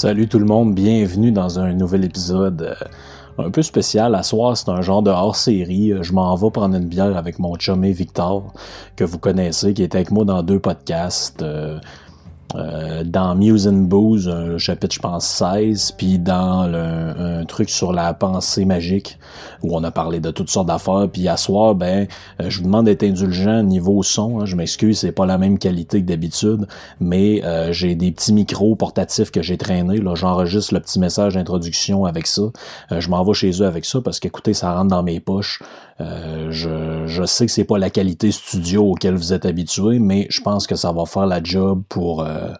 [0.00, 4.14] Salut tout le monde, bienvenue dans un nouvel épisode euh, un peu spécial.
[4.14, 5.92] À soir, c'est un genre de hors-série.
[6.02, 8.54] Je m'en vais prendre une bière avec mon chumé Victor,
[8.94, 11.44] que vous connaissez, qui est avec moi dans deux podcasts.
[12.54, 17.70] Euh, euh, dans Muse and Booze, un chapitre, je pense, 16, puis dans un truc
[17.70, 19.18] sur la pensée magique,
[19.62, 21.08] où on a parlé de toutes sortes d'affaires.
[21.12, 22.06] Puis à soir, ben,
[22.40, 24.40] euh, je vous demande d'être indulgent niveau son.
[24.40, 26.66] Hein, je m'excuse, c'est pas la même qualité que d'habitude,
[27.00, 29.98] mais euh, j'ai des petits micros portatifs que j'ai traînés.
[29.98, 32.42] Là, j'enregistre le petit message d'introduction avec ça.
[32.90, 35.60] je m'en vais chez eux avec ça parce qu'écoutez, ça rentre dans mes poches.
[36.00, 40.40] Je, je sais que c'est pas la qualité studio auquel vous êtes habitué, mais je
[40.40, 42.52] pense que ça va faire la job pour euh,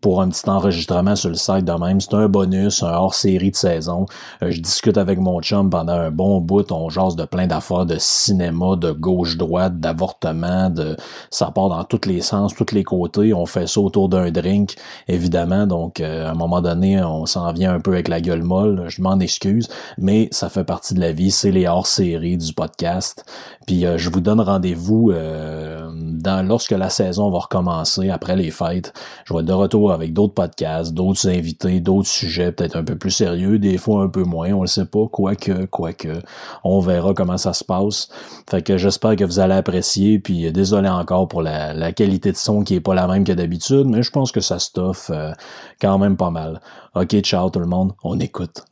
[0.00, 2.00] pour un petit enregistrement sur le site de même.
[2.00, 4.06] C'est un bonus, un hors-série de saison.
[4.42, 6.70] Euh, je discute avec mon chum pendant un bon bout.
[6.72, 10.96] On jase de plein d'affaires de cinéma, de gauche-droite, d'avortement, de
[11.30, 13.34] ça part dans tous les sens, tous les côtés.
[13.34, 14.76] On fait ça autour d'un drink,
[15.08, 15.66] évidemment.
[15.66, 18.84] Donc, euh, à un moment donné, on s'en vient un peu avec la gueule molle.
[18.88, 21.30] Je m'en excuse, mais ça fait partie de la vie.
[21.30, 23.24] C'est les hors-séries du podcast.
[23.66, 28.92] Puis, euh, je vous donne rendez-vous dans lorsque la saison va recommencer après les fêtes.
[29.24, 32.96] Je vais être de retour avec d'autres podcasts, d'autres invités, d'autres sujets peut-être un peu
[32.96, 36.20] plus sérieux, des fois un peu moins, on le sait pas, quoique, quoique,
[36.64, 38.08] on verra comment ça se passe.
[38.48, 42.62] Fait que j'espère que vous allez apprécier, puis désolé encore pour la, qualité de son
[42.62, 45.32] qui est pas la même que d'habitude, mais je pense que ça stuff euh,
[45.80, 46.60] quand même pas mal.
[46.94, 48.64] Ok, ciao tout le monde, on écoute.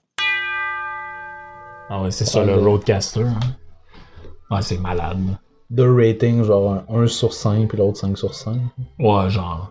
[1.88, 3.22] Ah ouais, c'est ça le Roadcaster.
[3.22, 3.38] Hein?
[4.50, 5.38] Ouais, c'est malade.
[5.70, 8.56] Deux ratings, genre 1 sur 5 puis l'autre 5 sur 5.
[8.98, 9.70] Ouais, genre.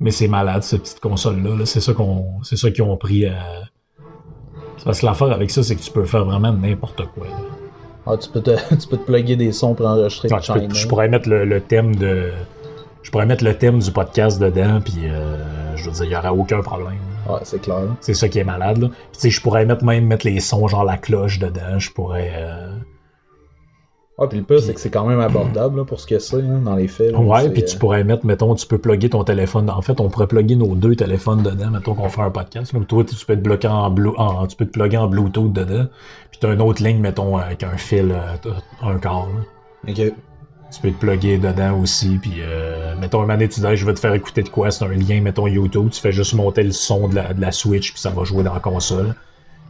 [0.00, 1.64] Mais c'est malade, cette petite console-là.
[1.66, 2.42] C'est ça qu'on.
[2.42, 3.62] C'est ça qu'ils ont pris à.
[4.84, 7.26] Parce que l'affaire avec ça, c'est que tu peux faire vraiment n'importe quoi.
[8.06, 8.50] Ah, tu peux te,
[8.80, 12.32] tu peux te plugger des sons pour enregistrer ah, Je pourrais mettre le, thème de.
[13.02, 16.16] Je pourrais mettre le thème du podcast dedans, puis euh, je veux dire, il n'y
[16.16, 16.98] aurait aucun problème.
[17.28, 17.82] Ouais, c'est clair.
[18.00, 18.78] C'est ça qui est malade.
[18.78, 18.88] Là.
[18.88, 21.78] tu sais, je pourrais mettre même mettre les sons, genre la cloche dedans.
[21.78, 22.32] Je pourrais.
[22.34, 22.76] Euh,
[24.16, 26.60] ah, puis le pire, c'est que c'est quand même abordable pour ce que c'est hein,
[26.64, 27.16] dans les faits.
[27.16, 29.68] ouais, puis tu pourrais mettre, mettons, tu peux plugger ton téléphone.
[29.68, 32.72] En fait, on pourrait plugger nos deux téléphones dedans, mettons qu'on fait un podcast.
[32.72, 32.80] Là.
[32.86, 35.86] Toi, tu peux être bloqué en, en, tu peux te plugger en Bluetooth dedans.
[36.30, 38.50] Puis tu as une autre ligne, mettons, avec un fil, euh,
[38.82, 39.46] un câble.
[39.88, 39.96] Ok.
[39.96, 43.94] Tu peux te plugger dedans aussi, puis euh, mettons un moment tu dis je vais
[43.94, 46.72] te faire écouter de quoi, c'est un lien, mettons YouTube, tu fais juste monter le
[46.72, 49.14] son de la, de la Switch, puis ça va jouer dans la console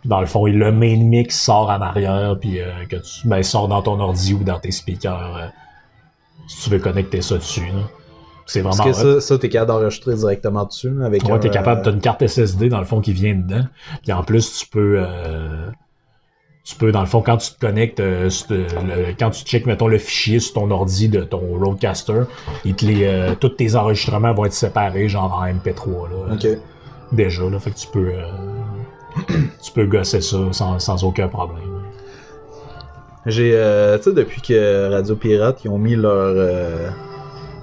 [0.04, 3.69] dans le fond, le main mix sort en arrière, puis euh, que tu ben, sort
[3.69, 5.47] dans ton ordi ou dans tes speakers euh,
[6.47, 7.62] si tu veux connecter ça dessus.
[8.47, 8.76] C'est vraiment.
[8.84, 11.25] Parce que ça, ça t'es capable d'enregistrer directement dessus avec.
[11.25, 13.65] Ouais, t'es capable, t'as une carte SSD dans le fond qui vient dedans.
[14.03, 14.97] Puis en plus, tu peux.
[14.98, 15.70] Euh,
[16.65, 18.03] tu peux, dans le fond, quand tu te connectes,
[19.19, 22.22] quand tu checkes, mettons, le fichier sur ton ordi de ton Roadcaster,
[22.65, 26.09] il te les, tous tes enregistrements vont être séparés, genre en MP3.
[26.09, 26.59] Là, OK.
[27.12, 28.12] Déjà, là, fait que tu peux
[29.62, 31.82] tu peux gosser ça sans, aucun problème.
[33.26, 36.34] J'ai, euh, tu sais, depuis que Radio Pirate, ils ont mis leur.
[36.36, 36.91] Euh,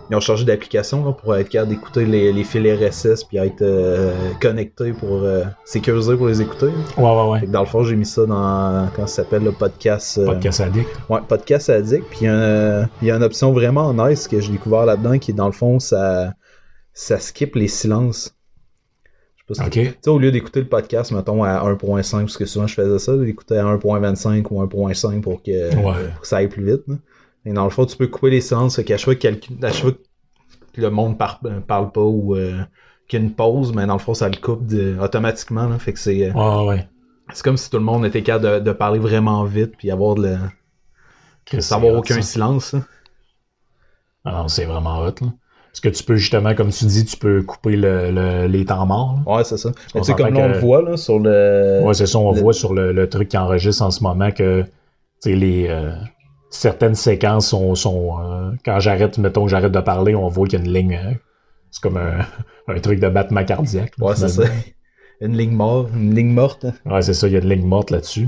[0.10, 4.14] ils ont changé d'application pour être capable d'écouter les, les fils RSS puis être euh,
[4.42, 5.22] connecté pour
[5.64, 6.66] sécuriser pour les écouter.
[6.98, 7.48] Ouais, ouais, ouais.
[7.48, 8.90] dans le fond, j'ai mis ça dans.
[8.94, 10.20] Comment ça s'appelle le podcast.
[10.26, 10.90] podcast Addict.
[11.10, 12.04] Ouais, Podcast Addict.
[12.10, 15.46] Puis il y, a une option vraiment nice que j'ai découvert là-dedans qui est dans
[15.46, 16.34] le fond, ça,
[16.92, 18.36] ça skip les silences.
[20.02, 23.18] Tu au lieu d'écouter le podcast, mettons, à 1.5, parce que souvent je faisais ça,
[23.18, 25.70] d'écouter à 1.25 ou 1.5 pour que,
[26.24, 26.84] ça aille plus vite.
[27.46, 29.92] Et dans le fond, tu peux couper les séances, qu'à chaque, fois
[30.74, 32.62] que le monde euh, parle pas ou euh,
[33.08, 34.72] qu'il y a une pause, mais dans le fond, ça le coupe
[35.02, 35.78] automatiquement.
[35.80, 36.32] fait que c'est.
[36.32, 36.88] Euh, ouais.
[37.34, 40.24] C'est comme si tout le monde était capable de, parler vraiment vite puis avoir de
[40.24, 40.38] le.
[41.72, 42.76] avoir aucun silence.
[44.24, 45.34] Alors, c'est vraiment hot, là.
[45.72, 49.20] Parce que tu peux justement, comme tu dis, tu peux couper le, les temps morts.
[49.26, 49.72] Ouais, c'est ça.
[49.96, 51.82] Mais tu comme on le voit là, sur le.
[51.84, 54.66] Ouais, c'est ça, on voit sur le, truc qui enregistre en ce moment que
[55.26, 55.94] les euh,
[56.50, 57.74] certaines séquences sont.
[57.76, 60.74] sont euh, quand j'arrête, mettons que j'arrête de parler, on voit qu'il y a une
[60.74, 60.96] ligne.
[60.96, 61.14] Euh,
[61.72, 62.26] c'est comme un,
[62.68, 63.94] un, truc de battement cardiaque.
[64.00, 64.44] ouais, c'est ça.
[65.22, 65.90] Une ligne morte.
[65.96, 66.66] Une ligne morte.
[66.84, 68.28] Ouais, c'est ça, il y a une ligne morte là-dessus.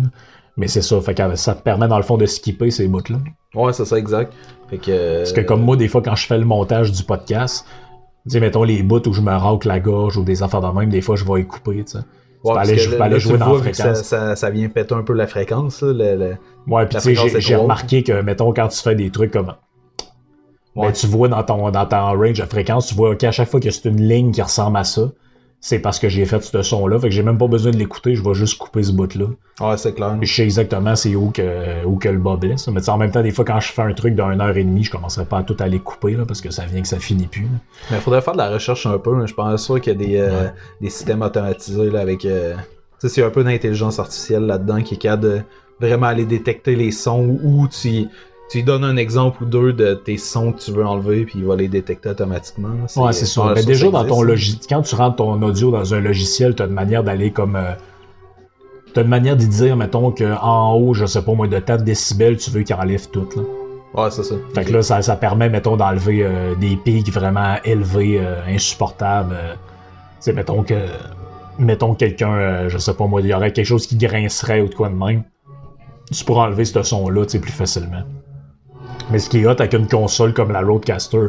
[0.57, 3.17] Mais c'est ça, fait que ça te permet dans le fond de skipper ces bouts-là.
[3.55, 4.33] Ouais, c'est ça, exact.
[4.69, 7.65] Fait que, Parce que comme moi, des fois, quand je fais le montage du podcast,
[8.25, 10.67] tu sais, mettons les bouts où je me racle la gorge ou des affaires de
[10.67, 12.00] même, des fois, je vais y couper, tu sais.
[12.44, 14.01] Ouais, aller, je aller jouer dans la fréquence.
[14.01, 15.81] Ça, ça, vient péter un peu la fréquence.
[15.81, 16.35] Là, le,
[16.67, 19.53] ouais, puis tu sais, j'ai remarqué que, mettons, quand tu fais des trucs comme.
[20.75, 20.94] Ben, ouais.
[20.94, 23.69] tu vois dans ton, dans ton range de fréquence, tu vois qu'à chaque fois que
[23.69, 25.11] c'est une ligne qui ressemble à ça,
[25.65, 27.00] c'est parce que j'ai fait ce son-là.
[27.00, 29.27] Fait que j'ai même pas besoin de l'écouter, je vais juste couper ce bout-là.
[29.62, 30.18] Ouais, c'est clair.
[30.21, 32.68] je sais exactement c'est où que, où que le bas blesse.
[32.68, 34.83] Mais en même temps, des fois, quand je fais un truc d'une heure et demie,
[34.83, 37.27] je commencerai pas à tout aller couper, là, parce que ça vient que ça finit
[37.27, 37.48] plus.
[37.89, 39.25] Mais il faudrait faire de la recherche un peu.
[39.25, 40.50] Je pense sûr qu'il y a des, euh,
[40.81, 42.25] des systèmes automatisés là, avec.
[42.25, 42.56] Euh...
[43.00, 45.42] Tu sais, c'est un peu d'intelligence artificielle là-dedans qui est capable de
[45.80, 48.07] vraiment aller détecter les sons où tu
[48.50, 51.40] tu lui donnes un exemple ou deux de tes sons que tu veux enlever, puis
[51.40, 52.69] il va les détecter automatiquement.
[52.98, 53.51] Ouais, c'est ça.
[53.56, 56.66] Mais déjà, dans ton logiciel, quand tu rentres ton audio dans un logiciel, tu as
[56.66, 57.56] une manière d'aller comme.
[57.56, 57.74] Euh,
[58.94, 61.84] tu as une manière d'y dire, mettons, qu'en haut, je sais pas, moins de 4
[61.84, 63.28] décibels, tu veux qu'il enlève tout.
[63.36, 63.42] Là.
[63.95, 64.36] Ouais, c'est ça.
[64.54, 69.36] Fait que là, ça, ça permet, mettons, d'enlever euh, des pics vraiment élevés, euh, insupportables.
[69.36, 69.57] tu
[70.19, 70.75] sais, mettons que.
[71.60, 74.74] Mettons quelqu'un, je sais pas moi, il y aurait quelque chose qui grincerait ou de
[74.74, 75.24] quoi de même.
[76.12, 78.04] Tu pourras enlever ce son-là, tu sais, plus facilement.
[79.11, 81.27] Mais ce qui est hot avec une console comme la Roadcaster,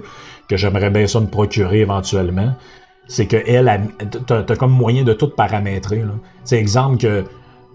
[0.48, 2.54] que j'aimerais bien ça me procurer éventuellement,
[3.06, 3.70] c'est que elle,
[4.26, 6.02] t'as as comme moyen de tout paramétrer.
[6.44, 7.24] C'est exemple que,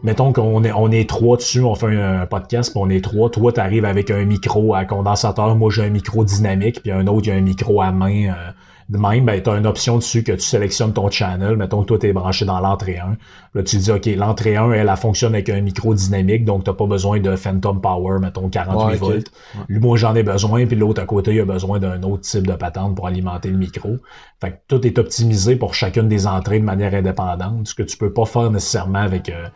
[0.03, 3.29] mettons qu'on est, on est trois dessus, on fait un, podcast, puis on est trois.
[3.29, 7.27] Toi, t'arrives avec un micro à condensateur, moi j'ai un micro dynamique, puis un autre,
[7.27, 8.29] il a un micro à main.
[8.29, 8.51] Euh,
[8.89, 11.55] de même, ben, tu as une option dessus que tu sélectionnes ton channel.
[11.57, 13.17] Mettons que toi, tu es branché dans l'entrée 1.
[13.53, 16.73] Là, tu dis, OK, l'entrée 1, elle, elle fonctionne avec un micro dynamique, donc tu
[16.73, 19.31] pas besoin de Phantom Power, mettons 48 volts.
[19.69, 22.53] Moi, j'en ai besoin, puis l'autre à côté, il a besoin d'un autre type de
[22.53, 23.97] patente pour alimenter le micro.
[24.41, 27.95] Fait que tout est optimisé pour chacune des entrées de manière indépendante, ce que tu
[27.95, 29.29] peux pas faire nécessairement avec...
[29.29, 29.47] Euh,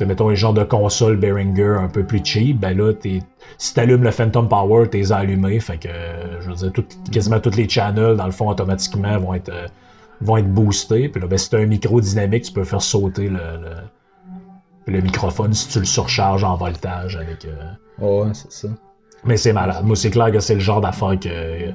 [0.00, 3.20] mettons un genre de console Behringer un peu plus cheap, ben là, t'es,
[3.58, 5.88] si t'allumes le Phantom Power, t'es allumé, fait que,
[6.40, 6.72] je veux dire,
[7.12, 9.66] quasiment tous les channels, dans le fond, automatiquement, vont être, euh,
[10.20, 13.28] vont être boostés, puis là, ben, si t'as un micro dynamique, tu peux faire sauter
[13.28, 13.40] le,
[14.86, 17.44] le, microphone si tu le surcharges en voltage avec...
[17.44, 18.68] Euh, ouais, c'est ça.
[19.24, 19.84] Mais c'est malade.
[19.84, 21.72] Moi, c'est clair que c'est le genre d'affaire que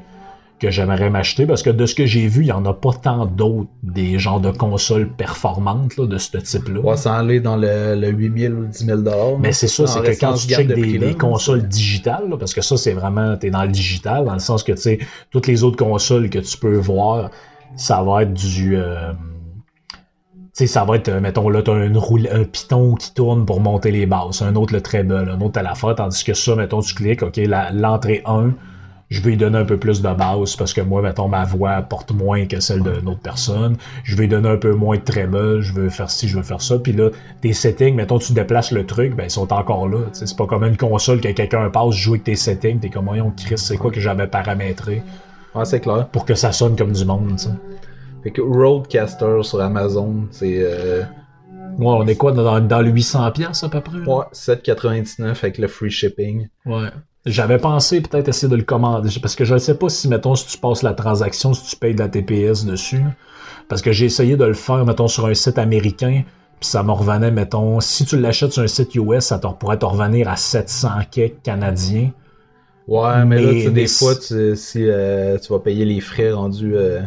[0.60, 2.94] que j'aimerais m'acheter parce que de ce que j'ai vu, il n'y en a pas
[2.94, 6.80] tant d'autres des genres de consoles performantes de ce type-là.
[6.80, 9.02] Ouais, ça aller dans le, le 8000 ou 10 000
[9.40, 12.94] Mais c'est ça, c'est que quand tu checkes des, consoles digitales, parce que ça, c'est
[12.94, 15.00] vraiment, t'es dans le digital, dans le sens que, tu sais,
[15.30, 17.32] toutes les autres consoles que tu peux voir,
[17.76, 18.78] ça va être du...
[18.78, 19.12] Euh,
[19.92, 20.00] tu
[20.54, 24.06] sais, ça va être, mettons, là, t'as un, un piton qui tourne pour monter les
[24.06, 26.96] basses, un autre le treble, un autre à la fois, tandis que ça, mettons, tu
[26.96, 27.38] cliques, OK,
[27.74, 28.52] l'entrée 1,
[29.10, 31.82] je vais lui donner un peu plus de base parce que moi, mettons, ma voix
[31.82, 33.78] porte moins que celle d'une autre personne.
[34.04, 36.44] Je vais lui donner un peu moins de treble, je veux faire ci, je veux
[36.44, 36.80] faire ça.
[36.80, 37.10] Puis là,
[37.42, 40.00] tes settings, mettons, tu déplaces le truc, ben ils sont encore là.
[40.14, 43.32] C'est pas comme une console que quelqu'un passe, joue avec tes settings, t'es comme, voyons,
[43.38, 45.04] Chris, c'est quoi que j'avais paramétré?
[45.54, 46.08] Ouais, c'est clair.
[46.08, 47.52] Pour que ça sonne comme du monde, ça.
[48.24, 50.58] Fait que Roadcaster sur Amazon, c'est...
[50.60, 51.04] Euh...
[51.78, 53.98] Ouais, on est quoi, dans, dans le 800$ à peu près?
[54.00, 56.48] Ouais, 7,99 avec le free shipping.
[56.66, 56.90] Ouais.
[57.26, 60.36] J'avais pensé peut-être essayer de le commander, parce que je ne sais pas si, mettons,
[60.36, 63.04] si tu passes la transaction, si tu payes de la TPS dessus.
[63.68, 66.24] Parce que j'ai essayé de le faire, mettons, sur un site américain,
[66.60, 69.86] puis ça me revenait, mettons, si tu l'achètes sur un site US, ça pourrait te
[69.86, 72.12] revenir à 700 kek canadiens.
[72.88, 76.76] Ouais, mais, là, tu des fois, tu, si euh, tu vas payer les frais rendus
[76.76, 77.02] euh,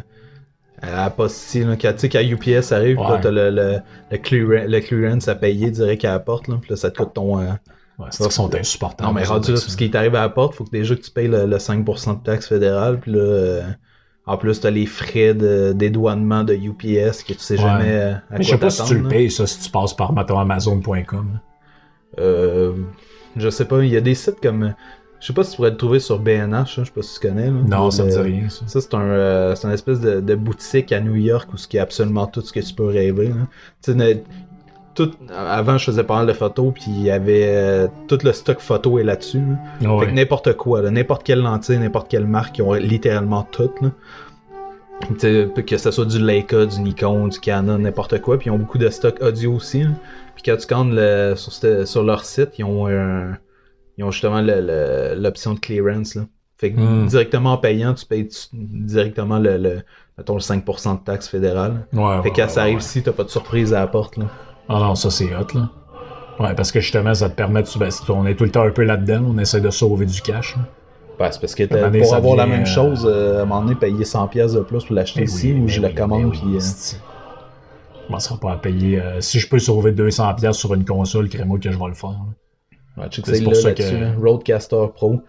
[0.83, 3.21] à la poste, tu sais, quand UPS arrive, ouais.
[3.21, 6.77] tu as le, le, le, clearance à payer direct à la porte, là, puis là,
[6.77, 7.39] ça te coûte ton...
[7.39, 7.53] Euh,
[7.99, 9.09] Ouais, c'est sont insupportables.
[9.09, 11.11] Non, mais rendu là, ce qui t'arrive à la porte, faut que déjà que tu
[11.11, 13.62] payes le, 5% de taxe fédérale, puis là, euh,
[14.25, 18.38] en plus, t'as les frais de dédouanement de UPS que tu sais jamais euh, à
[18.38, 21.40] mais je sais pas si tu le payes, ça, si tu passes par, Amazon.com.
[22.19, 22.73] Euh,
[23.37, 24.75] je sais pas, il y a des sites comme...
[25.21, 27.19] Je sais pas si tu pourrais le trouver sur BNH, hein, je sais pas si
[27.19, 27.50] tu connais.
[27.50, 28.49] non, ça me dit rien.
[28.49, 31.76] Ça, ça c'est un, euh, une espèce de, de, boutique à New York où il
[31.76, 33.33] y a absolument tout ce que tu peux rêver.
[35.35, 38.61] Avant, je faisais pas mal de photos, puis il y avait euh, tout le stock
[38.61, 39.43] photo est là-dessus.
[39.81, 43.71] n'importe quoi, n'importe quelle lentille, n'importe quelle marque, ils ont littéralement tout.
[45.19, 48.37] Que ce soit du Leica, du Nikon, du Canon, n'importe quoi.
[48.38, 49.85] Puis ils ont beaucoup de stock audio aussi.
[50.35, 52.88] Puis quand tu comptes le, sur, leur site, ils ont,
[53.97, 56.17] ils ont justement l'option de clearance.
[56.17, 56.23] Là.
[56.59, 57.07] Fait que hmm.
[57.07, 59.83] directement en payant, tu payes directement le, le,
[60.19, 61.87] mettons, le 5% de taxe fédérale.
[62.23, 64.17] fait que quand ça arrive ici, t'as pas de surprise à la porte.
[64.17, 64.25] Là.
[64.69, 65.71] Ah non, ça c'est hot, là.
[66.39, 67.79] Ouais, parce que justement, ça te permet de.
[67.79, 70.57] Ben, on est tout le temps un peu là-dedans, on essaie de sauver du cash.
[71.19, 74.05] Ben, c'est parce que pour avoir la même chose, euh, à un moment donné, payer
[74.05, 76.57] 100$ de plus pour l'acheter ben ici, ou ben je la commande, puis.
[76.57, 76.61] Euh...
[78.09, 79.01] Je ne pas à payer.
[79.01, 82.17] Euh, si je peux sauver 200$ sur une console, crée-moi que je vais le faire.
[82.97, 84.17] Ouais, c'est pour ça que.
[84.21, 85.21] Roadcaster Pro.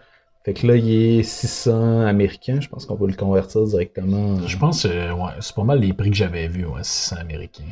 [0.44, 2.60] Fait que là, il est 600 américains.
[2.60, 4.38] Je pense qu'on peut le convertir directement.
[4.46, 7.64] Je pense, euh, ouais, c'est pas mal les prix que j'avais vus, ouais, 600 américains.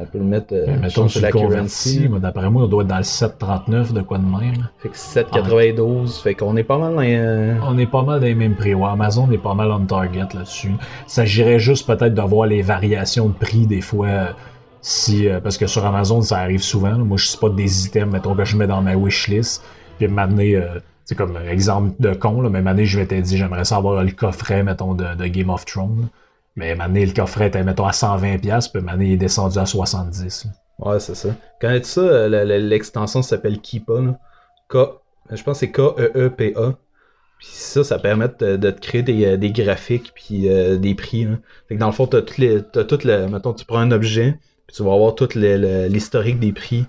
[0.00, 2.08] On peut le mettre, euh, mettons sur la currency.
[2.20, 4.68] D'après moi, on doit être dans le 7,39 de quoi de même.
[4.78, 6.22] Fait que 7,92.
[6.22, 8.74] Fait qu'on est pas mal dans euh, On est pas mal dans les mêmes prix.
[8.74, 10.72] Ouais, Amazon est pas mal on target là-dessus.
[11.06, 14.06] Ça s'agirait juste peut-être de voir les variations de prix des fois.
[14.06, 14.26] Euh,
[14.80, 16.96] si, euh, parce que sur Amazon, ça arrive souvent.
[16.96, 19.64] Moi, je sais pas des items, mettons, que je mets dans ma wishlist.
[19.98, 20.44] Puis maintenant,
[21.04, 24.62] c'est comme exemple de con, là, mais maintenant, je m'étais dit, j'aimerais savoir le coffret,
[24.62, 26.08] mettons, de, de Game of Thrones.
[26.58, 30.46] Mais maintenant, le coffret était, mettons, à 120$, puis maintenant, il est descendu à 70$.
[30.80, 31.28] Ouais, c'est ça.
[31.60, 32.00] Connais-tu ça?
[32.00, 34.18] Euh, l'extension s'appelle Keepa.
[34.68, 34.76] K...
[35.30, 36.72] Je pense que c'est K-E-E-P-A.
[37.38, 41.26] Puis ça, ça permet de, te créer des, euh, des graphiques puis euh, des prix.
[41.26, 41.36] Là.
[41.68, 42.56] Fait que dans le fond, t'as les.
[43.04, 43.26] Les.
[43.28, 44.36] Mettons, tu prends un objet,
[44.66, 46.86] puis tu vas avoir tout l'historique des prix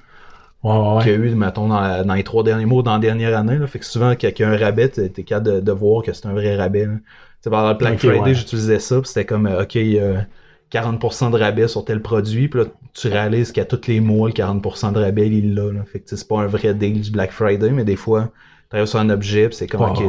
[0.64, 3.38] ouais, ouais, qu'il y a eu, mettons, dans, les trois derniers mois, dans la dernière
[3.38, 3.60] année.
[3.60, 3.68] Là.
[3.68, 6.12] Fait que souvent, quand il y a un rabais, t'es capable de, de, voir que
[6.12, 6.86] c'est un vrai rabais.
[6.88, 6.94] Là
[7.44, 10.26] pendant le Black Friday, j'utilisais ça, puis c'était comme, euh, OK, il y a
[10.72, 14.34] 40% de rabais sur tel produit, puis là, tu réalises qu'à tous les mois, le
[14.34, 15.72] 40% de rabais, il est là.
[15.72, 15.84] là.
[15.86, 18.32] Fait que c'est pas un vrai deal du Black Friday, mais des fois,
[18.70, 20.02] tu arrives sur un objet, puis c'est comme, OK,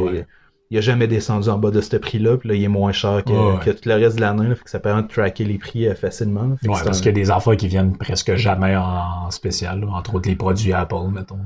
[0.71, 3.23] il a jamais descendu en bas de ce prix-là, puis là, il est moins cher
[3.25, 5.85] que, que tout le reste de l'année, fait que ça permet de tracker les prix
[5.85, 6.55] euh, facilement.
[6.63, 10.29] ouais, parce qu'il y a des affaires qui viennent presque jamais en spécial, entre autres
[10.29, 11.39] les produits Apple, mettons.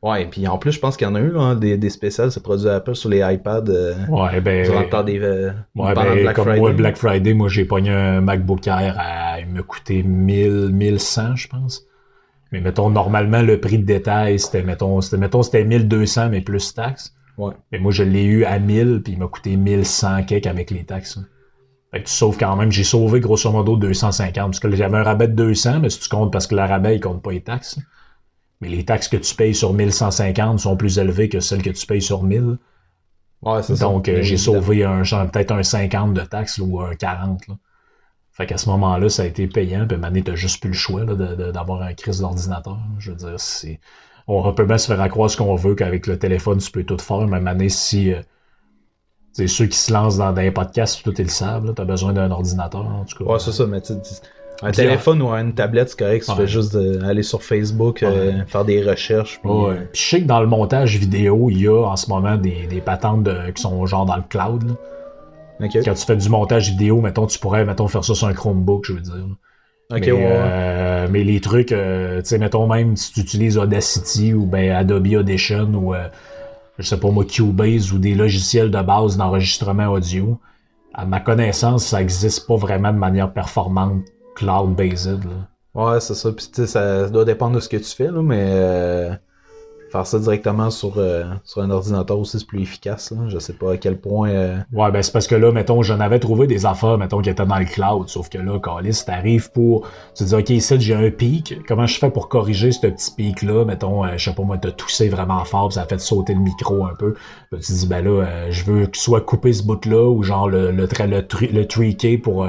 [0.00, 1.90] Ouais, et puis en plus, je pense qu'il y en a eu là, des, des
[1.90, 3.64] spéciales, c'est produit Apple sur les iPads.
[3.68, 4.64] Euh, ouais, ben.
[4.64, 5.18] Durant le temps des.
[5.18, 6.60] Euh, ouais, ben, Black comme Friday.
[6.60, 9.40] moi, Black Friday, moi, j'ai pogné un MacBook Air à.
[9.40, 11.84] Il me coûtait 1000, 1100, je pense.
[12.52, 16.74] Mais mettons, normalement, le prix de détail, c'était, mettons, c'était, mettons, c'était 1200, mais plus
[16.74, 17.12] taxes.
[17.36, 17.54] Ouais.
[17.72, 20.84] Mais moi, je l'ai eu à 1000, puis il m'a coûté 1100 quelque avec les
[20.84, 21.18] taxes.
[21.90, 22.70] Fait que tu sauves quand même.
[22.70, 26.08] J'ai sauvé grosso modo 250, parce que j'avais un rabais de 200, mais si tu
[26.08, 27.80] comptes parce que le rabais, il compte pas les taxes.
[28.60, 31.86] Mais les taxes que tu payes sur 1150 sont plus élevées que celles que tu
[31.86, 32.58] payes sur 1000.
[33.42, 37.46] Ouais, c'est Donc, euh, j'ai sauvé un peut-être un 50 de taxes ou un 40.
[37.46, 37.54] Là.
[38.32, 39.86] Fait qu'à ce moment-là, ça a été payant.
[39.86, 42.78] Puis maintenant, t'as juste plus le choix d'avoir un crise d'ordinateur.
[42.98, 43.80] Je veux dire, c'est.
[44.26, 46.98] On peut bien se faire accroire ce qu'on veut qu'avec le téléphone, tu peux tout
[46.98, 47.26] faire.
[47.26, 48.12] Mais maintenant, si.
[49.32, 51.72] c'est euh, ceux qui se lancent dans des podcasts, tout ils le savent.
[51.74, 53.32] T'as besoin d'un ordinateur, en tout cas.
[53.32, 53.92] Ouais, c'est ça, mais tu
[54.62, 56.26] un téléphone ou une tablette, c'est correct.
[56.28, 59.40] Tu fais juste aller sur Facebook, euh, faire des recherches.
[59.40, 59.50] Puis...
[59.50, 59.88] Ouais.
[59.92, 62.80] je sais que dans le montage vidéo, il y a en ce moment des, des
[62.80, 64.76] patentes qui sont genre dans le cloud.
[65.60, 68.84] Quand tu fais du montage vidéo, mettons, tu pourrais mettons, faire ça sur un Chromebook,
[68.84, 69.26] je veux dire.
[69.90, 74.44] mais, euh, mais, les trucs, euh, tu sais, mettons même si tu utilises Audacity ou
[74.44, 75.94] ben Adobe Audition ou
[76.78, 80.38] je sais pas moi, Cubase ou des logiciels de base d'enregistrement audio,
[80.94, 84.04] à ma connaissance, ça existe pas vraiment de manière performante
[84.38, 85.20] cloud-based.
[85.74, 86.32] Ouais, c'est ça.
[86.32, 89.14] Puis, tu sais, ça doit dépendre de ce que tu fais, là, mais euh,
[89.92, 93.10] faire ça directement sur, euh, sur un ordinateur aussi, c'est plus efficace.
[93.10, 93.28] Là.
[93.28, 94.30] Je sais pas à quel point.
[94.30, 97.30] Euh, ouais, ben c'est parce que là, mettons, j'en avais trouvé des affaires, mettons, qui
[97.30, 98.08] étaient dans le cloud.
[98.08, 99.86] Sauf que là, Calis, t'arrives pour.
[100.16, 101.54] Tu te dis, OK, ici, j'ai un pic.
[101.68, 103.64] Comment je fais pour corriger ce petit pic-là?
[103.64, 106.86] Mettons, je sais pas moi, t'as toussé vraiment fort, ça a fait sauter le micro
[106.86, 107.14] un peu.
[107.52, 110.86] tu te dis, ben là, je veux soit couper ce bout-là ou genre le, le,
[110.86, 112.48] le, le, pour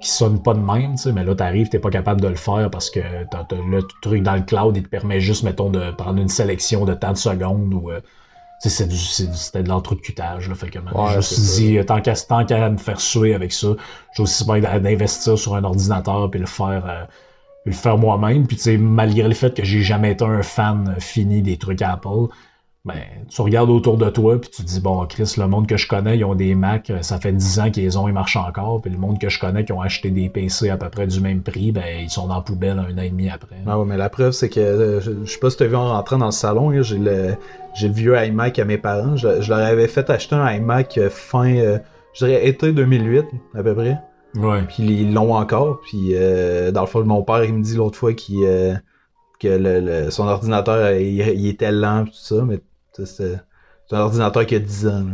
[0.00, 2.34] qui sonne pas de même, tu sais, mais là, t'arrives, t'es pas capable de le
[2.34, 3.00] faire parce que
[3.30, 6.84] t'as, le truc dans le cloud, il te permet juste, mettons, de prendre une sélection
[6.84, 7.90] de tant de secondes ou.
[7.90, 8.00] Euh,
[8.58, 10.54] c'est du, c'était de l'entrecutage, là.
[10.54, 13.52] Fait que, ouais, je me suis dit, tant qu'à, tant qu'à me faire suer avec
[13.52, 13.68] ça,
[14.16, 17.04] j'ai aussi bien d'investir sur un ordinateur puis le faire, euh,
[17.66, 18.46] le faire moi-même.
[18.46, 21.82] Puis, tu sais, malgré le fait que j'ai jamais été un fan fini des trucs
[21.82, 22.28] Apple,
[22.86, 25.76] ben, tu regardes autour de toi, puis tu te dis, bon, Chris, le monde que
[25.76, 28.80] je connais, ils ont des Mac, ça fait 10 ans qu'ils ont, ils marchent encore,
[28.80, 31.20] puis le monde que je connais, qui ont acheté des PC à peu près du
[31.20, 33.56] même prix, ben, ils sont dans la poubelle un an et demi après.
[33.66, 35.74] Ah ouais, mais la preuve, c'est que, euh, je, sais pas si tu as vu
[35.74, 37.34] en rentrant dans le salon, j'ai le,
[37.74, 41.10] j'ai le vieux iMac à mes parents, je, leur avais fait acheter un iMac euh,
[41.10, 41.78] fin, euh,
[42.14, 43.24] je dirais été 2008,
[43.56, 43.98] à peu près.
[44.36, 44.62] Ouais.
[44.68, 46.14] Puis ils l'ont encore, puis
[46.72, 48.46] dans le fond, mon père, il me dit l'autre fois qu'il
[49.38, 52.60] que le, son ordinateur il, était lent tout ça mais
[53.04, 53.40] c'est
[53.92, 55.04] un ordinateur qui a 10 ans.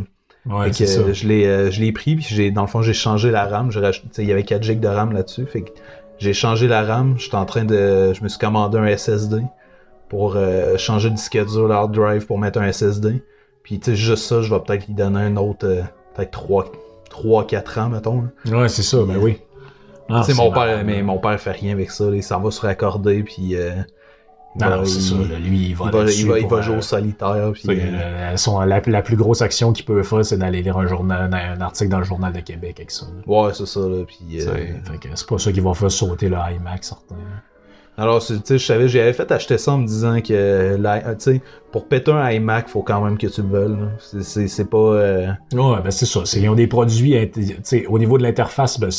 [0.45, 1.13] Ouais, que, ça.
[1.13, 3.71] je l'ai euh, je l'ai pris puis j'ai dans le fond j'ai changé la RAM,
[4.17, 5.71] il y avait 4 GB de RAM là-dessus, fait que
[6.17, 9.41] j'ai changé la RAM, j'étais en train de je me suis commandé un SSD
[10.09, 13.23] pour euh, changer le disque dur, hard drive pour mettre un SSD.
[13.63, 15.81] Puis tu sais juste ça, je vais peut-être lui donner un autre euh,
[16.13, 16.71] peut-être 3
[17.09, 18.27] 3 4 ans mettons.
[18.45, 19.39] Ouais, c'est ça, ben oui.
[20.09, 23.55] Ah, mon père mais mon père fait rien avec ça, ça va se raccorder puis
[24.59, 25.15] non, c'est ça.
[25.15, 25.91] lui, il va, il
[26.27, 27.51] va, il va, jouer au euh, solitaire.
[27.53, 30.87] Puis, euh, son, la, la, plus grosse action qu'il peut faire, c'est d'aller lire un
[30.87, 33.07] journal, un article dans le journal de Québec avec ça.
[33.25, 33.79] Ouais, c'est ça.
[33.79, 34.53] Là, puis, euh...
[35.15, 37.15] c'est pas ça qui va faire sauter le iMac, certain.
[37.95, 41.19] Alors, tu sais, je savais, j'avais fait acheter ça en me disant que, euh, tu
[41.19, 41.41] sais,
[41.71, 43.77] pour péter un iMac, faut quand même que tu le veuilles.
[44.21, 44.77] C'est pas.
[44.77, 45.27] Euh...
[45.53, 46.21] Ouais, ben c'est ça.
[46.35, 48.89] Ils ont des produits, tu sais, au niveau de l'interface, ben,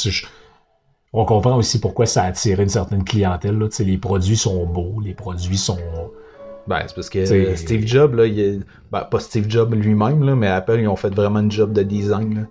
[1.14, 3.56] on comprend aussi pourquoi ça a attiré une certaine clientèle.
[3.56, 3.68] Là.
[3.78, 5.78] Les produits sont beaux, les produits sont.
[6.66, 10.78] Ben, c'est parce que Steve Jobs, là, il ben, pas Steve Jobs lui-même, mais Apple,
[10.80, 12.48] ils ont fait vraiment un job de design.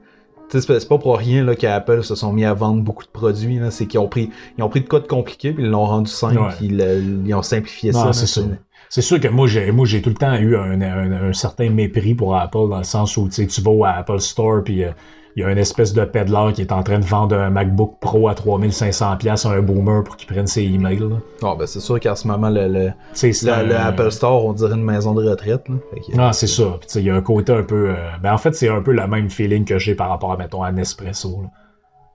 [0.49, 3.59] C'est pas pour rien là, qu'Apple se sont mis à vendre beaucoup de produits.
[3.71, 6.53] C'est qu'ils ont pris, ils ont pris de codes compliqués, puis ils l'ont rendu simple,
[6.57, 8.13] puis ils, ont simplifié ça.
[8.13, 8.43] c'est
[8.87, 12.13] C'est sûr que moi, j'ai, moi, j'ai tout le temps eu un, un, certain mépris
[12.13, 14.91] pour Apple, dans le sens où tu vas à Apple Store, puis euh,
[15.35, 17.97] il y a une espèce de peddler qui est en train de vendre un MacBook
[17.99, 20.99] Pro à 3500$ à un boomer pour qu'il prenne ses emails.
[20.99, 21.17] Là.
[21.41, 25.13] Oh, ben c'est sûr qu'à ce moment, le, le, Apple Store, on dirait une maison
[25.13, 25.67] de retraite.
[25.69, 26.27] Là.
[26.27, 26.79] ah, c'est ça.
[26.95, 27.89] Il y a un côté un peu.
[27.89, 30.37] Euh, ben, en fait, c'est un peu le même feeling que j'ai par rapport à,
[30.37, 31.41] mettons, à Nespresso.
[31.41, 31.49] Là.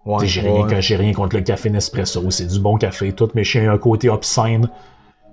[0.06, 3.66] Ouais, j'ai rien, rien, contre le café Nespresso, c'est du bon café, tout, mais j'ai
[3.66, 4.70] un côté obscène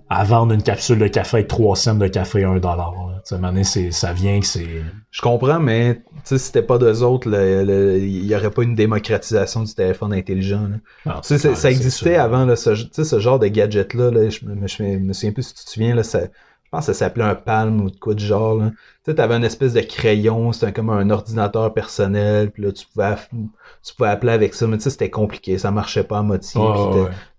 [0.09, 2.93] à vendre une capsule de café avec 3 cents de café à 1 dollar.
[3.24, 4.83] c'est ça vient que c'est.
[5.09, 9.74] Je comprends, mais si c'était pas d'eux autres, il y aurait pas une démocratisation du
[9.74, 10.69] téléphone intelligent.
[11.05, 14.29] Ah, ça existait avant là, ce, ce genre de gadget-là.
[14.29, 17.24] je, me, souviens plus si tu te souviens, là, ça, je pense que ça s'appelait
[17.24, 18.62] un Palm ou de quoi du genre.
[19.05, 22.85] Tu sais, avais une espèce de crayon, c'était comme un ordinateur personnel, puis là, tu
[22.85, 23.15] pouvais,
[23.83, 26.62] tu pouvais appeler avec ça, mais tu sais, c'était compliqué, ça marchait pas à moitié.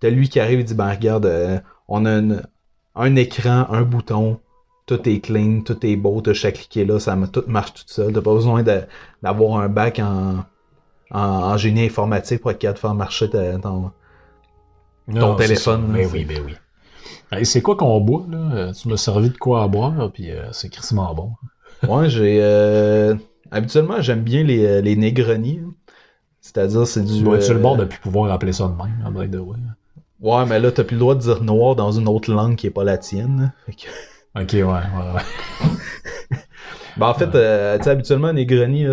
[0.01, 2.41] t'as lui qui arrive et dit, ben regarde, euh, on a une,
[2.97, 4.39] un écran, un bouton,
[4.85, 8.13] tout est clean, tout est beau, t'as chaque cliqué là, ça tout marche tout seul.
[8.13, 8.63] T'as pas besoin
[9.21, 10.45] d'avoir un bac en,
[11.11, 13.91] en, génie informatique pour être capable de faire marcher ton,
[15.13, 15.87] ton téléphone.
[15.89, 16.41] Mais ben oui, ben
[17.31, 17.45] oui.
[17.45, 18.51] c'est quoi qu'on boit, là?
[18.53, 21.31] Euh, tu m'as servi de quoi à boire, puis euh, c'est crissement bon.
[21.87, 22.39] ouais, j'ai...
[22.41, 23.13] Euh,
[23.51, 25.61] habituellement, j'aime bien les, les Negroni.
[26.39, 27.23] C'est-à-dire, c'est du...
[27.23, 29.57] Bois-tu le bord de plus pouvoir appeler ça de même, en vrai de ouais.
[30.19, 32.67] Ouais, mais là, t'as plus le droit de dire noir dans une autre langue qui
[32.67, 33.53] est pas la tienne.
[34.35, 36.37] Ok, ouais, ouais, ouais.
[36.97, 38.85] ben, en fait, euh, tu sais, habituellement, Negroni,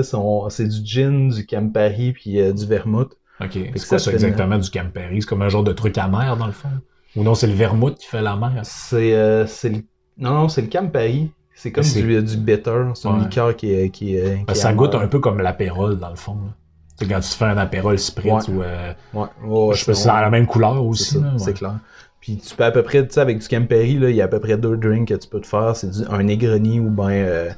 [0.49, 3.13] c'est du gin, du Campari, puis euh, du vermouth.
[3.43, 5.21] Ok, c'est quoi ça exactement du Campari?
[5.21, 6.71] C'est comme un genre de truc amer, dans le fond?
[7.15, 8.61] Ou non, c'est le vermouth qui fait la mer?
[8.63, 9.83] C'est, euh, le...
[10.17, 11.31] Non, non, c'est le Campari.
[11.55, 12.85] C'est comme du, du bitter.
[12.95, 13.91] C'est un liqueur qui est...
[13.91, 16.37] Qui, qui ben, ça goûte un peu comme l'apérole, dans le fond.
[16.37, 16.55] Là.
[16.97, 18.63] C'est quand tu fais un apérole spritz ou.
[18.63, 19.27] Euh, ouais.
[19.45, 21.19] ouais je c'est la même couleur aussi.
[21.39, 21.79] C'est clair.
[22.21, 24.29] Puis tu peux à peu près, tu sais, avec du Campari, il y a à
[24.29, 25.77] peu près deux drinks que tu peux te faire.
[25.77, 27.51] C'est un Negroni ou ben euh,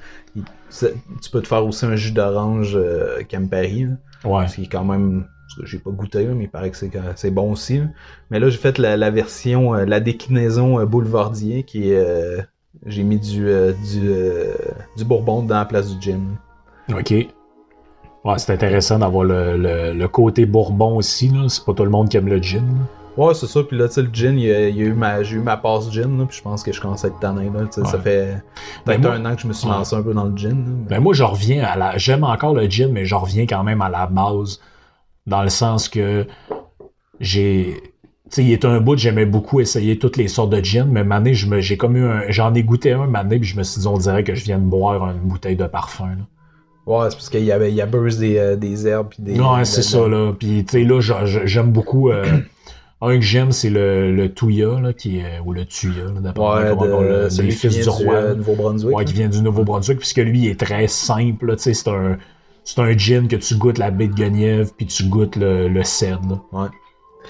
[0.71, 3.87] tu peux te faire aussi un jus d'orange euh, Campari.
[4.25, 4.49] Ouais.
[4.49, 5.27] Ce qui est quand même.
[5.63, 6.77] J'ai pas goûté, mais il paraît que
[7.15, 7.81] c'est bon aussi.
[8.31, 12.45] Mais là, j'ai fait la, la version, la déclinaison boulevardier qui est.
[12.85, 13.47] j'ai mis du,
[13.91, 14.11] du,
[14.99, 16.37] du bourbon dans la place du gin.
[16.91, 17.15] Ok.
[18.27, 21.31] Ouais, c'est intéressant d'avoir le, le, côté bourbon aussi.
[21.49, 22.65] C'est pas tout le monde qui aime le gin.
[23.17, 23.63] Ouais, c'est ça.
[23.63, 25.93] Puis là, tu sais, le gin, il y a, eu ma, j'ai eu ma passe
[25.93, 27.45] gin, là, puis je pense que je commence à être tanné.
[27.45, 28.43] Là, Ça fait
[28.85, 30.57] peut-être ben, un an que je me suis lancé un peu dans le gin.
[30.89, 31.99] Ben moi, je reviens à la.
[31.99, 34.61] J'aime encore le gin, mais je reviens quand même à la base.
[35.29, 36.27] Dans le sens que
[37.21, 37.81] j'ai.
[38.31, 41.05] Tu sais, il est un bout, j'aimais beaucoup essayer toutes les sortes de gin, mais
[41.05, 42.23] mané, j'ai comme eu un.
[42.31, 44.59] J'en ai goûté un mané, puis je me suis dit, on dirait que je viens
[44.59, 46.09] de boire une bouteille de parfum.
[46.09, 46.25] Là.
[46.87, 49.23] Ouais, c'est parce qu'il y avait il y a burst des, euh, des herbes puis
[49.23, 49.41] des.
[49.41, 50.33] Ouais, c'est ça là.
[50.39, 51.01] Puis tu sais là,
[51.45, 52.11] j'aime beaucoup.
[52.11, 52.25] Euh,
[53.03, 56.77] un que j'aime, c'est le, le Touya, là, qui est, ou le Tuya, d'après ouais,
[56.79, 58.05] comment le, le fils du roi.
[58.05, 58.97] Du, euh, Nouveau-Brunswick.
[58.97, 62.17] Ouais, qui vient du Nouveau-Brunswick, puisque lui, il est très simple, tu sais, c'est un,
[62.65, 65.85] c'est un gin que tu goûtes la baie de Guenièvre, puis tu goûtes le, le
[65.85, 66.69] cèdre, Ouais.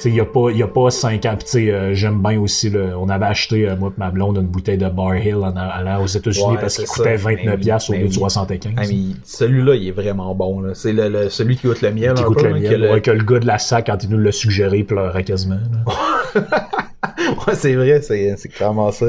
[0.05, 1.39] Il n'y a, pas, y a pas 5 ans.
[1.55, 4.79] Euh, j'aime bien aussi, le, on avait acheté, euh, moi et ma blonde, une bouteille
[4.79, 8.13] de Bar Hill en allant aux États-Unis parce qu'il coûtait 29$ ben au lieu de
[8.13, 8.75] 75$.
[8.77, 8.83] Ah,
[9.25, 10.63] celui-là, il est vraiment bon.
[10.75, 12.15] C'est le, celui qui goûte le miel.
[12.15, 12.91] Qui goûte le miel.
[12.95, 15.59] Que, que, le gars de la sac, quand il nous l'a suggéré, pleurait quasiment.
[16.37, 19.07] ouais, c'est vrai, c'est clairement ça.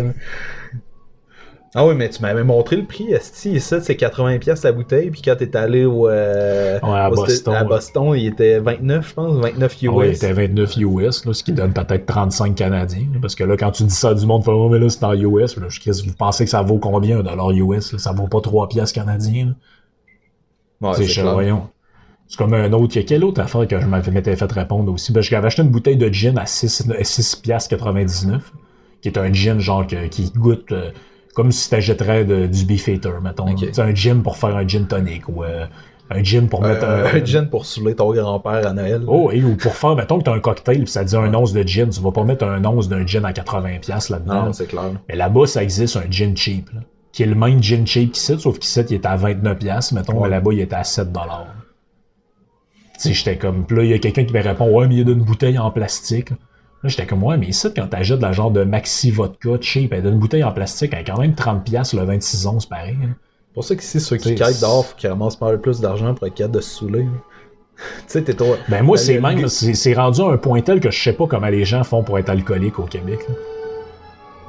[1.75, 3.11] Ah oui, mais tu m'avais montré le prix.
[3.11, 5.11] Esti, ça, c'est 80$ la bouteille.
[5.11, 9.35] Puis quand t'es allé au, euh, à, Boston, à Boston, il était 29, je pense,
[9.35, 9.89] 29 US.
[9.91, 13.07] Oui, il était 29 US, là, ce qui donne peut-être 35 Canadiens.
[13.21, 15.57] Parce que là, quand tu dis ça du monde, oh, mais là, c'est en US.
[15.57, 17.95] Là, vous pensez que ça vaut combien un dollar US?
[17.97, 19.55] Ça vaut pas 3 piastres canadiens.
[20.81, 21.67] Ouais, c'est voyons.
[22.27, 22.95] C'est comme un autre.
[22.95, 25.11] Il y a quelle autre affaire que je m'étais fait répondre aussi?
[25.11, 28.51] Ben, j'avais acheté une bouteille de gin à 6, 6 piastres 99,
[29.01, 30.71] qui est un gin genre qui goûte.
[30.71, 30.91] Euh,
[31.37, 33.55] comme si t'achèterais du beef eater, mettons.
[33.55, 35.67] C'est un gin pour faire un gin tonic ou euh,
[36.09, 37.23] un gin pour mettre euh, un...
[37.23, 39.03] gin pour saouler ton grand-père à Noël.
[39.05, 41.53] Oh, et ou pour faire, mettons que t'as un cocktail pis ça dit un once
[41.53, 44.45] de gin, tu vas pas mettre un once d'un gin à 80$ là-dedans.
[44.45, 44.93] Non, c'est clair.
[45.07, 48.39] Mais là-bas, ça existe un gin cheap, là, qui est le même gin cheap qu'ici,
[48.39, 51.05] sauf qu'ici, il est à 29$, mettons, mais là-bas, il est à 7$.
[51.13, 51.19] Tu
[52.97, 55.07] sais, j'étais comme, puis là, il y a quelqu'un qui me répond, ouais, mais il
[55.07, 56.31] y a une bouteille en plastique.
[56.83, 60.05] Là, j'étais comme, ouais, mais ici, quand t'achètes la genre de Maxi Vodka cheap, elle
[60.05, 62.97] une bouteille en plastique, elle a quand même 30$ le 26 onces, pareil.
[63.01, 66.27] C'est pour ça qu'ici, ceux qui quittent d'or, faut qu'ils ramassent pas plus d'argent pour
[66.27, 67.07] être capable de se saouler.
[68.07, 68.55] sais, t'es trop.
[68.69, 71.47] Ben moi, c'est même, c'est rendu à un point tel que je sais pas comment
[71.47, 73.19] les gens font pour être alcooliques au Québec.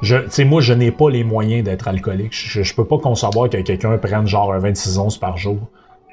[0.01, 2.31] Je, tu sais, moi, je n'ai pas les moyens d'être alcoolique.
[2.31, 5.57] Je, je peux pas concevoir que quelqu'un prenne genre un 26 onces par jour.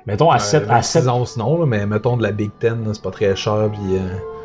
[0.07, 3.11] Mettons à 7 à 7 onces non, mais mettons de la Big Ten, c'est pas
[3.11, 3.97] très cher puis.
[3.97, 4.36] Euh,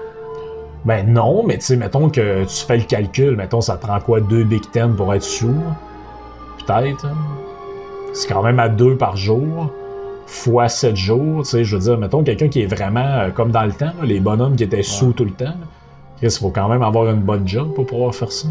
[0.86, 4.00] ben non, mais tu sais, mettons que tu fais le calcul, mettons, ça te prend
[4.00, 5.56] quoi, deux Big Ten pour être sous?
[6.60, 7.08] Peut-être.
[8.13, 9.72] C'est quand même à deux par jour,
[10.26, 13.52] fois sept jours, tu sais, je veux dire, mettons, quelqu'un qui est vraiment euh, comme
[13.52, 15.56] dans le temps, les bonhommes qui étaient sous tout le temps.
[16.22, 18.48] Il faut quand même avoir une bonne job pour pouvoir faire ça.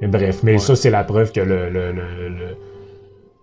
[0.00, 2.56] Mais bref, mais ça, c'est la preuve que le, le, le,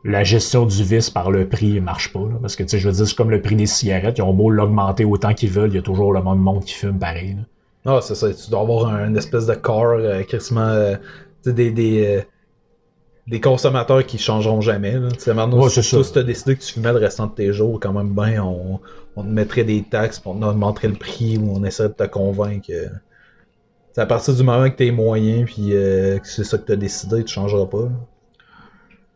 [0.07, 2.21] la gestion du vice par le prix marche pas.
[2.41, 4.17] parce que, tu sais, je veux dire, c'est comme le prix des cigarettes.
[4.17, 6.73] Ils ont beau l'augmenter autant qu'ils veulent, il y a toujours le même monde qui
[6.73, 7.35] fume pareil.
[7.35, 7.41] Là.
[7.93, 8.33] Ah, c'est ça.
[8.33, 10.95] Tu dois avoir un, une espèce de corps, euh, quasiment, euh,
[11.45, 12.21] des, des, euh,
[13.27, 14.93] des consommateurs qui changeront jamais.
[14.93, 15.11] Là.
[15.11, 17.51] Tu sais, maintenant, ouais, si tu as décidé que tu fumais le restant de tes
[17.51, 18.79] jours, quand même, ben, on,
[19.17, 22.71] on te mettrait des taxes, on augmenterait le prix, ou on essaierait de te convaincre.
[23.91, 26.71] C'est à partir du moment que tu es moyen, puis que c'est ça que tu
[26.71, 27.89] as décidé, tu changeras pas.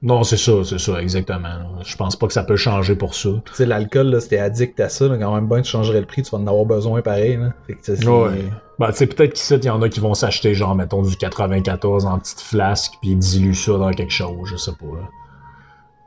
[0.04, 1.80] Non, c'est ça, c'est ça, exactement.
[1.84, 3.30] Je pense pas que ça peut changer pour ça.
[3.46, 6.24] Tu sais, l'alcool, là, si addict à ça, quand même bien, tu changerais le prix,
[6.24, 7.54] tu vas en avoir besoin pareil, là.
[7.68, 8.50] Fait que, ouais.
[8.80, 11.16] Ben, tu sais, peut-être qu'ici, il y en a qui vont s'acheter, genre, mettons, du
[11.16, 15.08] 94 en petite flasque, puis ils diluent ça dans quelque chose, je sais pas, là.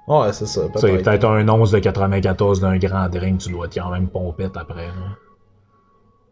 [0.06, 0.62] Ouais, c'est ça.
[0.68, 4.88] Peut-être peut un 11 de 94 d'un grand drink, tu dois quand même pompette après,
[4.88, 5.16] là.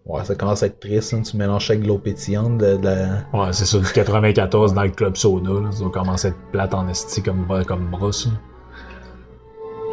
[0.05, 1.23] Ouais, ça commence à être triste, hein.
[1.23, 3.25] tu mélanges avec de l'eau pétillante, de, la...
[3.33, 5.71] Ouais, c'est ça, du 94 dans le club soda, là.
[5.71, 8.29] ça commence à être plate en esti comme, comme brosse.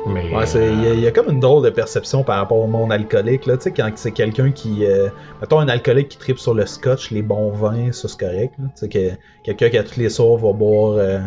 [0.07, 3.45] Mais, ouais, il y, a comme une drôle de perception par rapport au monde alcoolique,
[3.45, 4.85] là, tu sais, quand c'est quelqu'un qui...
[4.85, 5.09] Euh,
[5.41, 8.65] mettons un alcoolique qui tripe sur le scotch, les bons vins, ça c'est correct, tu
[8.75, 9.11] sais, que,
[9.43, 10.93] quelqu'un qui à tous les soirs va boire...
[10.93, 11.19] Euh,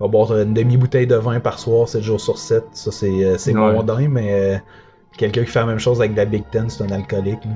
[0.00, 3.54] va boire une demi-bouteille de vin par soir, 7 jours sur 7, ça c'est euh,
[3.54, 4.58] mondain, mais euh,
[5.16, 7.44] quelqu'un qui fait la même chose avec de la Big Ten, c'est un alcoolique.
[7.44, 7.52] Là.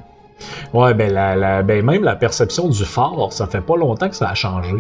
[0.73, 4.29] Ouais, ben, la, ben même la perception du fort, ça fait pas longtemps que ça
[4.29, 4.77] a changé.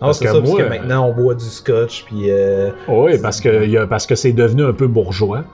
[0.00, 2.30] Ah, parce, que ça, parce que maintenant on boit du scotch puis.
[2.30, 5.44] Euh, oui, parce que y a, parce que c'est devenu un peu bourgeois.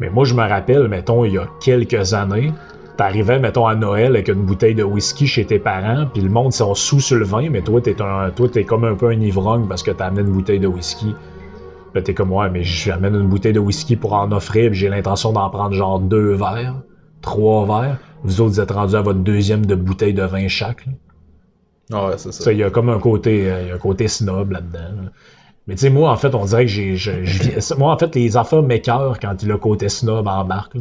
[0.00, 2.52] Mais moi je me rappelle, mettons, il y a quelques années,
[2.96, 6.52] t'arrivais, mettons, à Noël avec une bouteille de whisky chez tes parents, puis le monde
[6.52, 9.20] sont sous sur le vin, mais toi t'es un, toi t'es comme un peu un
[9.20, 11.14] ivrogne parce que t'as amené une bouteille de whisky.
[11.94, 14.88] Là t'es comme ouais, mais j'amène une bouteille de whisky pour en offrir, puis j'ai
[14.88, 16.76] l'intention d'en prendre genre deux verres,
[17.20, 17.98] trois verres.
[18.22, 20.86] Vous autres, vous êtes rendus à votre deuxième de bouteille de vin chaque.
[21.92, 22.52] Ah ouais, c'est ça.
[22.52, 25.10] Il y a comme un côté, euh, il y a un côté snob là-dedans.
[25.66, 26.96] Mais tu sais, moi, en fait, on dirait que j'ai.
[27.78, 30.76] moi, en fait, les affaires m'écœurent quand le côté snob embarque.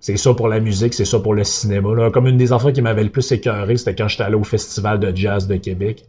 [0.00, 1.94] C'est ça pour la musique, c'est ça pour le cinéma.
[1.94, 2.10] Là.
[2.10, 5.00] Comme une des affaires qui m'avait le plus écœuré, c'était quand j'étais allé au Festival
[5.00, 6.04] de jazz de Québec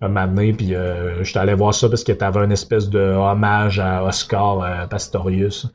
[0.00, 2.98] un moment donné, puis euh, j'étais allé voir ça parce que t'avais une espèce de
[2.98, 5.66] hommage à Oscar euh, Pastorius.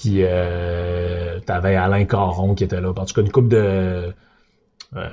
[0.00, 2.90] Puis euh, t'avais Alain Caron qui était là.
[2.90, 4.12] En tout cas, une coupe de
[4.94, 5.08] euh,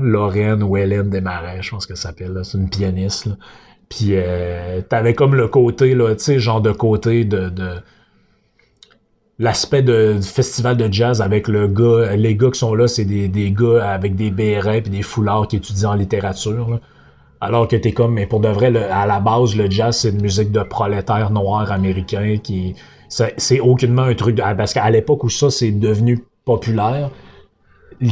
[0.00, 2.38] Lorraine ou Hélène Desmarais, je pense que ça s'appelle.
[2.42, 3.26] C'est une pianiste.
[3.26, 3.36] Là.
[3.88, 7.50] Puis euh, t'avais comme le côté, tu sais, genre de côté de,
[9.38, 13.50] l'aspect du festival de jazz avec le gars, les gars qui sont là, c'est des,
[13.52, 16.78] gars avec des bérets et des foulards qui étudient en littérature.
[17.40, 20.20] Alors que t'es comme, mais pour de vrai, à la base, le jazz, c'est une
[20.20, 22.74] musique de prolétaires noirs américains qui,
[23.08, 27.10] c'est aucunement un truc de, ah, parce qu'à l'époque où ça c'est devenu populaire,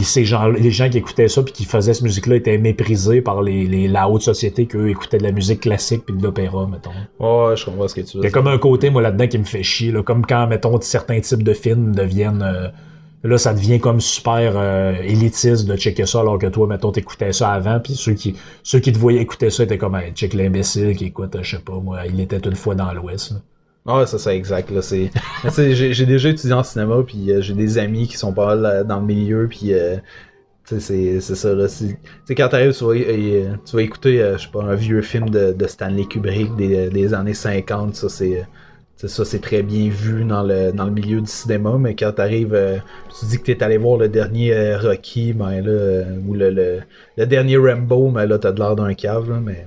[0.02, 3.42] ces gens, les gens qui écoutaient ça puis qui faisaient cette musique-là étaient méprisés par
[3.42, 6.90] les, la haute société qu'eux écoutaient de la musique classique puis de l'opéra, mettons.
[7.20, 9.26] Ouais, je comprends ce que tu veux Il y a comme un côté, moi, là-dedans
[9.26, 12.42] qui me fait chier, là, comme quand, mettons, certains types de films deviennent...
[12.42, 12.68] Euh,
[13.24, 17.32] là, ça devient comme super euh, élitiste de checker ça, alors que toi, mettons, t'écoutais
[17.32, 20.34] ça avant, puis ceux qui ceux qui te voyaient écouter ça étaient comme, hey, check
[20.34, 23.34] l'imbécile qui écoute, je sais pas, moi, il était une fois dans l'Ouest.
[23.86, 24.70] Ah ouais, c'est exact.
[24.70, 25.10] Là, c'est...
[25.74, 28.98] j'ai, déjà étudié en cinéma, puis euh, j'ai des amis qui sont pas là dans
[29.00, 29.96] le milieu, puis euh,
[30.64, 31.54] c'est, c'est ça.
[31.54, 31.98] Là, c'est...
[32.34, 35.66] quand t'arrives, tu vas, euh, tu vas écouter, je sais pas, un vieux film de,
[35.66, 38.46] Stanley Kubrick des, des années 50, ça c'est...
[38.96, 42.58] ça, c'est très bien vu dans le, dans le milieu du cinéma, mais quand t'arrives,
[43.20, 46.80] tu dis que t'es allé voir le dernier Rocky, ben là, ou le, le,
[47.18, 49.66] le, dernier Rambo, mais là, t'as de l'air d'un cave, là, mais...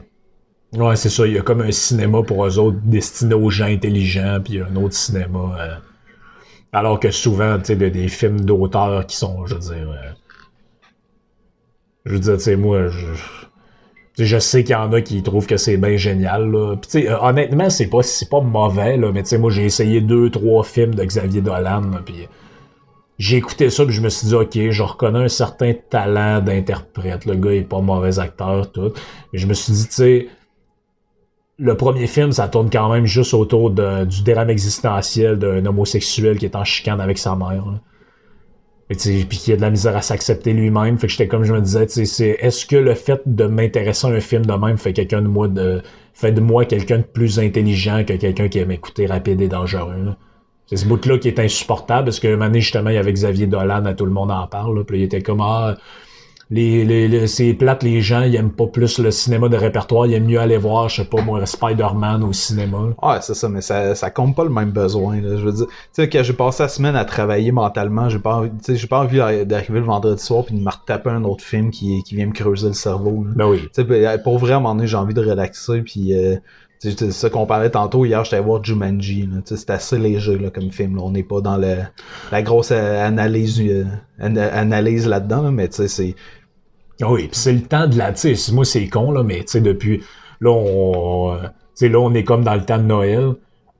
[0.73, 1.25] Ouais, c'est ça.
[1.25, 4.75] Il y a comme un cinéma pour eux autres destiné aux gens intelligents, puis un
[4.75, 5.55] autre cinéma.
[5.59, 5.75] Euh,
[6.73, 9.89] alors que souvent, tu sais, des films d'auteurs qui sont, je veux dire.
[9.91, 10.11] Euh,
[12.05, 13.07] je veux dire, tu sais, moi, je.
[14.19, 16.49] Je sais qu'il y en a qui trouvent que c'est bien génial.
[16.49, 16.75] Là.
[16.75, 19.51] Puis, tu sais, euh, honnêtement, c'est pas, c'est pas mauvais, là, mais tu sais, moi,
[19.51, 22.27] j'ai essayé deux, trois films de Xavier Dolan, puis
[23.19, 27.25] j'ai écouté ça, puis je me suis dit, OK, je reconnais un certain talent d'interprète.
[27.25, 28.91] Le gars est pas mauvais acteur, tout.
[29.33, 30.27] Mais je me suis dit, tu sais,
[31.59, 36.45] le premier film, ça tourne quand même juste autour du drame existentiel d'un homosexuel qui
[36.45, 37.63] est en chicane avec sa mère.
[38.87, 40.97] puis qu'il a de la misère à s'accepter lui-même.
[40.99, 44.11] Fait que j'étais comme je me disais, c'est est-ce que le fait de m'intéresser à
[44.11, 45.81] un film de même fait quelqu'un de moi de
[46.13, 50.15] fait de moi quelqu'un de plus intelligent que quelqu'un qui aime écouter rapide et dangereux.
[50.67, 53.47] C'est ce bout-là qui est insupportable parce que un moment justement, il y avait Xavier
[53.47, 54.77] Dolan, à tout le monde en parle.
[54.77, 55.77] Là, puis il était comme ah,
[56.49, 60.13] les, les, c'est plate, les gens, ils aiment pas plus le cinéma de répertoire, ils
[60.13, 62.93] aiment mieux aller voir, je sais pas, moi, Spider-Man au cinéma.
[63.03, 65.35] Ouais, c'est ça, mais ça, ça compte pas le même besoin, là.
[65.35, 68.35] Je veux dire, tu sais, quand j'ai passé la semaine à travailler mentalement, j'ai pas
[68.35, 71.23] envie, tu sais, j'ai pas envie d'arriver le vendredi soir puis de me retaper un
[71.25, 73.31] autre film qui, qui vient me creuser le cerveau, là.
[73.35, 73.61] Ben oui.
[73.63, 76.37] Tu sais, ben, pour vrai, à un moment donné, j'ai envie de relaxer puis euh,
[76.79, 79.27] c'est ça qu'on parlait tantôt hier, j'étais voir Jumanji.
[79.45, 80.95] C'est assez léger là, comme film.
[80.95, 81.01] Là.
[81.03, 81.77] On n'est pas dans le,
[82.31, 83.85] la grosse analyse, euh,
[84.19, 86.36] analyse là-dedans, là, mais tu sais, c'est ah
[87.01, 88.13] oui, puis c'est le temps de la,
[88.53, 90.03] moi c'est con là, mais depuis
[90.41, 93.33] là on, euh, là on est comme dans le temps de Noël.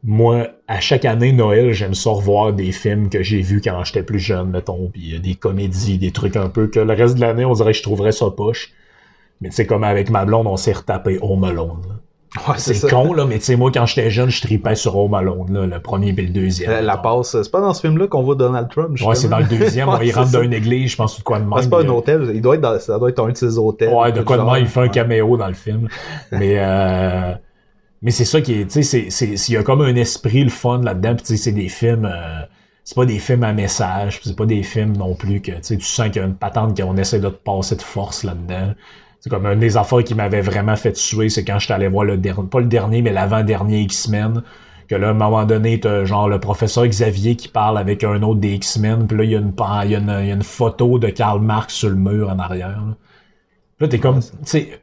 [0.04, 4.04] Moi, à chaque année Noël, j'aime ça revoir des films que j'ai vus quand j'étais
[4.04, 7.46] plus jeune, mettons, puis des comédies, des trucs un peu que le reste de l'année
[7.46, 8.72] on dirait que je trouverais ça poche.
[9.42, 12.00] Mais sais comme avec ma blonde, on s'est retapé Home Alone.
[12.58, 15.54] C'est con, là, mais tu sais, moi, quand j'étais jeune, je tripais sur Home Alone,
[15.54, 16.86] là, le premier et le deuxième.
[16.86, 19.46] La, passe, c'est pas dans ce film-là qu'on voit Donald Trump, Ouais, c'est dans le
[19.46, 21.62] deuxième, il rentre dans une église, je pense, ou quoi de même.
[21.62, 23.94] c'est pas un hôtel, il doit être dans, ça doit être un de ses hôtels.
[23.94, 25.88] Ouais, de quoi de même, il fait un caméo dans le film.
[26.32, 27.34] mais, euh,
[28.02, 30.82] mais c'est ça qui est, tu sais, il y a comme un esprit, le fun
[30.82, 32.42] là-dedans, tu sais, c'est des films, euh,
[32.84, 35.78] c'est pas des films à message, c'est pas des films non plus que, tu sais,
[35.78, 38.74] tu sens qu'il y a une patente qu'on essaie de te passer de force là-dedans.
[39.28, 42.06] C'est comme un des affaires qui m'avait vraiment fait suer, c'est quand j'étais allé voir
[42.06, 44.42] le dernier, pas le dernier, mais l'avant-dernier X-Men.
[44.88, 48.24] Que là, à un moment donné, t'as genre le professeur Xavier qui parle avec un
[48.24, 49.52] autre des X-Men, puis là, il y, a une,
[49.84, 52.30] il, y a une, il y a une photo de Karl Marx sur le mur
[52.30, 52.70] en arrière.
[52.70, 52.96] Là,
[53.82, 54.80] là t'es comme, tu sais,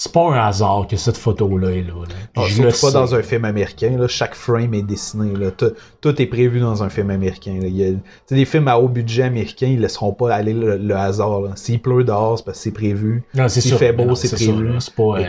[0.00, 1.92] c'est pas un hasard que cette photo-là est là.
[1.92, 2.14] là.
[2.34, 3.98] Ah, je le pas dans un film américain.
[3.98, 4.08] Là.
[4.08, 5.36] Chaque frame est dessiné.
[5.36, 5.50] Là.
[5.50, 7.58] Tout, est prévu dans un film américain.
[7.60, 7.66] Là.
[7.68, 7.92] Il y a,
[8.30, 11.42] des films à haut budget américain, ils laisseront pas aller le, hasard.
[11.56, 13.24] S'il pleut dehors, c'est parce que c'est prévu.
[13.48, 14.72] S'il fait beau, c'est prévu.
[14.78, 15.24] C'est pas, euh,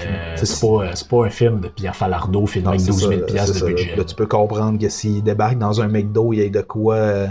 [0.62, 3.95] pas, pas, un film de Pierre Falardeau filmé avec 12 000 de budget.
[3.97, 6.95] Là, tu peux comprendre que s'il débarque dans un McDo, il y a de quoi
[6.95, 7.27] euh,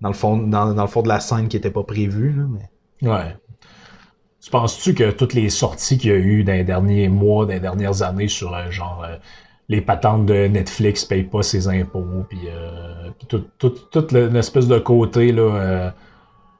[0.00, 2.36] dans, le fond, dans, dans, le fond de la scène qui était pas prévu.
[2.48, 3.10] Mais...
[3.10, 3.36] Ouais.
[4.44, 7.54] Tu penses-tu que toutes les sorties qu'il y a eu dans les derniers mois, dans
[7.54, 9.16] les dernières années sur euh, genre euh,
[9.70, 14.68] les patentes de Netflix payent pas ses impôts, puis euh, toute tout, tout, une espèce
[14.68, 15.94] de côté là,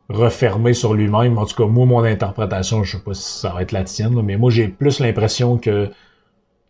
[0.08, 1.36] refermé sur lui-même?
[1.36, 4.18] En tout cas, moi, mon interprétation, je sais pas si ça va être la tienne,
[4.22, 5.90] mais moi j'ai plus l'impression que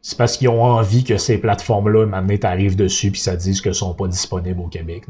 [0.03, 3.73] c'est parce qu'ils ont envie que ces plateformes-là, maintenant, t'arrives dessus puis ça dise que
[3.73, 5.05] sont pas disponibles au Québec.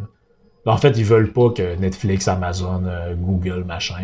[0.67, 2.83] En fait, ils veulent pas que Netflix, Amazon,
[3.17, 4.03] Google, machin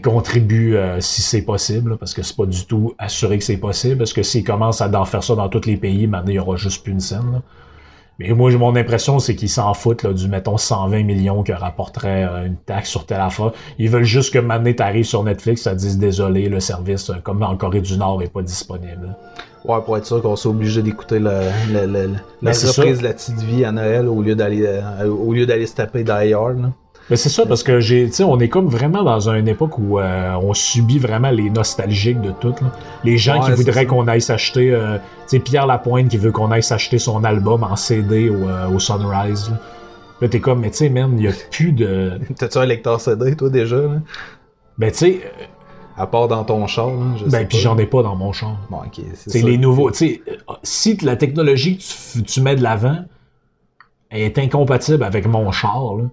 [0.00, 3.98] contribue euh, si c'est possible, parce que c'est pas du tout assuré que c'est possible,
[3.98, 6.38] parce que s'ils commencent à en faire ça dans tous les pays, maintenant il y
[6.38, 7.42] aura juste plus une scène.
[8.18, 12.24] Mais moi, mon impression, c'est qu'ils s'en foutent là, du, mettons, 120 millions que rapporterait
[12.24, 13.52] euh, une taxe sur telle affaire.
[13.78, 17.42] Ils veulent juste que maintenant t'arrives sur Netflix, ça dise désolé, le service, euh, comme
[17.42, 19.16] en Corée du Nord, est pas disponible.
[19.64, 21.42] Ouais, pour être sûr qu'on soit obligé d'écouter la,
[21.72, 22.06] la, la,
[22.40, 25.74] la reprise de la petite vie à Noël au lieu d'aller au lieu d'aller se
[25.74, 26.54] taper d'ailleurs.
[27.10, 30.34] Mais c'est ça, parce que j'ai, on est comme vraiment dans une époque où euh,
[30.42, 32.54] on subit vraiment les nostalgiques de tout.
[33.04, 36.50] Les gens qui voudraient qu'on aille s'acheter, euh, tu sais, Pierre Lapointe qui veut qu'on
[36.50, 39.50] aille s'acheter son album en CD au, euh, au Sunrise.
[39.50, 39.60] Là,
[40.22, 42.18] là t'es comme, mais tu sais, man, il y a plus de.
[42.38, 43.76] T'as-tu un lecteur CD, toi, déjà?
[43.76, 44.00] Là?
[44.78, 45.20] Ben, tu sais.
[45.96, 48.56] À part dans ton char, là, je Ben, puis j'en ai pas dans mon char.
[48.68, 49.04] Bon, ok.
[49.14, 49.92] C'est les nouveaux.
[49.92, 50.22] Tu sais,
[50.64, 51.82] si la technologie que
[52.18, 52.96] tu, tu mets de l'avant
[54.10, 56.04] est incompatible avec mon char, là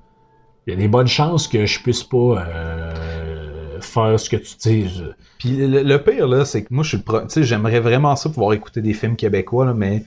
[0.68, 4.56] il y a des bonnes chances que je puisse pas euh, faire ce que tu
[4.58, 5.04] dis.
[5.40, 8.54] Puis le, pire, là, c'est que moi, je suis Tu sais, j'aimerais vraiment ça pouvoir
[8.54, 10.04] écouter des films québécois, là, mais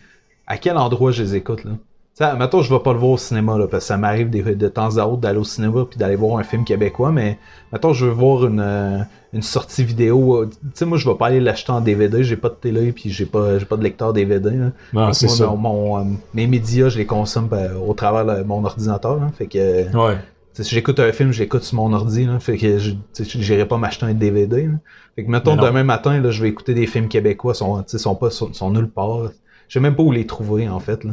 [0.46, 1.72] à quel endroit je les écoute, là?
[2.14, 4.68] sais, maintenant je vais pas le voir au cinéma, là, parce que ça m'arrive de,
[4.68, 7.38] temps à autre d'aller au cinéma puis d'aller voir un film québécois, mais
[7.72, 8.98] maintenant je veux voir une, euh,
[9.32, 10.42] une sortie vidéo.
[10.42, 12.92] Euh, tu sais, moi, je vais pas aller l'acheter en DVD, j'ai pas de télé
[12.92, 14.50] puis j'ai pas, j'ai pas de lecteur DVD.
[14.50, 14.70] Là.
[14.92, 15.48] Non, c'est ça.
[15.48, 17.48] Mon, mes médias, je les consomme
[17.86, 19.96] au travers de mon ordinateur, là, fait que...
[19.96, 20.18] Ouais
[20.62, 22.92] si j'écoute un film, je l'écoute sur mon ordi, là, fait que je
[23.38, 24.66] n'irai pas m'acheter un DVD.
[24.66, 24.74] Là.
[25.16, 28.30] Fait que mettons demain matin, là, je vais écouter des films québécois, sont, sont pas
[28.30, 29.30] sont, sont nulle part.
[29.68, 31.02] Je sais même pas où les trouver en fait.
[31.04, 31.12] Là.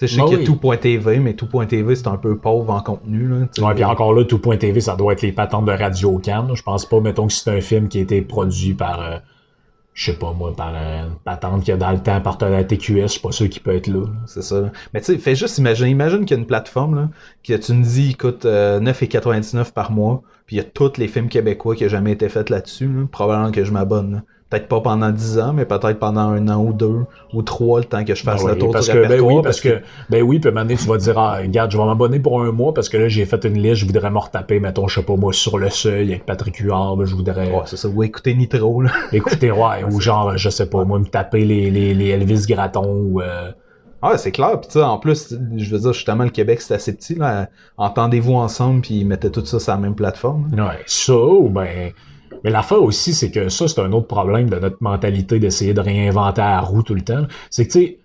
[0.00, 3.28] je sais bah qu'il y a tout.tv, mais tout.tv c'est un peu pauvre en contenu.
[3.28, 6.54] Là, ouais, puis encore là, tout.tv, ça doit être les patentes de Radio Can.
[6.54, 9.18] Je pense pas, mettons que c'est un film qui a été produit par euh,
[9.96, 13.00] je sais pas moi, par une patente qui a dans le temps appartenait à TQS,
[13.00, 14.04] je suis pas sûr qu'il peut être là.
[14.26, 14.70] C'est ça.
[14.92, 17.08] Mais tu sais, fais juste imaginer, imagine qu'il y a une plateforme là,
[17.42, 21.08] que tu me dis coûte euh, 9,99 par mois, puis il y a tous les
[21.08, 22.88] films québécois qui ont jamais été faits là-dessus.
[22.88, 23.06] Là.
[23.10, 24.22] Probablement que je m'abonne.
[24.48, 27.00] Peut-être pas pendant 10 ans, mais peut-être pendant un an ou deux
[27.32, 29.20] ou trois, le temps que je fasse Ben le oui, tour parce du que, ben
[29.20, 32.20] oui, parce que, ben oui, puis maintenant tu vas dire, ah, regarde, je vais m'abonner
[32.20, 34.86] pour un mois parce que là, j'ai fait une liste, je voudrais me retaper, mettons,
[34.86, 37.76] je sais pas moi, sur le seuil avec Patrick Huard, ben, je voudrais Ouais, c'est
[37.76, 37.88] ça.
[37.88, 38.90] Ou écouter Nitro, là.
[39.12, 42.86] écouter, ouais, ou genre, je sais pas, moi, me taper les, les, les Elvis Gratton
[42.86, 43.50] ou, euh,
[44.00, 44.60] Ah, c'est clair.
[44.60, 47.48] Puis tu sais, en plus, je veux dire, justement, le Québec, c'est assez petit, là.
[47.76, 50.48] Entendez-vous ensemble, puis ils mettaient tout ça sur la même plateforme.
[50.52, 51.92] Ouais, ça, ou ben.
[52.44, 55.80] Mais l'affaire aussi, c'est que ça, c'est un autre problème de notre mentalité d'essayer de
[55.80, 57.26] réinventer la roue tout le temps.
[57.50, 57.98] C'est que, tu sais,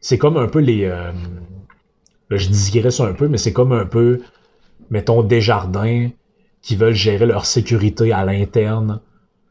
[0.00, 0.84] c'est comme un peu les.
[0.84, 1.12] euh,
[2.30, 4.20] là, je digresse un peu, mais c'est comme un peu,
[4.90, 6.08] mettons, Desjardins
[6.62, 9.00] qui veulent gérer leur sécurité à l'interne.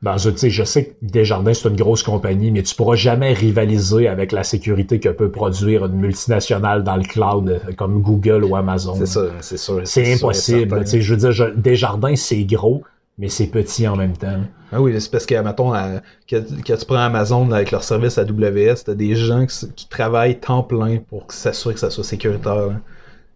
[0.01, 4.09] Ben, je, je sais que Desjardins, c'est une grosse compagnie, mais tu pourras jamais rivaliser
[4.09, 8.55] avec la sécurité que peut produire une multinationale dans le cloud euh, comme Google ou
[8.57, 8.95] Amazon.
[8.95, 9.79] C'est ça, c'est sûr.
[9.85, 10.69] C'est impossible.
[10.71, 10.83] certain.
[10.83, 12.83] Tu sais, je veux dire, je- Desjardins, c'est gros,
[13.17, 14.41] mais c'est petit en même temps.
[14.71, 18.17] Ah oui, c'est parce que, mettons, à- que, que tu prends Amazon avec leur service
[18.17, 19.45] AWS, t'as des gens
[19.75, 22.55] qui, travaillent temps plein pour s'assurer que ça soit sécuritaire.
[22.67, 22.73] là.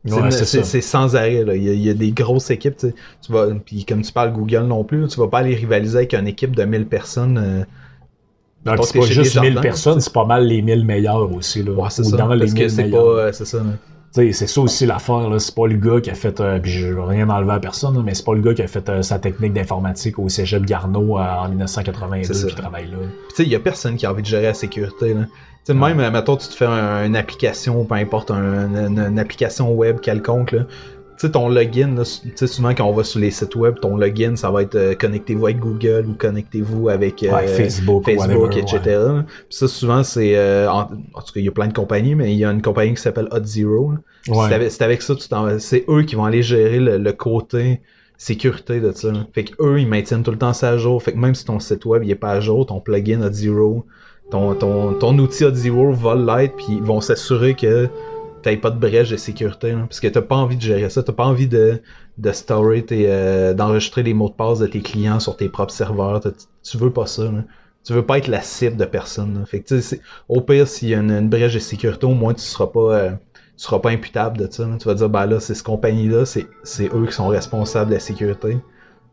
[0.06, 1.44] C'est- Ouais, sans arrêt.
[1.44, 1.56] Là.
[1.56, 2.78] Il, y a, il y a des grosses équipes.
[2.78, 2.96] tu sais.
[3.22, 6.14] Tu vas, puis comme tu parles Google non plus, tu vas pas aller rivaliser avec
[6.14, 7.38] une équipe de 1000 personnes.
[7.38, 7.64] euh,
[8.66, 11.62] Donc, c'est pas juste Desjardins, 1000 personnes, c'est pas mal les 1000 meilleurs aussi.
[11.62, 12.18] Là, ouais, c'est Ou ça.
[12.18, 12.88] dans les Parce que 1000 c'est pas.
[12.88, 13.08] meilleurs.
[13.08, 13.58] euh, C'est ça.
[13.58, 13.64] là.
[14.34, 15.40] C'est ça aussi l'affaire, là.
[15.40, 18.02] C'est pas le gars qui a fait, euh, puis je veux rien enlever à personne,
[18.04, 21.18] mais c'est pas le gars qui a fait euh, sa technique d'informatique au cégep Garneau
[21.18, 22.48] euh, en 1982 C'est ça.
[22.48, 22.98] puis travaille là.
[23.00, 25.14] Puis tu sais, il y a personne qui a envie de gérer la sécurité.
[25.14, 25.22] Là.
[25.74, 30.00] Même, mettons, tu te fais un- une application, peu importe, un- une, une application web
[30.00, 30.62] quelconque, là.
[31.20, 33.98] Tu sais, ton login, tu sais, souvent quand on va sur les sites web, ton
[33.98, 38.52] login, ça va être euh, connectez-vous avec Google ou connectez-vous avec euh, Ouais, Facebook, Facebook,
[38.52, 38.80] whatever, etc.
[38.86, 39.22] ouais.
[39.26, 40.38] Puis ça, souvent, c'est...
[40.38, 42.52] euh, en, en tout cas, il y a plein de compagnies, mais il y a
[42.52, 43.94] une compagnie qui s'appelle Hot Zero.
[44.28, 44.36] Ouais.
[44.48, 47.14] C'est avec, c'est avec ça, tu t'en- c'est eux qui vont aller gérer le, le
[47.14, 47.82] côté
[48.18, 49.12] sécurité de ça.
[49.34, 51.02] Fait que eux, ils maintiennent tout le temps ça à jour.
[51.02, 53.32] Fait que même si ton site web il est pas à jour, ton plugin Hot
[53.34, 53.86] Zero,
[54.32, 57.88] ton, ton, ton outil Hot Zero va l'être, puis ils vont s'assurer que
[58.42, 59.72] t'aies pas de brèche de sécurité.
[59.72, 59.80] là.
[59.88, 61.04] parce que t'as pas envie de gérer ça.
[61.04, 61.82] T'as pas envie de,
[62.18, 65.74] de storer tes, euh, d'enregistrer les mots de passe de tes clients sur tes propres
[65.74, 66.22] serveurs.
[66.64, 67.24] Tu veux pas ça.
[67.26, 67.44] là.
[67.84, 69.40] Tu veux pas être la cible de personne.
[69.40, 69.46] là.
[69.46, 72.06] Fait que tu sais, c'est- au pire, s'il y a une, une brèche de sécurité,
[72.06, 72.80] au moins tu seras pas.
[72.98, 74.68] euh, tu seras pas imputable de ça.
[74.68, 74.76] là.
[74.80, 77.96] Tu vas dire, ben là, c'est cette compagnie-là, c'est, c'est eux qui sont responsables de
[77.96, 78.58] la sécurité.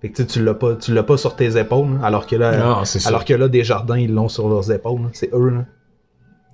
[0.02, 2.26] Fait que tu sais, tu l'as pas, tu l'as pas sur tes épaules, là, alors
[2.26, 5.08] que là, Non, alors que là, des jardins, ils l'ont sur leurs épaules.
[5.14, 5.64] C'est eux, là.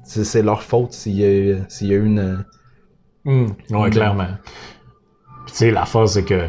[0.05, 2.45] C'est, c'est leur faute s'il y a, eu- s'il y a eu une.
[3.25, 3.91] Hum, ouais, Mm.
[3.91, 4.29] clairement.
[5.47, 6.49] Puis tu sais, la phase, c'est que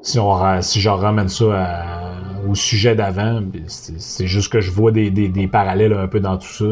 [0.00, 4.92] si, on, si je ramène ça à- au sujet d'avant, c'est juste que je vois
[4.92, 6.66] des, des, des parallèles un peu dans tout ça.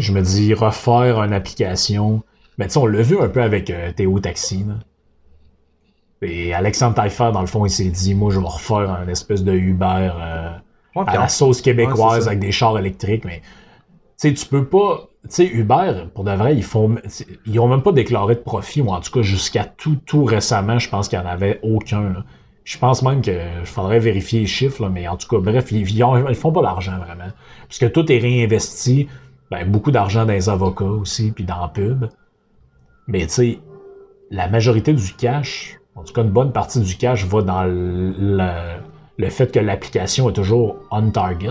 [0.00, 2.22] Je me dis, refaire une application.
[2.58, 4.64] Mais tu sais, on l'a vu un peu avec euh, Théo Taxi.
[4.66, 4.74] Là.
[6.22, 9.42] Et Alexandre Taillefer, dans le fond, il s'est dit, moi, je vais refaire un espèce
[9.42, 10.50] de Uber euh,
[10.94, 15.08] Ouais, à la sauce québécoise avec des chars électriques, mais tu sais, tu peux pas.
[15.24, 16.96] Tu sais, Uber, pour de vrai, ils font.
[17.46, 20.78] Ils ont même pas déclaré de profit, ou en tout cas, jusqu'à tout, tout récemment,
[20.78, 22.24] je pense qu'il n'y en avait aucun.
[22.64, 23.32] Je pense même que
[23.62, 26.62] je faudrait vérifier les chiffres, mais en tout cas, bref, ils, ils, ils font pas
[26.62, 27.30] d'argent vraiment.
[27.68, 29.08] Puisque tout est réinvesti,
[29.50, 32.06] ben, beaucoup d'argent dans les avocats aussi, puis dans la pub.
[33.06, 33.58] Mais tu sais,
[34.30, 39.28] la majorité du cash, en tout cas une bonne partie du cash, va dans le,
[39.28, 41.50] fait que l'application est toujours on target.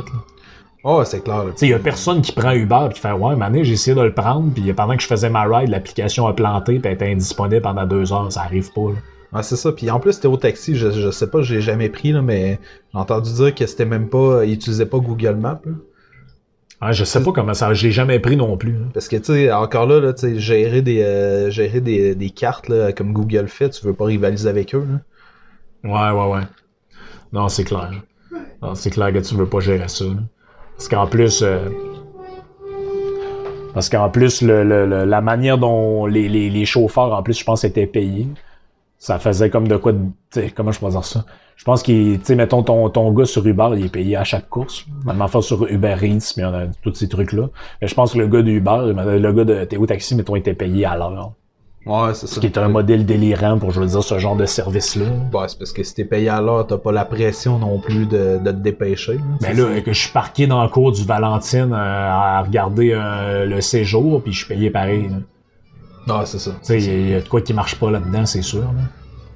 [0.83, 1.43] Oh, c'est clair.
[1.45, 1.51] là.
[1.51, 3.73] Tu sais, il y a personne qui prend Uber et qui fait Ouais, mané, j'ai
[3.73, 6.87] essayé de le prendre, puis pendant que je faisais ma ride, l'application a planté puis
[6.87, 8.89] elle était indisponible pendant deux heures, ça arrive pas.
[9.33, 9.43] là.
[9.43, 9.71] C'est ça.
[9.71, 12.59] Puis en plus, Théo Taxi, je, je sais pas, je l'ai jamais pris, là, mais
[12.91, 14.43] j'ai entendu dire que c'était même pas.
[14.43, 15.61] Ils utilisaient pas Google Maps.
[15.65, 15.71] là.
[16.87, 17.73] Ouais, je sais pas comment ça.
[17.75, 18.73] Je l'ai jamais pris non plus.
[18.73, 18.85] là.
[18.93, 22.67] Parce que, tu sais, encore là, là tu gérer, des, euh, gérer des, des cartes
[22.69, 24.85] là, comme Google fait, tu veux pas rivaliser avec eux.
[25.83, 26.11] Là.
[26.11, 26.43] Ouais, ouais, ouais.
[27.31, 27.91] Non, c'est clair.
[28.61, 30.05] Non, c'est clair que tu veux pas gérer ça.
[30.05, 30.15] là.
[30.81, 31.43] Parce qu'en plus.
[31.43, 31.69] euh,
[33.75, 38.27] Parce qu'en plus, la manière dont les, chauffeurs, en plus, je pense, étaient payés,
[38.97, 39.99] ça faisait comme de quoi de.
[40.55, 41.23] Comment je peux dire ça?
[41.55, 42.17] Je pense qu'il.
[42.17, 44.87] Tu sais, mettons, ton, gars sur Uber, il est payé à chaque course.
[45.05, 47.49] Même faire sur Uber Eats, mais on a tous ces trucs-là.
[47.79, 50.85] Mais je pense que le gars d'Uber, le gars de Théo Taxi, mettons, était payé
[50.85, 51.33] à l'heure.
[51.85, 52.35] Ouais, c'est ça.
[52.35, 55.05] Ce qui est un modèle délirant pour, je veux dire, ce genre de service-là.
[55.31, 58.05] Bah, c'est parce que si t'es payé à l'heure, t'as pas la pression non plus
[58.05, 59.13] de, de te dépêcher.
[59.15, 59.21] là.
[59.41, 59.81] Mais C'est là, ça.
[59.81, 61.75] que je suis parqué dans le cours du Valentine euh,
[62.11, 65.09] à regarder euh, le séjour, puis je suis payé pareil.
[65.09, 65.15] là.
[66.19, 66.51] Ah, c'est ça.
[66.51, 68.41] Tu sais, il y a- il y, a de quoi qui marche pas là-dedans, c'est
[68.43, 68.59] sûr.
[68.61, 68.67] là.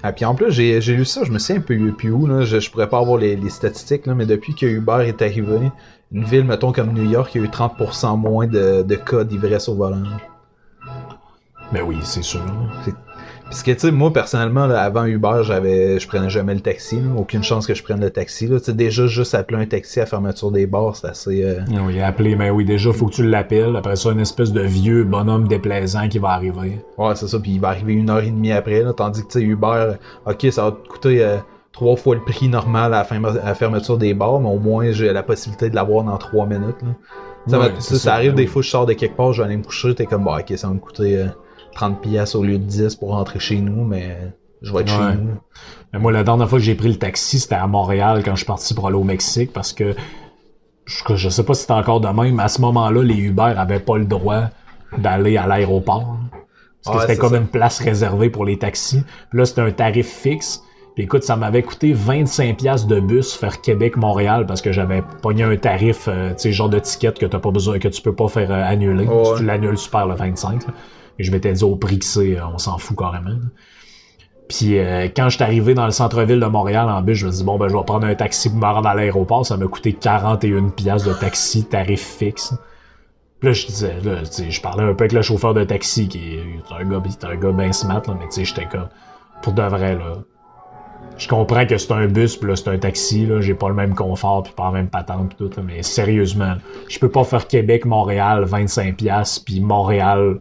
[0.04, 2.44] Ah, puis en plus, j'ai lu ça, je me souviens un peu plus où, là,
[2.44, 5.72] je, je pourrais pas avoir les, les statistiques, là, mais depuis que Uber est arrivé,
[6.12, 9.24] une ville, mettons comme New York, il y a eu 30% moins de, de cas
[9.24, 10.04] d'ivresse au volant.
[11.72, 12.42] Ben oui, c'est sûr.
[12.46, 12.94] là.
[13.46, 17.00] Parce que, tu sais, moi, personnellement, avant Uber, j'avais, je prenais jamais le taxi.
[17.16, 18.50] Aucune chance que je prenne le taxi.
[18.50, 21.44] Tu sais, déjà, juste appeler un taxi à fermeture des bars, c'est assez...
[21.44, 21.60] Euh...
[21.86, 23.76] Oui, appeler, mais oui, déjà, faut que tu l'appelles.
[23.76, 26.80] Après ça, une espèce de vieux bonhomme déplaisant qui va arriver.
[26.98, 27.40] Ouais, c'est ça.
[27.40, 28.82] Puis il va arriver une heure et demie après.
[28.82, 29.94] Là, tandis que, tu sais, Uber,
[30.26, 31.24] OK, ça va te coûter...
[31.24, 31.38] Euh,
[31.72, 35.24] trois fois le prix normal à la, fermeture des bars, mais au moins j'ai la
[35.24, 36.78] possibilité de l'avoir dans trois minutes.
[36.82, 37.70] Là.
[37.80, 39.94] Ça, ça, arrive des fois, je sors de quelque part, je vais aller me coucher,
[39.94, 41.26] t'es comme, bah, ok, ça va me coûter
[41.76, 44.18] 30 euh, pièces au lieu de 10 pour rentrer chez nous, mais
[44.62, 45.36] je vais être chez nous.
[45.94, 48.38] Mais moi, la dernière fois que j'ai pris le taxi, c'était à Montréal quand je
[48.38, 49.96] suis parti pour aller au Mexique, parce que
[50.86, 53.54] je, je sais pas si c'était encore de même, mais à ce moment-là, les Uber
[53.56, 54.50] avaient pas le droit
[54.98, 56.18] d'aller à l'aéroport.
[56.84, 59.04] Parce que c'était comme une place réservée pour les taxis.
[59.30, 60.62] Puis là, c'était un tarif fixe.
[60.94, 65.44] Puis écoute, ça m'avait coûté 25 pièces de bus faire Québec-Montréal parce que j'avais pogné
[65.44, 68.16] un tarif, euh, tu sais, genre de ticket que t'as pas besoin, que tu peux
[68.16, 69.06] pas faire euh, annuler.
[69.06, 70.62] Si tu l'annules, tu perds le 25.
[71.20, 73.38] Et je m'étais dit au prix que c'est, euh, on s'en fout carrément.
[74.48, 74.78] Puis
[75.16, 77.44] quand je suis arrivé dans le centre-ville de Montréal en bus, je me suis dit
[77.44, 79.44] bon ben je vais prendre un taxi pour me rendre à l'aéroport.
[79.44, 82.54] Ça m'a coûté 41 pièces de taxi, tarif fixe.
[83.40, 86.44] Puis là, je disais, je parlais un peu avec le chauffeur de taxi qui est
[86.72, 88.88] un gars, un gars là, mais tu sais, j'étais comme,
[89.42, 90.20] pour de vrai, là,
[91.18, 93.76] je comprends que c'est un bus, puis là, c'est un taxi, là, j'ai pas le
[93.76, 96.56] même confort, puis pas la même patente, pis tout, mais sérieusement,
[96.90, 100.40] je peux pas faire Québec-Montréal 25$, puis Montréal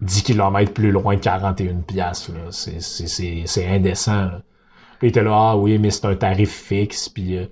[0.00, 2.50] 10 km plus loin 41$, là.
[2.50, 4.42] C'est indécent, là.
[4.98, 7.36] Puis il était là, ah oui, mais c'est un tarif fixe, puis...
[7.36, 7.46] Euh...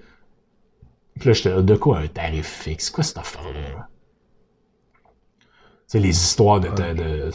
[1.19, 2.91] Puis là, j'étais là, de quoi un tarif fixe?
[2.91, 3.89] Quoi cette affaire-là?
[5.87, 6.69] C'est les histoires de...
[6.69, 7.31] de, de...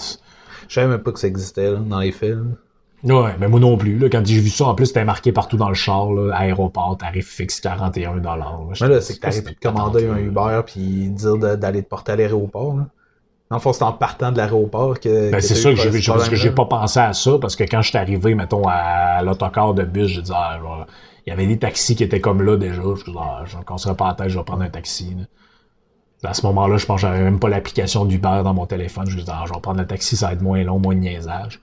[0.68, 2.58] Je savais même pas que ça existait, là, dans les films.
[3.04, 4.00] Ouais, mais moi non plus.
[4.00, 6.98] Là, quand j'ai vu ça, en plus, c'était marqué partout dans le char, là, aéroport,
[6.98, 11.84] tarif fixe 41 Mais là, c'est que t'arrives de commander un Uber puis dire d'aller
[11.84, 12.80] te porter à l'aéroport.
[13.50, 15.32] Dans le fond, c'est en partant de l'aéroport que.
[15.32, 17.82] Ben, c'est ça que j'ai parce que j'ai pas pensé à ça, parce que quand
[17.82, 20.60] je suis arrivé, mettons, à l'autocar de bus, j'ai dit, ah,
[21.26, 22.82] il y avait des taxis qui étaient comme là déjà.
[22.82, 25.16] Je dis, ah, je ne pas la tête, je vais prendre un taxi.
[26.24, 29.08] À ce moment-là, je pense que j'avais même pas l'application d'Uber dans mon téléphone.
[29.08, 31.00] Je dis, ah, je vais prendre un taxi, ça va être moins long, moins de
[31.00, 31.62] niaisage.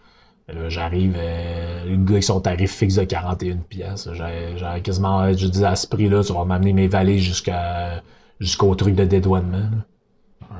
[0.48, 4.08] Là, j'arrive, euh, le gars avec son tarif fixe de 41 pièces.
[4.12, 8.02] J'avais quasiment, je disais à ce prix-là, tu vas m'amener mes valises jusqu'à
[8.40, 9.70] jusqu'au truc de dédouanement.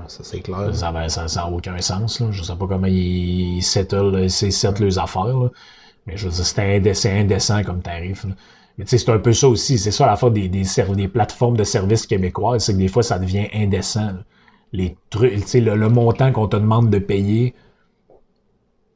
[0.09, 0.75] Ça c'est clair.
[0.75, 2.21] Ça n'a ça aucun sens.
[2.21, 2.29] Là.
[2.31, 5.51] Je sais pas comment ils settle, settle les affaires.
[6.07, 8.27] Mais je veux dire, c'était indécent, comme tarif.
[8.77, 9.79] Mais tu sais, c'est un peu ça aussi.
[9.79, 13.49] C'est ça la fois des, plateformes de services québécois, c'est que des fois, ça devient
[13.55, 14.13] indécent.
[14.73, 17.55] Les trucs, le, montant qu'on te demande de payer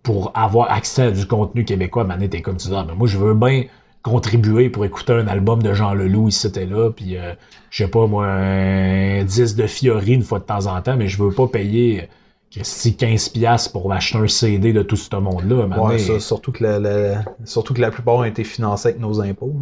[0.03, 3.07] pour avoir accès à du contenu québécois, Mané, t'es comme tu dis, ah, mais moi,
[3.07, 3.64] je veux bien
[4.03, 7.34] contribuer pour écouter un album de Jean Leloup ici et là, puis euh,
[7.70, 11.09] je sais pas, moi, un 10 de Fiori une fois de temps en temps, mais
[11.09, 12.09] je veux pas payer
[12.53, 15.66] 15$ pour acheter un CD de tout ce monde-là.
[15.66, 19.55] Ouais, ça, surtout, que la, surtout que la plupart ont été financés avec nos impôts.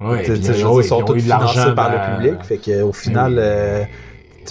[0.00, 0.08] Hein.
[0.08, 3.36] Ouais, ils sont tous financés par le public, fait qu'au final...
[3.38, 3.84] Euh,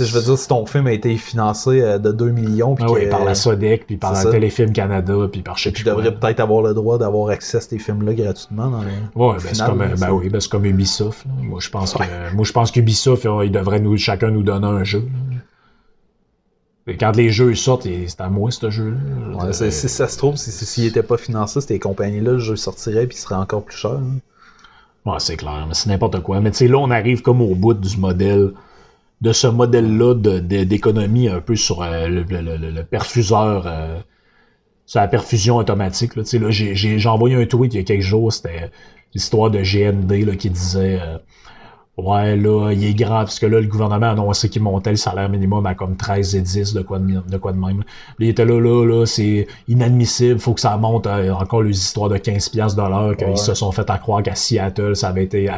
[0.04, 2.76] je veux dire, si ton film a été financé euh, de 2 millions.
[2.76, 6.14] Puis ah par la Sodec, puis par la Téléfilm Canada, puis par chez Tu devrais
[6.14, 8.70] peut-être avoir le droit d'avoir accès à ces films-là gratuitement.
[8.70, 11.26] Dans ouais, ben, c'est comme, ben oui, ben, c'est comme Ubisoft.
[11.42, 14.84] Moi, je pense que, moi, je pense qu'Ubisoft, il devrait nous, chacun nous donner un
[14.84, 15.04] jeu.
[16.88, 19.46] Et quand les jeux sortent, c'est à moi, ce jeu-là.
[19.46, 23.18] Ouais, si ça se trouve, s'il n'était pas financé, ces compagnies-là, le jeu sortirait puis
[23.18, 23.92] il serait encore plus cher.
[23.92, 24.20] Hein.
[25.06, 26.42] Ouais, c'est clair, mais c'est n'importe quoi.
[26.42, 28.52] Mais tu sais, là, on arrive comme au bout du modèle
[29.22, 34.00] de ce modèle-là d'économie un peu sur euh, le, perfuseur, euh,
[34.86, 36.16] sur la perfusion automatique.
[36.16, 36.24] Là.
[36.34, 38.72] Là, j'ai envoyé un tweet il y a quelques jours, c'était
[39.14, 41.18] l'histoire de GND là, qui disait euh,
[41.98, 44.98] Ouais, là, il est grand, parce que là, le gouvernement a annoncé qu'il montait le
[44.98, 47.86] salaire minimum à comme 13 et 10, de quoi de, de, quoi de même.
[48.20, 52.18] il était là, là, là, c'est inadmissible, faut que ça monte encore les histoires de
[52.18, 55.50] 15 piastres de l'heure, qu'ils se sont fait à croire qu'à Seattle, ça avait été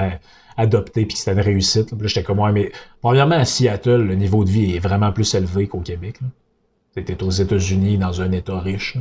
[0.58, 1.92] adopté puis que c'était une réussite.
[1.92, 5.34] Là, j'étais comme, ouais, mais premièrement, à Seattle, le niveau de vie est vraiment plus
[5.36, 6.20] élevé qu'au Québec.
[6.94, 8.98] C'était aux États-Unis, dans un État riche.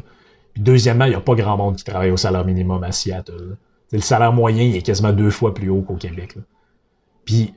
[0.52, 3.56] Puis deuxièmement, il n'y a pas grand monde qui travaille au salaire minimum à Seattle.
[3.92, 6.36] Le salaire moyen il est quasiment deux fois plus haut qu'au Québec.
[7.24, 7.54] Puis,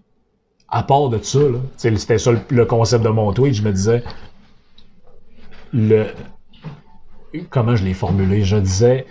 [0.70, 1.40] à part de ça,
[1.78, 4.04] c'était ça le, concept de mon tweet, je me disais,
[5.74, 6.08] le,
[7.50, 9.06] comment je l'ai formulé, je disais,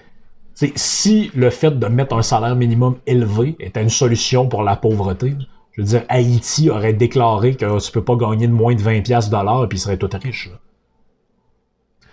[0.75, 5.35] si le fait de mettre un salaire minimum élevé était une solution pour la pauvreté,
[5.73, 9.03] je veux dire, Haïti aurait déclaré que tu peux pas gagner de moins de 20
[9.03, 10.51] pièces de l'heure et puis il serait tout riche.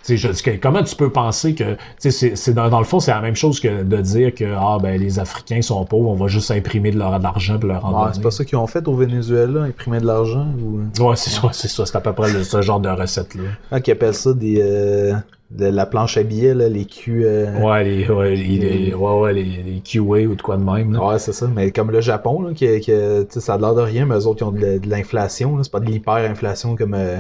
[0.07, 3.59] Je, comment tu peux penser que c'est dans, dans, le fond c'est la même chose
[3.59, 6.99] que de dire que ah ben les Africains sont pauvres, on va juste imprimer de
[6.99, 9.99] leur de l'argent pour leur en C'est pas ça qu'ils ont fait au Venezuela, imprimer
[9.99, 11.03] de l'argent ou...
[11.03, 13.43] Ouais, c'est ça, c'est ça, c'est à peu près ce genre de recette là.
[13.71, 15.13] Ah, qui appellent ça des euh,
[15.51, 17.23] de la planche à billets là, les Q.
[17.23, 20.93] Euh, ouais, les, ouais, les, ouais, ouais, les, les QA ou de quoi de même.
[20.93, 21.05] Là.
[21.05, 21.47] Ouais, c'est ça.
[21.47, 22.91] Mais comme le Japon, là, qui, qui
[23.29, 25.61] ça a l'air de rien, mais eux autres, ils ont de, l'inflation.
[25.63, 26.93] C'est pas de l'hyper-inflation comme.
[26.93, 27.17] Euh,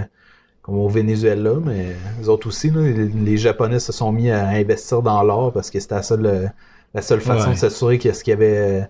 [0.65, 5.21] comme au Venezuela, mais les autres aussi, les, Japonais se sont mis à investir dans
[5.21, 6.51] l'or parce que c'était la seule,
[6.95, 8.89] la seule façon de s'assurer qu'il y avait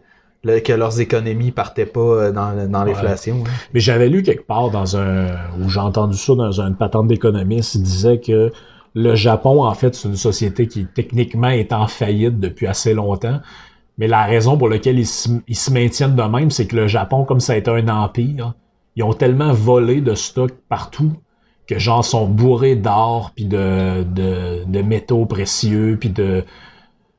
[0.63, 3.43] que leurs économies partaient pas euh, dans, dans l'inflation.
[3.73, 5.27] Mais j'avais lu quelque part dans un
[5.59, 8.53] où j'ai entendu ça dans une patente d'économiste, il disait que
[8.93, 13.41] le Japon, en fait, c'est une société qui techniquement est en faillite depuis assez longtemps.
[13.97, 16.87] Mais la raison pour laquelle ils se, ils se maintiennent de même, c'est que le
[16.87, 18.53] Japon, comme ça a été un empire,
[18.95, 21.11] ils ont tellement volé de stock partout
[21.67, 26.43] que gens sont bourrés d'or, puis de, de, de, métaux précieux, puis de,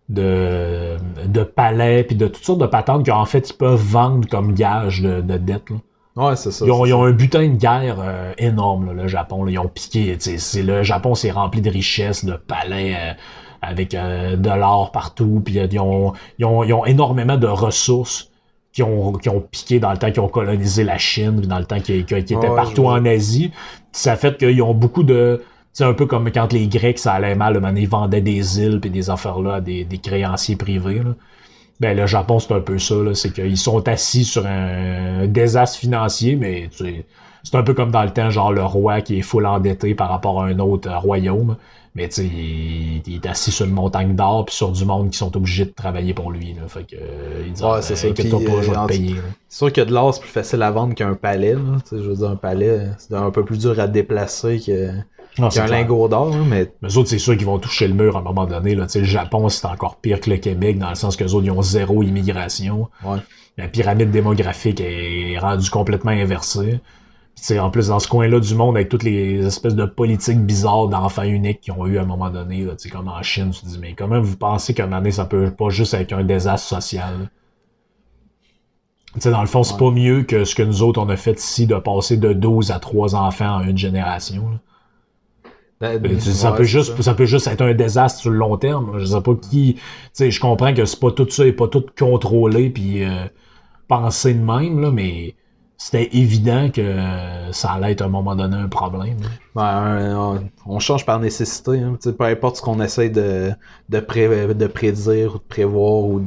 [0.08, 4.54] de, de palais, puis de toutes sortes de patentes qu'en fait, ils peuvent vendre comme
[4.54, 5.70] gage de, de dette.
[5.70, 5.76] Là.
[6.16, 6.64] Ouais, c'est ça.
[6.64, 9.46] Ils ont, un butin de guerre euh, énorme, le Japon.
[9.48, 10.16] Ils ont piqué.
[10.18, 13.12] C'est, le Japon, c'est rempli de richesses, de palais euh,
[13.60, 15.42] avec euh, de l'or partout.
[15.44, 18.30] Puis ils ont, ils, ont, ils ont énormément de ressources
[18.76, 21.64] qui ont, qui ont piqué dans le temps qu'ils ont colonisé la Chine, dans le
[21.64, 23.50] temps qu'ils étaient partout en Asie.
[23.90, 25.42] Ça fait qu'ils ont beaucoup de...
[25.72, 28.90] C'est un peu comme quand les Grecs, ça allait mal, ils vendaient des îles et
[28.90, 31.00] des affaires-là à des, des créanciers privés.
[31.80, 32.96] Ben, le Japon, c'est un peu ça.
[33.14, 38.10] C'est qu'ils sont assis sur un, désastre financier, mais c'est un peu comme dans le
[38.10, 41.56] temps, genre le roi qui est full endetté par rapport à un autre royaume.
[41.96, 45.16] Mais tu sais, il, est assis sur une montagne d'or puis sur du monde qui
[45.16, 46.52] sont obligés de travailler pour lui.
[46.52, 46.68] Là.
[46.68, 48.08] Fait que euh, il dit ouais, c'est ça.
[48.12, 49.14] Puis, pas, je vais euh, payer.
[49.48, 51.54] C'est sûr que de l'or, c'est plus facile à vendre qu'un palais.
[51.54, 51.78] Là.
[51.90, 54.90] Je veux dire, un palais, c'est un peu plus dur à déplacer que.
[55.48, 56.70] qu'un lingot d'or, mais...
[56.82, 58.74] Les autres, c'est sûr qu'ils vont toucher le mur à un moment donné.
[58.74, 58.86] Là.
[58.94, 61.50] le Japon, c'est encore pire que le Québec, dans le sens que les autres, ils
[61.50, 62.90] ont zéro immigration.
[63.06, 63.20] Ouais.
[63.56, 66.78] La pyramide démographique est rendue complètement inversée
[67.36, 70.88] c'est en plus dans ce coin-là du monde avec toutes les espèces de politiques bizarres
[70.88, 73.66] d'enfants uniques qu'ils ont eu à un moment donné, là, comme en Chine, tu te
[73.66, 76.66] dis mais comment vous pensez qu'un moment donné ça peut pas juste être un désastre
[76.66, 77.30] social?
[79.18, 81.38] sais dans le fond, c'est pas mieux que ce que nous autres on a fait
[81.38, 84.58] ici de passer de 12 à 3 enfants en une génération.
[85.80, 87.12] Ben, ça peut juste ça.
[87.12, 88.98] peut juste être un désastre sur le long terme.
[88.98, 89.76] Je sais pas qui.
[90.18, 93.26] Je comprends que c'est pas tout ça et pas tout contrôlé puis euh,
[93.86, 95.34] pensé de même, là, mais
[95.78, 96.96] c'était évident que
[97.52, 99.18] ça allait être à un moment donné un problème.
[99.54, 101.80] Ben, on, change par nécessité.
[101.80, 101.98] Hein.
[102.02, 103.52] Peu importe ce qu'on essaie de,
[103.90, 106.22] de, de prédire ou de prévoir ou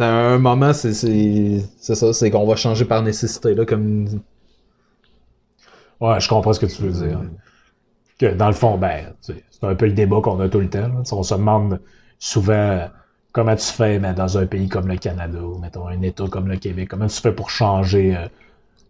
[0.00, 3.54] à un moment, c'est ça, c'est qu'on va changer par nécessité.
[3.54, 4.06] Là, comme...
[6.00, 7.20] Ouais, je comprends ce que tu veux dire.
[8.18, 10.90] Que dans le fond, ben, c'est un peu le débat qu'on a tout le temps.
[11.12, 11.80] On se demande
[12.18, 12.88] souvent
[13.32, 16.48] comment tu fais mais dans un pays comme le Canada ou mettons un État comme
[16.48, 18.26] le Québec, comment tu fais pour changer euh,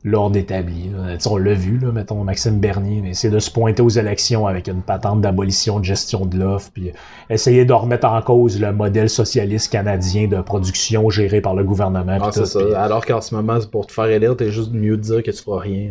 [0.03, 0.91] l'ordre établi.
[1.26, 4.82] On l'a vu, là, mettons Maxime Bernier, c'est de se pointer aux élections avec une
[4.82, 6.93] patente d'abolition de gestion de l'offre, puis
[7.28, 12.16] essayer de remettre en cause le modèle socialiste canadien de production géré par le gouvernement.
[12.20, 12.61] Ah, c'est ça.
[12.80, 15.43] Alors qu'en ce moment, pour te faire élire, t'es juste mieux de dire que tu
[15.43, 15.91] feras rien.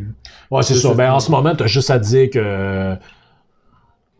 [0.50, 0.94] Ouais, c'est ça.
[0.94, 2.96] Ben, en ce moment, t'as juste à dire que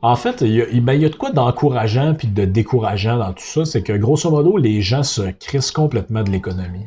[0.02, 3.18] en fait, il y, a, ben, il y a de quoi d'encourageant puis de décourageant
[3.18, 6.86] dans tout ça, c'est que grosso modo, les gens se crissent complètement de l'économie.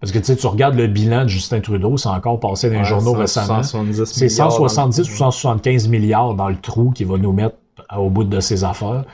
[0.00, 2.78] Parce que tu sais, tu regardes le bilan de Justin Trudeau, c'est encore passé dans
[2.78, 3.62] les journaux récemment.
[3.62, 7.56] C'est 170 ou 175 milliards dans le trou qu'il va nous mettre
[7.96, 9.04] au bout de ses affaires.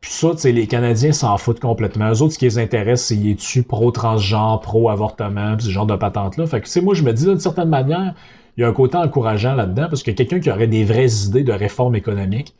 [0.00, 2.10] Puis ça, tu sais, les Canadiens s'en foutent complètement.
[2.10, 6.46] Eux autres, ce qui les intéresse, c'est y est-tu pro-transgenre, pro-avortement, ce genre de patente-là.
[6.46, 8.14] Fait que, tu sais, moi, je me dis, d'une certaine manière,
[8.56, 11.44] il y a un côté encourageant là-dedans parce que quelqu'un qui aurait des vraies idées
[11.44, 12.54] de réforme économique,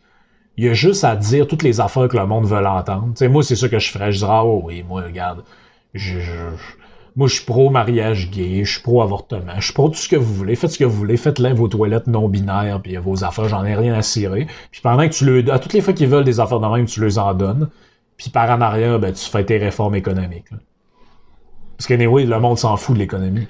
[0.56, 3.12] il a juste à dire toutes les affaires que le monde veut entendre.
[3.14, 4.12] sais, moi, c'est ça que je ferais.
[4.12, 5.44] Je dirais, oh oui, moi, regarde,
[5.94, 6.18] je,
[7.16, 10.34] moi, je suis pro-mariage gay, je suis pro-avortement, je suis pro tout ce que vous
[10.34, 10.56] voulez.
[10.56, 13.94] Faites ce que vous voulez, faites-le vos toilettes non-binaires, puis vos affaires, j'en ai rien
[13.94, 14.46] à cirer.
[14.70, 15.52] Puis pendant que tu le...
[15.52, 17.68] À toutes les fois qu'ils veulent des affaires de même, tu les en donnes.
[18.16, 20.48] Puis par en arrière, ben, tu fais tes réformes économiques.
[21.76, 23.48] Parce que, anyway, le monde s'en fout de l'économie.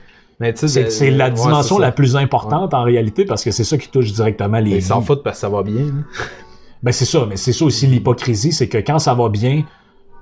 [0.54, 4.58] C'est la dimension la plus importante en réalité parce que c'est ça qui touche directement
[4.58, 4.70] les.
[4.72, 5.86] Ils s'en foutent parce que ça va bien.
[6.82, 9.62] Ben c'est ça, mais c'est ça aussi l'hypocrisie, c'est que quand ça va bien,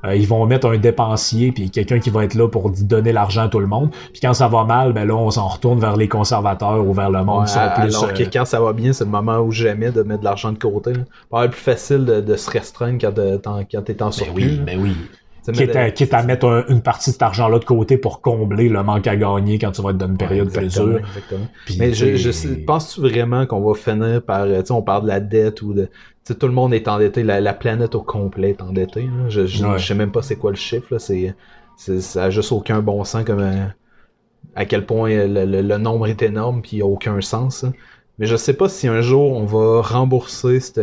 [0.04, 3.42] euh, ils vont mettre un dépensier puis quelqu'un qui va être là pour donner l'argent
[3.42, 3.90] à tout le monde.
[4.12, 7.10] Puis quand ça va mal, ben là on s'en retourne vers les conservateurs ou vers
[7.10, 7.96] le monde qui sont plus.
[7.96, 10.24] Alors que euh, quand ça va bien, c'est le moment où jamais de mettre de
[10.24, 10.92] l'argent de côté.
[11.30, 14.34] Pas plus facile de, se restreindre quand, t'es en, ben surplus.
[14.34, 14.96] oui, ben oui.
[15.92, 19.16] Quitte, à, mettre une partie de cet argent-là de côté pour combler le manque à
[19.16, 20.98] gagner quand tu vas être dans une période plus dure.
[20.98, 21.46] Exactement.
[21.78, 25.20] Mais je, je penses-tu vraiment qu'on va finir par, tu sais, on parle de la
[25.20, 25.88] dette ou de,
[26.26, 29.08] tu tout le monde est endetté, la, planète au complet est endettée.
[29.28, 31.34] Je, je, sais même pas c'est quoi le chiffre, c'est,
[31.76, 33.66] ça a juste aucun bon sens comme euh,
[34.54, 37.64] à quel point le, nombre est énorme puis il a aucun sens.
[38.18, 40.78] Mais je sais pas si un jour on va rembourser cette,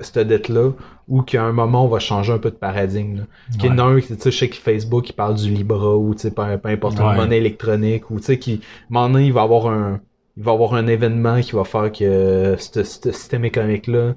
[0.00, 0.70] cette dette-là
[1.08, 3.26] ou qu'à un moment on va changer un peu de paradigme.
[3.58, 5.96] Qu'il y en a un, tu sais, je sais que Facebook il parle du Libra
[5.96, 9.42] ou tu sais, peu, importe, une monnaie électronique ou tu sais, qui, maintenant il va
[9.42, 10.00] avoir un,
[10.36, 14.14] il va avoir un événement qui va faire que ce système économique-là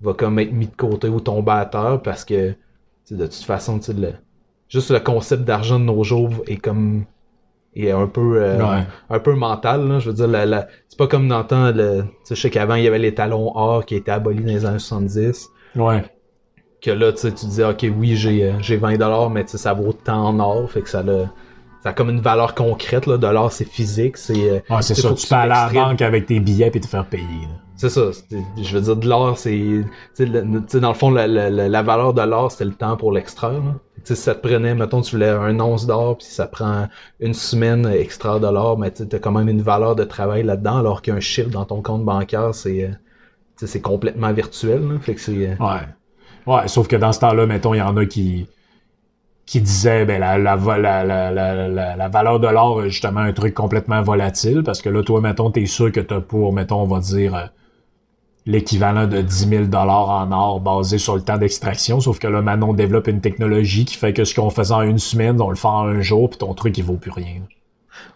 [0.00, 2.54] va comme être mis de côté ou tomber à terre parce que
[3.10, 4.12] de toute façon, tu sais, le,
[4.68, 7.04] juste le concept d'argent de nos jours est comme
[7.76, 9.98] est un peu euh, un peu mental là.
[9.98, 12.84] je veux dire la, c'est pas comme dans le temps le je sais qu'avant il
[12.84, 16.04] y avait les talons or qui étaient abolis dans les années 70 ouais.
[16.80, 19.92] Que là tu tu disais ok oui j'ai euh, j'ai 20 dollars mais ça vaut
[19.92, 20.70] tant en or.
[20.70, 21.26] Fait que ça a,
[21.82, 23.16] ça a comme une valeur concrète là.
[23.16, 26.26] De l'or c'est physique c'est euh, ouais, c'est tu peux aller à la banque avec
[26.26, 28.02] tes billets et te faire payer c'est ça.
[28.56, 29.84] Je veux dire de l'or c'est
[30.18, 33.62] dans le fond la, la, la valeur de l'or c'était le temps pour l'extraire
[34.04, 36.88] si ça te prenait, mettons, tu voulais un once d'or, puis ça prend
[37.20, 40.78] une semaine extra de l'or, mais tu as quand même une valeur de travail là-dedans,
[40.78, 42.90] alors qu'un chiffre dans ton compte bancaire, c'est euh,
[43.56, 44.98] c'est complètement virtuel.
[45.00, 45.32] Fait que c'est.
[45.32, 45.88] Euh, ouais.
[46.46, 48.46] Ouais, sauf que dans ce temps-là, mettons, il y en a qui
[49.46, 54.00] qui disaient ben la, la, la, la, valeur de l'or est justement un truc complètement
[54.02, 57.34] volatile parce que là, toi, mettons, t'es sûr que t'as pour, mettons, on va dire
[57.34, 57.44] euh,
[58.46, 62.00] l'équivalent de 10 000 dollars en or basé sur le temps d'extraction.
[62.00, 64.82] Sauf que là, maintenant, on développe une technologie qui fait que ce qu'on faisait en
[64.82, 67.42] une semaine, on le fait en un jour, puis ton truc, il vaut plus rien.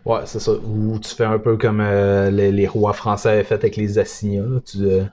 [0.04, 0.52] Ouais, c'est ça.
[0.52, 4.60] Ou tu fais un peu comme euh, les, rois français avaient fait avec les assignats.
[4.64, 5.04] Tu, euh,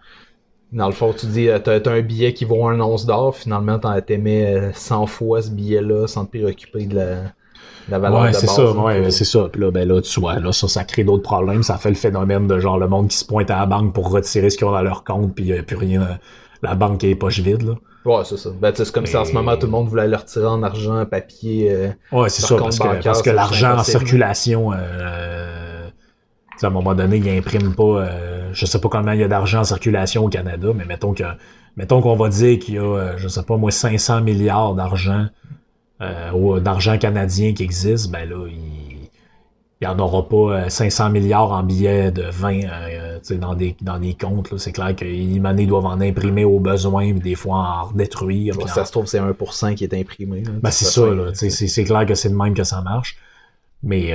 [0.72, 3.36] dans le fond, tu dis, euh, t'as as un billet qui vaut un once d'or,
[3.36, 7.34] finalement, t'aimais 100 fois ce billet-là sans te préoccuper de la
[7.92, 9.50] ouais, c'est ça, ouais, c'est ça.
[9.52, 11.64] Puis là, ben là, tu vois, là, ça, ça crée d'autres problèmes.
[11.64, 14.12] Ça fait le phénomène de genre le monde qui se pointe à la banque pour
[14.12, 16.18] retirer ce qu'ils ont dans leur compte, puis il n'y a plus rien.
[16.62, 17.74] La banque est poche vide, là.
[18.06, 18.52] Ouais, c'est ça.
[18.62, 21.06] Ben, c'est comme si en ce moment tout le monde voulait le retirer en argent,
[21.06, 21.72] papier.
[21.72, 25.90] Euh, ouais, c'est ça, parce que, parce que l'argent en circulation, euh,
[26.62, 27.84] à un moment donné, il imprime pas.
[27.84, 31.14] Euh, je sais pas combien il y a d'argent en circulation au Canada, mais mettons
[31.14, 31.24] que
[31.78, 35.26] mettons qu'on va dire qu'il y a, euh, je sais pas moi, 500 milliards d'argent
[36.02, 39.08] euh, d'argent canadien qui existe, ben là, il
[39.82, 43.98] n'y en aura pas 500 euh, milliards en billets de 20 euh, dans, des, dans
[43.98, 44.58] des comptes.
[44.58, 48.56] C'est clair qu'ils doivent en imprimer au besoin, des fois en redétruire.
[48.68, 50.44] ça se trouve, c'est 1% qui est imprimé.
[50.62, 53.18] ben, c'est ça, c'est clair que c'est de même que ça marche.
[53.84, 54.14] Mais,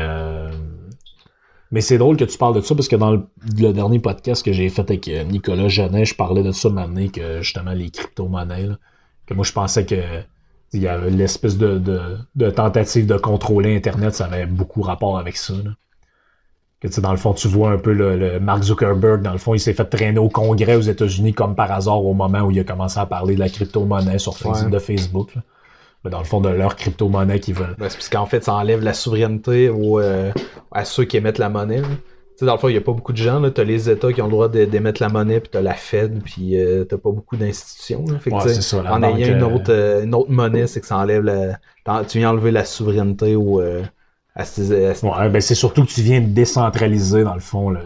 [1.71, 4.53] mais c'est drôle que tu parles de ça parce que dans le, dernier podcast que
[4.53, 8.71] j'ai fait avec Nicolas Genet, je parlais de ça maintenant que justement les crypto-monnaies.
[9.25, 10.25] Que moi, je pensais que
[10.73, 15.37] il y a l'espèce de, de, tentative de contrôler Internet, ça avait beaucoup rapport avec
[15.37, 15.55] ça.
[16.81, 19.55] Que, tu dans le fond, tu vois un peu le, Mark Zuckerberg, dans le fond,
[19.55, 22.61] il s'est fait traîner au Congrès aux États-Unis comme par hasard au moment où il
[22.61, 25.35] a commencé à parler de la crypto-monnaie sur Facebook, de Facebook.
[26.05, 27.75] Mais dans le fond, de leur crypto-monnaie qu'ils veulent.
[27.79, 30.33] C'est parce qu'en fait, ça enlève la souveraineté aux, euh,
[30.73, 31.83] à ceux qui émettent la monnaie
[32.41, 33.49] sais, dans le fond, il n'y a pas beaucoup de gens.
[33.51, 35.75] Tu as les États qui ont le droit d'émettre la monnaie, puis tu as la
[35.75, 38.05] Fed, puis euh, tu pas beaucoup d'institutions.
[38.05, 41.59] en ayant une, euh, autre, euh, une autre monnaie, c'est que ça enlève la.
[42.05, 43.61] Tu viens enlever la souveraineté au,
[44.35, 44.71] à ces,
[45.03, 47.81] Ouais, ben c'est surtout que tu viens décentraliser, dans le fond, le,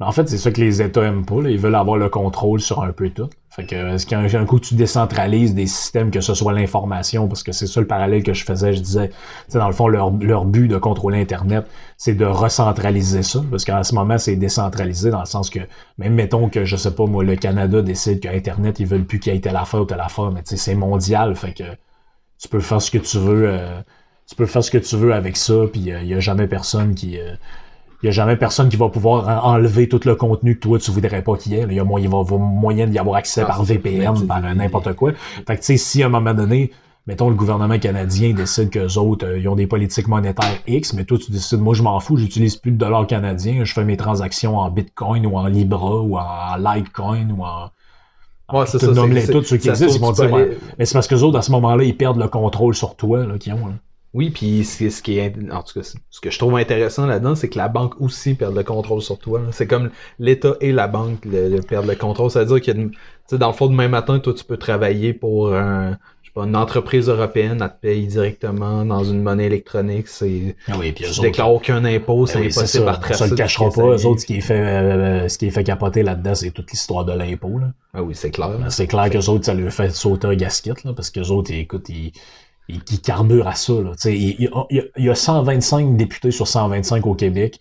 [0.00, 1.36] en fait, c'est ça que les États aiment pas.
[1.48, 3.30] Ils veulent avoir le contrôle sur un peu tout.
[3.48, 7.52] Fait que est-ce qu'un coup tu décentralises des systèmes, que ce soit l'information, parce que
[7.52, 9.10] c'est ça le parallèle que je faisais, je disais,
[9.54, 11.66] dans le fond, leur, leur but de contrôler Internet,
[11.96, 13.42] c'est de recentraliser ça.
[13.50, 15.60] Parce qu'en ce moment, c'est décentralisé dans le sens que,
[15.96, 19.32] même mettons que, je sais pas, moi, le Canada décide qu'Internet, ils veulent plus qu'il
[19.32, 21.34] y ait telle affaire ou telle affaire, mais c'est mondial.
[21.34, 21.64] Fait que
[22.38, 23.48] tu peux faire ce que tu veux.
[23.48, 23.80] Euh,
[24.28, 26.94] tu peux faire ce que tu veux avec ça, puis il n'y a jamais personne
[26.94, 27.18] qui.
[27.18, 27.34] Euh,
[28.02, 30.90] il n'y a jamais personne qui va pouvoir enlever tout le contenu que toi tu
[30.90, 31.66] voudrais pas qu'il y ait.
[31.68, 35.12] Il y a moyen, d'y avoir accès ah, par VPN, par n'importe quoi.
[35.46, 36.70] Fait que tu sais, si à un moment donné,
[37.06, 41.04] mettons le gouvernement canadien décide qu'eux autres, euh, ils ont des politiques monétaires X, mais
[41.04, 43.96] toi tu décides, moi je m'en fous, j'utilise plus de dollars canadiens, je fais mes
[43.96, 47.70] transactions en Bitcoin ou en Libra ou en Litecoin ou en
[48.52, 49.06] Ouais, c'est ça.
[49.06, 50.30] les tous ceux qui existent, ils vont dire,
[50.78, 53.38] mais c'est parce que autres, à ce moment-là, ils perdent le contrôle sur toi, là,
[53.38, 53.72] qu'ils ont, là.
[54.16, 57.50] Oui, puis ce, qui est, en tout cas, ce que je trouve intéressant là-dedans, c'est
[57.50, 59.42] que la banque aussi perd le contrôle sur toi.
[59.50, 62.30] C'est comme l'État et la banque le, perdent le contrôle.
[62.30, 62.92] C'est-à-dire que, tu
[63.26, 66.44] sais, dans le fond, demain matin, toi, tu peux travailler pour un, je sais pas,
[66.44, 70.08] une entreprise européenne, elle te paye directement dans une monnaie électronique.
[70.08, 73.24] C'est, ah oui, tu déclares aucun impôt, ben c'est impossible à tracer.
[73.24, 73.82] Ça le cachera pas.
[73.82, 76.70] Eux autres, ce qui est fait, euh, ce qui est fait capoter là-dedans, c'est toute
[76.70, 77.60] l'histoire de l'impôt.
[77.92, 78.52] Ah oui, c'est clair.
[78.70, 81.90] C'est clair qu'eux autres, ça leur fait sauter un gasket, là, parce qu'eux autres, écoute,
[81.90, 82.12] ils
[82.66, 83.74] qui carbure à ça.
[83.74, 83.92] Là.
[84.06, 87.60] Il, il, y a 125 députés sur 125 au Québec,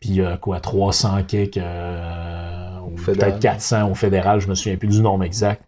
[0.00, 4.88] puis euh, quoi, 300 quelques, euh, ou peut-être 400 au fédéral, je me souviens plus
[4.88, 5.62] du nombre exact.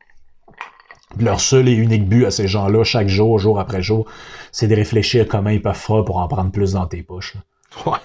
[1.19, 4.07] leur seul et unique but à ces gens-là, chaque jour, jour après jour,
[4.53, 7.35] c'est de réfléchir à comment ils peuvent faire pour en prendre plus dans tes poches.
[7.85, 7.99] Ouais.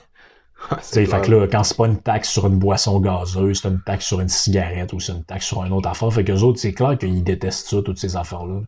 [0.81, 4.05] fait que là, quand c'est pas une taxe sur une boisson gazeuse, c'est une taxe
[4.05, 6.73] sur une cigarette ou c'est une taxe sur un autre affaire, fait qu'eux autres, c'est
[6.73, 8.61] clair qu'ils détestent ça, toutes ces affaires-là.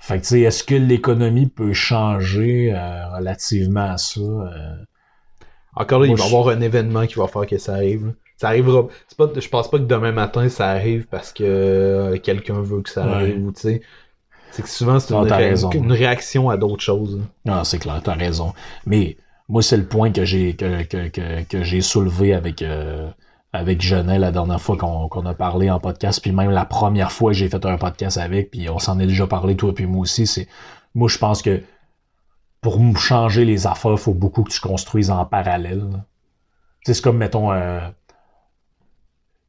[0.00, 4.20] Fait que, tu sais, est-ce que l'économie peut changer euh, relativement à ça?
[4.20, 4.76] Euh?
[5.76, 8.14] Encore là, il va y avoir un événement qui va faire que ça arrive.
[8.38, 8.88] Ça arrivera.
[9.18, 12.88] Pas, je pense pas que demain matin ça arrive parce que euh, quelqu'un veut que
[12.88, 13.82] ça arrive ou tu sais.
[14.52, 17.20] C'est que souvent c'est une, une, réaction à d'autres choses.
[17.46, 18.52] Ah, c'est clair, t'as raison.
[18.86, 19.16] Mais
[19.48, 22.64] moi, c'est le point que j'ai que, que, que, que j'ai soulevé avec
[23.52, 27.32] avec Genet la dernière fois qu'on a parlé en podcast, puis même la première fois
[27.32, 30.02] que j'ai fait un podcast avec, puis on s'en est déjà parlé toi puis moi
[30.02, 30.46] aussi, c'est
[30.94, 31.62] moi je pense que
[32.60, 36.04] pour changer les affaires, faut beaucoup que tu construises en parallèle.
[36.84, 37.80] C'est comme mettons euh,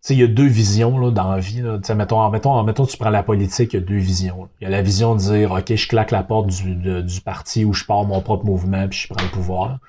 [0.09, 1.61] il y a deux visions là, dans la vie.
[1.61, 1.77] Là.
[1.95, 4.49] Mettons, mettons, mettons, tu prends la politique, il y a deux visions.
[4.59, 7.65] Il y a la vision de dire OK, je claque la porte du, du parti
[7.65, 9.79] où je pars mon propre mouvement puis je prends le pouvoir.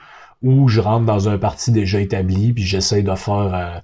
[0.43, 3.79] Ou je rentre dans un parti déjà établi, puis j'essaie de faire euh,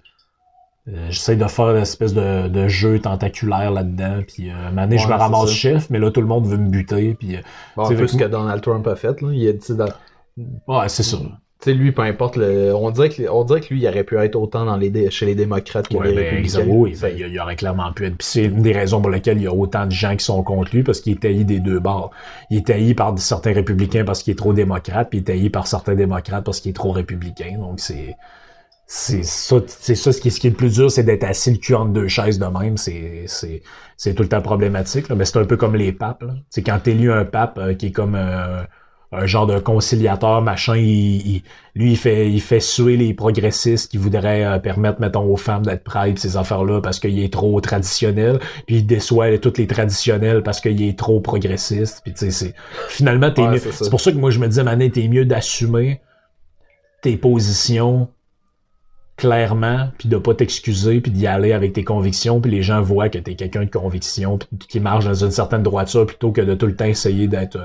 [1.11, 4.23] j'essaie de faire une espèce de, de jeu tentaculaire là-dedans.
[4.27, 7.15] Puis, euh, je me ramasse chef, mais là, tout le monde veut me buter.
[7.19, 7.41] Puis, euh,
[7.77, 9.21] bon, un peu ce que Donald Trump a fait.
[9.21, 9.29] Là.
[9.33, 9.89] Il a dit dans...
[10.67, 11.19] Ouais, c'est ça.
[11.61, 12.73] Tu sais, lui, peu importe, le...
[12.73, 15.27] on, dirait que, on dirait que lui, il aurait pu être autant dans les chez
[15.27, 16.67] les démocrates que ouais, les ben, républicains.
[16.69, 18.17] Oui, ben, il, il, aurait clairement pu être.
[18.17, 20.41] Puis c'est une des raisons pour lesquelles il y a autant de gens qui sont
[20.45, 22.13] contre lui, parce qu'il est taillé des deux bords.
[22.51, 25.51] Il est taillé par certains républicains parce qu'il est trop démocrate, puis il est taillé
[25.51, 27.59] par certains démocrates parce qu'il est trop républicain.
[27.59, 28.17] Donc c'est
[28.91, 31.51] c'est ça, c'est ça ce qui, ce qui est le plus dur, c'est d'être assis
[31.51, 32.79] le cul entre deux chaises de même.
[32.79, 33.61] C'est, c'est,
[33.99, 35.11] c'est tout le temps problématique.
[35.11, 35.15] Là.
[35.15, 36.25] Mais c'est un peu comme les papes.
[36.49, 38.63] C'est quand t'élis un pape euh, qui est comme euh,
[39.13, 41.43] un genre de conciliateur, machin, il,
[41.75, 45.67] lui il fait il fait suer les progressistes qui voudraient euh, permettre, mettons, aux femmes
[45.67, 48.39] d'être prêtres, ces affaires-là, parce qu'il est trop traditionnel.
[48.67, 52.01] Puis il déçoit toutes les traditionnels parce qu'il est trop progressiste.
[52.05, 52.55] Puis tu sais, c'est.
[52.89, 53.59] Finalement, t'es mieux.
[53.59, 56.01] C'est pour ça que moi je me disais, Mané, t'es mieux d'assumer
[57.03, 58.09] tes positions
[59.19, 63.11] clairement, puis de pas t'excuser, puis d'y aller avec tes convictions, puis les gens voient
[63.11, 66.55] que t'es quelqu'un de conviction, puis qui marche dans une certaine droiture, plutôt que de
[66.55, 67.59] tout le temps essayer d'être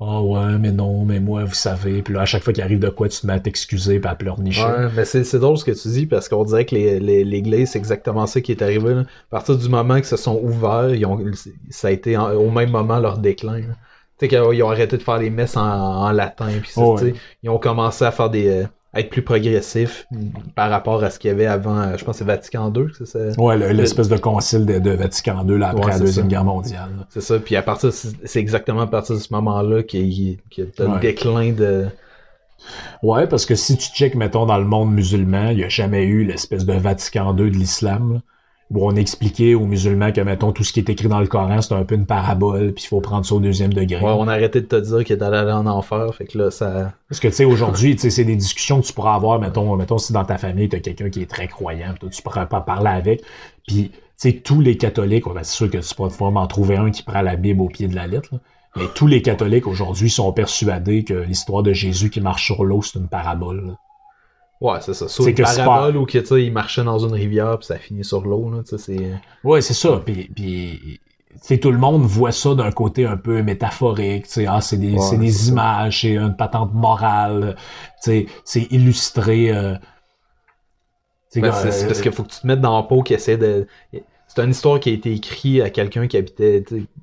[0.00, 2.02] oh ouais, mais non, mais moi, vous savez.
[2.02, 4.10] Puis là, à chaque fois qu'il arrive de quoi, tu te mets à t'excuser puis
[4.10, 4.64] à pleurnicher.
[4.64, 8.26] Ouais, mais c'est drôle ce que tu dis parce qu'on dirait que l'Église, c'est exactement
[8.26, 8.94] ça qui est arrivé.
[8.94, 9.00] Là.
[9.00, 11.18] À partir du moment que se sont ouverts, ils ont,
[11.70, 13.60] ça a été au même moment leur déclin.
[13.60, 16.82] Tu sais qu'ils ont arrêté de faire les messes en, latin, puis ça,
[17.42, 18.64] ils ont commencé à faire des, euh,
[18.94, 20.06] être plus progressif
[20.54, 22.86] par rapport à ce qu'il y avait avant, euh, je pense que c'est Vatican II,
[22.96, 23.18] c'est ça?
[23.40, 26.88] Ouais, l'espèce de concile de, Vatican II là, après la Deuxième Guerre mondiale.
[27.10, 30.84] C'est ça, puis à partir, c'est exactement à partir de ce moment-là qu'il y a
[30.84, 31.86] un déclin de...
[33.02, 36.04] Ouais, parce que si tu check, mettons, dans le monde musulman, il n'y a jamais
[36.04, 38.20] eu l'espèce de Vatican II de l'islam
[38.70, 41.62] où on expliquait aux musulmans que, mettons, tout ce qui est écrit dans le Coran,
[41.62, 44.04] c'est un peu une parabole, puis il faut prendre ça au deuxième degré.
[44.04, 46.50] Ouais, on a arrêté de te dire qu'il est allé en enfer, fait que là,
[46.50, 46.92] ça...
[47.08, 49.74] Parce que, tu sais, aujourd'hui, tu sais, c'est des discussions que tu pourras avoir, mettons,
[49.76, 52.90] mettons si dans ta famille, t'as quelqu'un qui est très croyant, tu pourras pas parler
[52.90, 53.22] avec,
[53.66, 57.02] puis, tu sais, tous les catholiques, c'est sûr que tu pourras forcément trouver un qui
[57.02, 58.34] prend la Bible au pied de la lettre,
[58.76, 62.82] mais tous les catholiques, aujourd'hui, sont persuadés que l'histoire de Jésus qui marche sur l'eau,
[62.82, 63.76] c'est une parabole.
[64.60, 65.06] Ouais, c'est ça.
[65.08, 68.50] C'est une parabole où que, il marchait dans une rivière puis ça finit sur l'eau.
[68.50, 69.12] Là, c'est...
[69.44, 70.02] Ouais, c'est ça.
[70.04, 71.00] Puis, puis
[71.60, 74.26] tout le monde voit ça d'un côté un peu métaphorique.
[74.46, 77.56] Ah, c'est des, c'est des images, c'est une patente morale.
[78.00, 78.26] C'est
[78.70, 79.52] illustré.
[79.52, 79.74] Euh...
[81.36, 83.66] Ben, c'est parce qu'il faut que tu te mettes dans la peau qui essaie de
[84.28, 86.62] c'est une histoire qui a été écrite à quelqu'un qui habitait,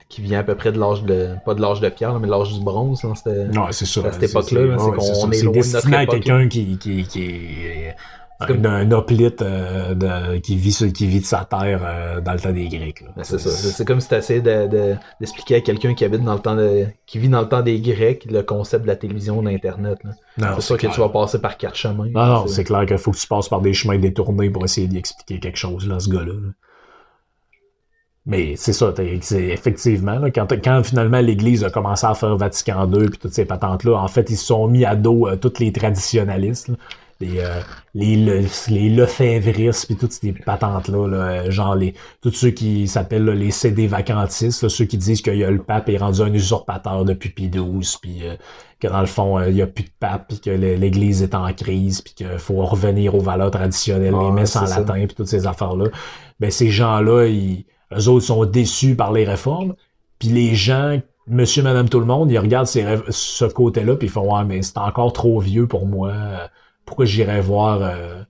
[0.10, 2.32] qui vient à peu près de l'âge de, pas de l'âge de pierre, mais de
[2.32, 3.02] l'âge du bronze.
[3.16, 4.02] C'était, non, c'est ça.
[4.06, 7.96] À cette époque-là, c'est, qu'on est, loin de notre à quelqu'un qui, qui, qui est
[8.40, 12.40] un, un hoplite euh, de, qui, vit, qui vit de sa terre euh, dans le
[12.40, 13.04] temps des Grecs.
[13.16, 13.50] Ben, c'est ça.
[13.50, 16.86] C'est comme si tu essayais de, d'expliquer à quelqu'un qui habite dans le temps de,
[17.08, 19.98] qui vit dans le temps des Grecs le concept de la télévision, de l'Internet.
[20.38, 22.10] C'est sûr que tu vas passer par quatre chemins.
[22.14, 24.88] Non, non, c'est clair qu'il faut que tu passes par des chemins détournés pour essayer
[24.88, 26.34] d'y expliquer quelque chose, là, ce gars-là.
[26.34, 26.50] là
[28.28, 32.92] mais c'est ça, c'est effectivement, là, quand, quand finalement l'Église a commencé à faire Vatican
[32.92, 35.60] II puis toutes ces patentes-là, en fait, ils se sont mis à dos euh, tous
[35.60, 36.72] les traditionnalistes,
[37.22, 37.62] les, euh,
[37.94, 38.16] les,
[38.68, 43.86] les Lefebvristes puis toutes ces patentes-là, là, genre les tous ceux qui s'appellent les CD
[43.86, 47.50] vacantistes, ceux qui disent que y a le pape est rendu un usurpateur depuis Pie
[47.50, 48.36] XII, puis euh,
[48.80, 51.54] que dans le fond, il y a plus de pape, puis que l'Église est en
[51.54, 55.46] crise, puis qu'il faut revenir aux valeurs traditionnelles, les messes en latin, puis toutes ces
[55.46, 55.86] affaires-là.
[56.40, 59.76] Ben ces gens-là, ils eux autres sont déçus par les réformes.
[60.20, 64.36] Puis les gens monsieur, madame, tout le monde, ils regardent ce côté-là, puis ils font
[64.36, 66.14] Ouais, mais c'est encore trop vieux pour moi.
[66.86, 68.22] Pourquoi j'irais voir euh,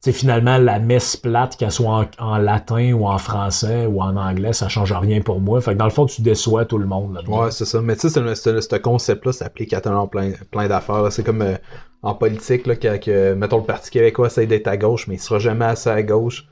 [0.00, 4.52] sais, finalement, la messe plate, qu'elle soit en, latin ou en français ou en anglais,
[4.52, 5.60] ça change rien pour moi.
[5.60, 7.14] Fait que dans le fond, tu déçois tout le monde.
[7.14, 7.80] Là ouais, c'est ça.
[7.82, 11.10] Mais tu sais, ce concept-là s'applique à plein, plein d'affaires.
[11.12, 11.56] C'est comme euh,
[12.02, 15.38] en politique, là, que, mettons, le Parti québécois essaie d'être à gauche, mais il sera
[15.38, 16.46] jamais assez à gauche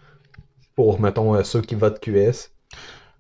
[0.79, 2.53] pour, mettons, euh, ceux qui votent QS.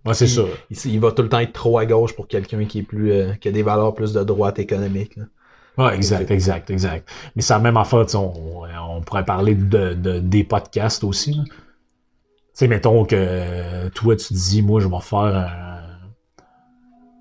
[0.06, 0.42] Ouais, c'est ça.
[0.70, 3.32] Il, va tout le temps être trop à gauche pour quelqu'un qui est plus euh,
[3.32, 5.16] qui a des valeurs plus de droite économique.
[5.16, 5.24] Là.
[5.76, 7.10] Ouais, exact, exact, exact.
[7.34, 11.32] Mais c'est la même affaire, on, on pourrait parler de, de des podcasts aussi.
[11.32, 11.50] Tu
[12.52, 15.80] sais, mettons que toi, tu te dis, moi, je vais faire un...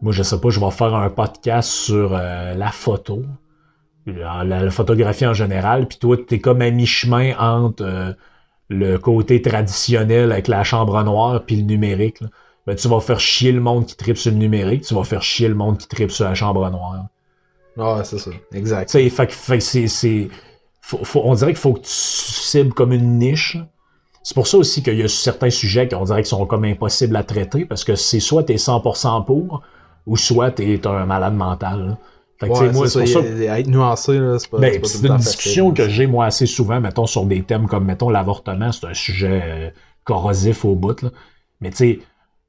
[0.04, 3.24] Moi, je sais pas, je vais faire un podcast sur euh, la photo,
[4.06, 8.14] la, photographie en général, puis toi, t'es comme à mi-chemin entre euh,
[8.70, 12.20] le côté traditionnel avec la chambre noire puis le numérique.
[12.66, 15.24] Ben, tu vas faire chier le monde qui tripe sur le numérique, tu vas faire
[15.24, 17.06] chier le monde qui tripe sur la chambre noire.
[17.80, 18.32] Ah, c'est ça.
[18.54, 18.92] Exact.
[18.92, 20.28] fait, fait c'est.
[21.16, 23.58] on dirait qu'il faut que tu cibles comme une niche.
[24.24, 27.16] C'est pour ça aussi qu'il y a certains sujets qu'on dirait qu'ils sont comme impossibles
[27.16, 29.62] à traiter parce que c'est soit t'es 100% pour
[30.06, 31.98] ou soit t'es un malade mental.
[32.40, 33.20] Fait que, moi, c'est pour ça.
[33.22, 37.26] Être nuancé, c'est pas, ben, c'est une discussion que j'ai, moi, assez souvent, mettons, sur
[37.26, 39.70] des thèmes comme, mettons, l'avortement, c'est un sujet euh,
[40.04, 41.10] corrosif au bout, là.
[41.62, 42.00] Mais, tu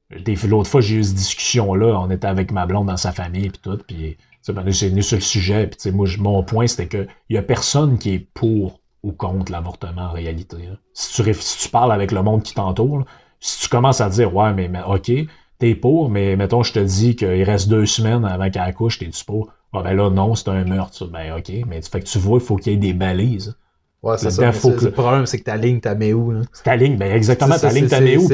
[0.09, 3.49] sais, l'autre fois, j'ai eu cette discussion-là, on était avec ma blonde dans sa famille,
[3.49, 5.67] puis tout, puis c'est venu sur le sujet.
[5.67, 10.03] Puis, moi, mon point, c'était qu'il n'y a personne qui est pour ou contre l'avortement
[10.03, 10.57] en réalité.
[10.93, 13.05] Si, tu, si tu parles avec le monde qui t'entoure,
[13.39, 15.11] si tu commences à dire Ouais, mais, mais OK,
[15.57, 19.23] t'es pour, mais mettons, je te dis qu'il reste deux semaines avant qu'elle accouche, t'es-tu
[19.25, 19.51] pour?
[19.73, 21.05] Ah ben là, non, c'est un meurtre.
[21.05, 23.55] Ben OK, mais fait que tu vois, il faut qu'il y ait des balises.
[24.01, 24.51] Ouais, c'est ça.
[24.51, 26.33] Le problème, c'est que ta ligne, t'as mets où?
[26.63, 28.27] Ta ligne, ben exactement, ta ligne, t'as mets où?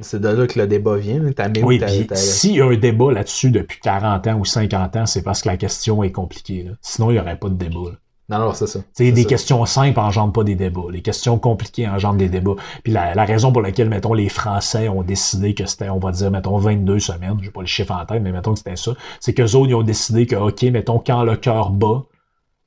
[0.00, 1.20] C'est de, là que le débat vient.
[1.34, 4.96] T'as mis oui, puis s'il y a un débat là-dessus depuis 40 ans ou 50
[4.96, 6.64] ans, c'est parce que la question est compliquée.
[6.64, 6.72] Là.
[6.82, 7.92] Sinon, il n'y aurait pas de débat.
[8.28, 8.80] Non, non, c'est ça.
[8.92, 10.90] C'est des questions simples engendrent pas des débats.
[10.90, 12.56] Les questions compliquées engendrent des débats.
[12.82, 16.12] Puis la, la, raison pour laquelle, mettons, les Français ont décidé que c'était, on va
[16.12, 18.92] dire, mettons, 22 semaines, j'ai pas le chiffre en tête, mais mettons que c'était ça,
[19.18, 22.02] c'est qu'eux autres, ils ont décidé que, OK, mettons, quand le cœur bat,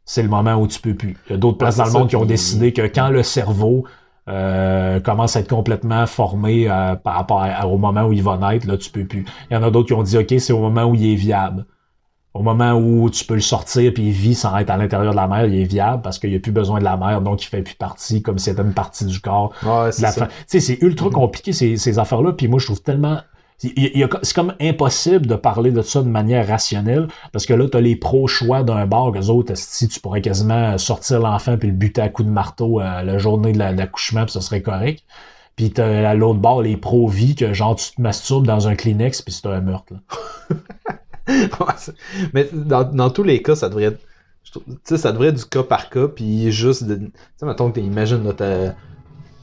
[0.03, 1.15] c'est le moment où tu peux plus.
[1.27, 3.85] Il y a d'autres places dans le monde qui ont décidé que quand le cerveau
[4.27, 8.67] euh, commence à être complètement formé euh, par rapport au moment où il va naître,
[8.67, 9.25] là, tu peux plus.
[9.49, 11.15] Il y en a d'autres qui ont dit, OK, c'est au moment où il est
[11.15, 11.65] viable.
[12.33, 15.17] Au moment où tu peux le sortir puis il vit sans être à l'intérieur de
[15.17, 17.43] la mer, il est viable parce qu'il n'y a plus besoin de la mer, donc
[17.43, 19.51] il fait plus partie comme si c'était une partie du corps.
[19.63, 22.31] Ouais, c'est Tu sais, c'est ultra compliqué ces, ces affaires-là.
[22.31, 23.19] Puis moi, je trouve tellement
[23.61, 27.81] c'est comme impossible de parler de ça de manière rationnelle, parce que là, tu as
[27.81, 32.01] les pro-choix d'un bar, les autres, si tu pourrais quasiment sortir l'enfant puis le buter
[32.01, 35.03] à coup de marteau à la journée de l'accouchement, puis ça serait correct.
[35.55, 39.21] Puis t'as à l'autre bord les pro-vie, que genre tu te masturbes dans un Kleenex,
[39.21, 39.93] puis c'est un meurtre.
[42.33, 43.99] mais dans, tous les cas, ça devrait être...
[44.85, 46.87] Tu ça devrait être du cas par cas, puis juste.
[46.87, 48.73] Tu sais, mettons que t'imagines, là,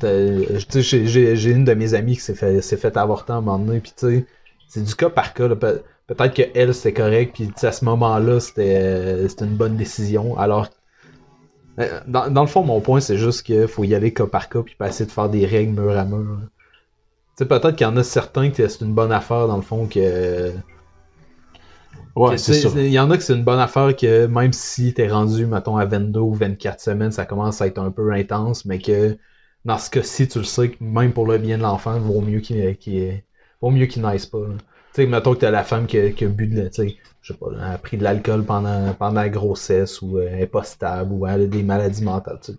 [0.02, 3.92] j'ai une de mes amies qui s'est fait, fait avorter à un moment donné, puis
[3.96, 4.26] tu sais,
[4.66, 5.48] c'est du cas par cas.
[5.48, 10.36] Peut-être que elle c'était correct, puis à ce moment-là, c'était une bonne décision.
[10.36, 10.68] Alors,
[11.78, 14.48] euh, dans, dans le fond, mon point, c'est juste qu'il faut y aller cas par
[14.48, 16.38] cas, puis pas essayer de faire des règles mur à mur.
[17.36, 19.62] Tu sais, peut-être qu'il y en a certains que c'est une bonne affaire, dans le
[19.62, 20.52] fond, que.
[22.18, 22.34] Ouais.
[22.36, 25.76] Il y en a que c'est une bonne affaire que même si t'es rendu, mettons,
[25.76, 29.16] à 22 ou 24 semaines, ça commence à être un peu intense, mais que
[29.64, 32.40] dans ce cas-ci, tu le sais que même pour le bien de l'enfant, vaut mieux
[32.40, 33.22] qu'il qu
[33.62, 34.38] vaut mieux qu'il naisse pas.
[34.38, 36.96] Tu sais, mettons que t'as la femme qui a, qui a bu de, tu sais,
[37.22, 40.46] je sais pas, a pris de l'alcool pendant, pendant la grossesse ou euh, elle est
[40.46, 42.58] pas stable ou elle a des maladies mentales, tu sais.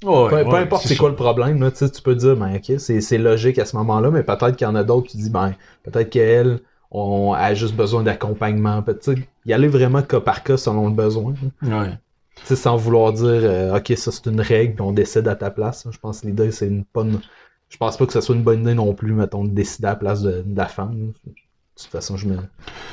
[0.00, 3.66] peu, importe c'est quoi le problème, là, tu peux dire, ben ok, c'est logique à
[3.66, 5.54] ce moment-là, mais peut-être qu'il y en a d'autres, tu dis, ben,
[5.84, 6.60] peut-être qu'elle
[6.90, 8.82] on a juste besoin d'accompagnement.
[8.82, 11.34] peut-être Y aller vraiment cas par cas selon le besoin.
[11.62, 11.98] Ouais
[12.44, 15.86] sans vouloir dire euh, ok ça c'est une règle puis on décide à ta place.
[15.90, 17.20] Je pense que l'idée c'est une bonne.
[17.68, 19.90] Je pense pas que ce soit une bonne idée non plus, mettons, de décider à
[19.90, 21.12] la place de, la femme.
[21.26, 21.32] De
[21.76, 22.38] toute façon, je me.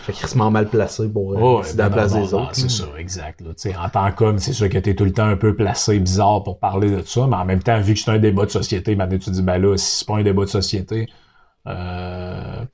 [0.05, 2.49] Je suis mal placé pour euh, décider à la place des autres.
[2.51, 3.41] C'est ça, exact.
[3.79, 6.59] En tant qu'homme, c'est sûr que t'es tout le temps un peu placé bizarre pour
[6.59, 9.17] parler de ça, mais en même temps, vu que c'est un débat de société, maintenant
[9.17, 11.07] tu dis ben là, si c'est pas un débat de société,
[11.67, 12.65] euh,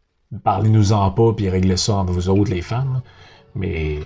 [0.44, 3.02] parlez-nous-en pas puis réglez ça entre vous autres, les femmes.
[3.56, 4.00] Mais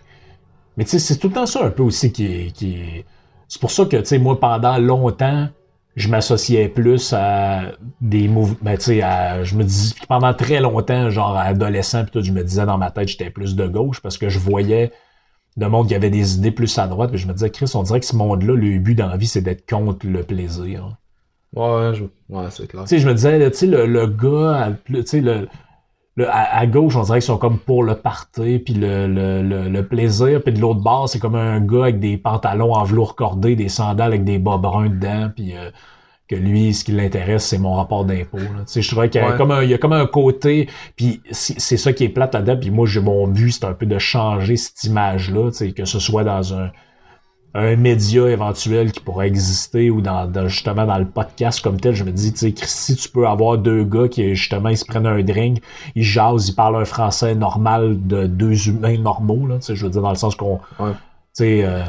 [0.77, 2.51] mais tu sais, c'est tout le temps ça un peu aussi qui.
[2.53, 3.05] Qui
[3.47, 5.47] C'est pour ça que, tu sais, moi, pendant longtemps,
[5.95, 8.57] je m'associais plus à des mouvements.
[8.61, 9.01] Ben, tu sais,
[9.43, 12.91] je me dis, pendant très longtemps, genre adolescent, puis tout, je me disais dans ma
[12.91, 14.91] tête, j'étais plus de gauche parce que je voyais
[15.57, 17.11] de monde qui avait des idées plus à droite.
[17.11, 19.27] Puis je me disais, Chris, on dirait que ce monde-là, le but dans la vie,
[19.27, 20.97] c'est d'être contre le plaisir.
[21.55, 22.03] Ouais, je...
[22.27, 22.83] ouais c'est clair.
[22.83, 25.47] Tu sais, je me disais, tu sais, le, le gars, tu sais, le
[26.23, 30.41] à, gauche, on dirait qu'ils sont comme pour le party, puis le, le, le, plaisir.
[30.41, 33.69] Puis de l'autre bord, c'est comme un gars avec des pantalons en velours cordé, des
[33.69, 35.71] sandales avec des bas bruns dedans, puis euh,
[36.29, 38.37] que lui, ce qui l'intéresse, c'est mon rapport d'impôt.
[38.39, 41.77] Je trouvais qu'il y, a comme un, il y a comme un côté, puis c'est
[41.77, 42.57] ça qui est plate là-dedans.
[42.59, 46.23] Puis moi, j'ai mon but, c'est un peu de changer cette image-là, que ce soit
[46.23, 46.71] dans un
[47.55, 52.03] un média éventuel qui pourrait exister ou dans, justement dans le podcast comme tel, je
[52.03, 55.07] me dis, tu sais, si tu peux avoir deux gars qui justement ils se prennent
[55.07, 55.61] un drink,
[55.95, 59.85] ils jasent, ils parlent un français normal de deux humains normaux, là, tu sais, je
[59.85, 60.93] veux dire dans le sens qu'on, tu
[61.33, 61.83] sais, euh,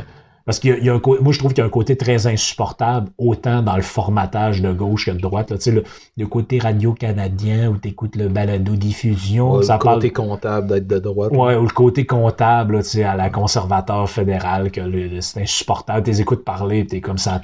[0.47, 3.11] parce qu'il y, a un moi je trouve qu'il y a un côté très insupportable,
[3.19, 5.51] autant dans le formatage de gauche que de droite.
[5.51, 5.57] Là.
[5.57, 5.83] Tu sais, le,
[6.17, 9.61] le côté radio-canadien où tu écoutes le balado-diffusion.
[9.63, 11.33] ça le côté comptable d'être de droite.
[11.33, 14.81] Ouais, ou le côté comptable, tu sais, à la conservateur fédéral, que
[15.21, 16.05] c'est insupportable.
[16.05, 17.41] Tu écoutes parler, t'es comme ça.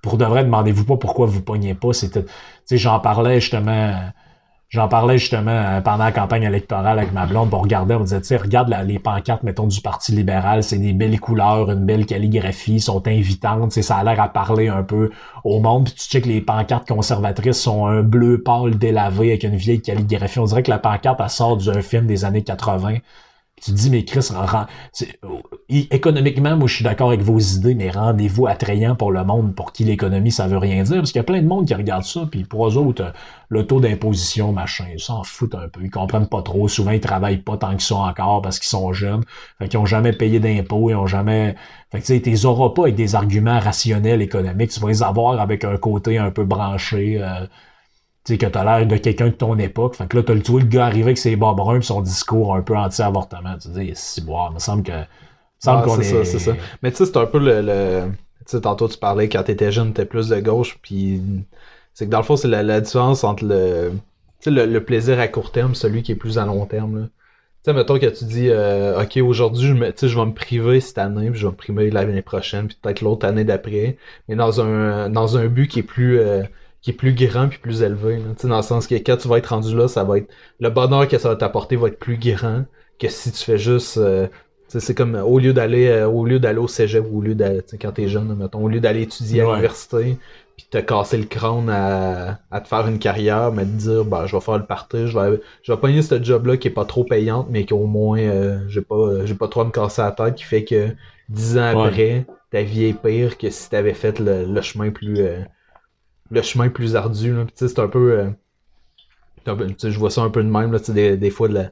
[0.00, 1.92] Pour de vrai, demandez-vous pas pourquoi vous pognez pas.
[1.92, 2.30] C'était, tu
[2.66, 3.94] sais, j'en parlais justement
[4.70, 8.36] J'en parlais justement euh, pendant la campagne électorale avec ma blonde pour regarder, on disait,
[8.36, 13.06] regarde les pancartes, mettons, du Parti libéral, c'est des belles couleurs, une belle calligraphie, sont
[13.08, 15.10] invitantes, ça a l'air à parler un peu
[15.42, 19.44] au monde, puis tu sais que les pancartes conservatrices sont un bleu pâle délavé avec
[19.44, 20.38] une vieille calligraphie.
[20.38, 22.96] On dirait que la pancarte, elle sort d'un film des années 80
[23.60, 24.28] tu dis, mais Chris,
[25.68, 29.72] économiquement, moi je suis d'accord avec vos idées, mais rendez-vous attrayant pour le monde pour
[29.72, 30.96] qui l'économie, ça veut rien dire.
[30.96, 33.12] Parce qu'il y a plein de monde qui regarde ça, puis pour eux autres,
[33.48, 35.80] le taux d'imposition, machin, ils s'en foutent un peu.
[35.82, 36.68] Ils comprennent pas trop.
[36.68, 39.24] Souvent, ils travaillent pas tant qu'ils sont encore parce qu'ils sont jeunes.
[39.58, 41.56] Fait qu'ils ont jamais payé d'impôts, ils ont jamais.
[41.90, 44.70] Fait que tu sais, t'es auras pas avec des arguments rationnels économiques.
[44.70, 47.18] Tu vas les avoir avec un côté un peu branché.
[47.20, 47.46] Euh,
[48.28, 49.96] tu sais, que t'as l'air de quelqu'un de ton époque.
[49.96, 52.02] Fait que là, t'as le, tu le gars arriver avec ses bas bruns pis son
[52.02, 53.56] discours un peu anti-avortement.
[53.58, 54.92] Tu te dis, si, boire, il me semble que.
[55.58, 56.04] semble qu'on est...
[56.04, 56.52] ça, c'est ça.
[56.82, 57.62] Mais tu sais, c'est un peu le.
[57.62, 58.10] le...
[58.40, 61.22] Tu sais, tantôt, tu parlais quand t'étais jeune, t'étais plus de gauche, puis
[61.94, 63.92] c'est que dans le fond, c'est la, différence entre le,
[64.40, 67.00] tu sais, le, plaisir à court terme, celui qui est plus à long terme.
[67.00, 67.06] Là.
[67.06, 67.12] Tu
[67.64, 71.30] sais, mettons que tu dis, euh, OK, aujourd'hui, je, je vais me priver cette année,
[71.30, 73.96] puis je vais me priver l'année prochaine, puis peut-être l'autre année d'après,
[74.28, 76.42] mais dans un, dans un but qui est plus, euh,
[76.82, 78.18] qui est plus grand puis plus élevé.
[78.18, 78.48] Là.
[78.48, 80.28] Dans le sens que quand tu vas être rendu là, ça va être.
[80.60, 82.64] Le bonheur que ça va t'apporter va être plus grand
[82.98, 83.98] que si tu fais juste.
[83.98, 84.26] Euh,
[84.68, 87.62] c'est comme au lieu d'aller euh, au lieu d'aller au cégep ou au lieu d'aller
[87.80, 90.18] quand t'es jeune, mettons, au lieu d'aller étudier à l'université
[90.58, 94.24] puis te casser le crâne à, à, te faire une carrière, mais te dire bah
[94.26, 96.72] je vais faire le partage, je vais je vais pogner ce job là qui est
[96.72, 99.70] pas trop payante, mais qui au moins euh, j'ai pas j'ai pas trop à me
[99.70, 100.88] casser la tête, qui fait que
[101.28, 105.16] dix ans après, ta vie est pire que si t'avais fait le, chemin plus
[106.30, 107.34] le chemin plus ardu.
[107.34, 107.46] Là.
[107.54, 108.18] c'est un peu.
[108.18, 108.30] Euh,
[109.46, 110.72] je vois ça un peu de même.
[110.72, 111.70] Là, des, des fois, de la,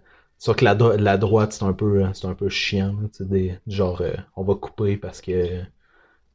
[0.55, 2.95] que la, la droite, c'est un peu euh, c'est un peu chiant.
[3.21, 5.63] des, genre, euh, on va couper parce que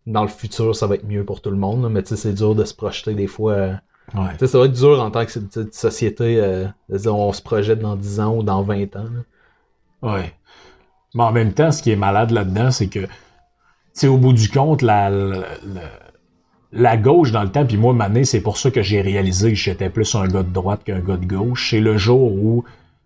[0.07, 1.89] dans le futur, ça va être mieux pour tout le monde.
[1.91, 3.80] mais c'est dur de se projeter des fois.
[4.13, 4.47] Ouais.
[4.47, 5.32] Ça va être dur en tant que
[5.72, 6.63] société.
[7.05, 9.05] on se projette dans 10 ans ou dans 20 ans.
[10.01, 10.34] Ouais.
[11.13, 13.07] Mais en même temps, ce qui est malade là-dedans, c'est que,
[13.95, 15.43] tu au bout du compte, la, la
[16.74, 19.89] gauche dans le temps, puis moi, Mané, c'est pour ça que j'ai réalisé que j'étais
[19.89, 21.69] plus un gars de droite qu'un gars de gauche.
[21.72, 22.63] C'est le jour où,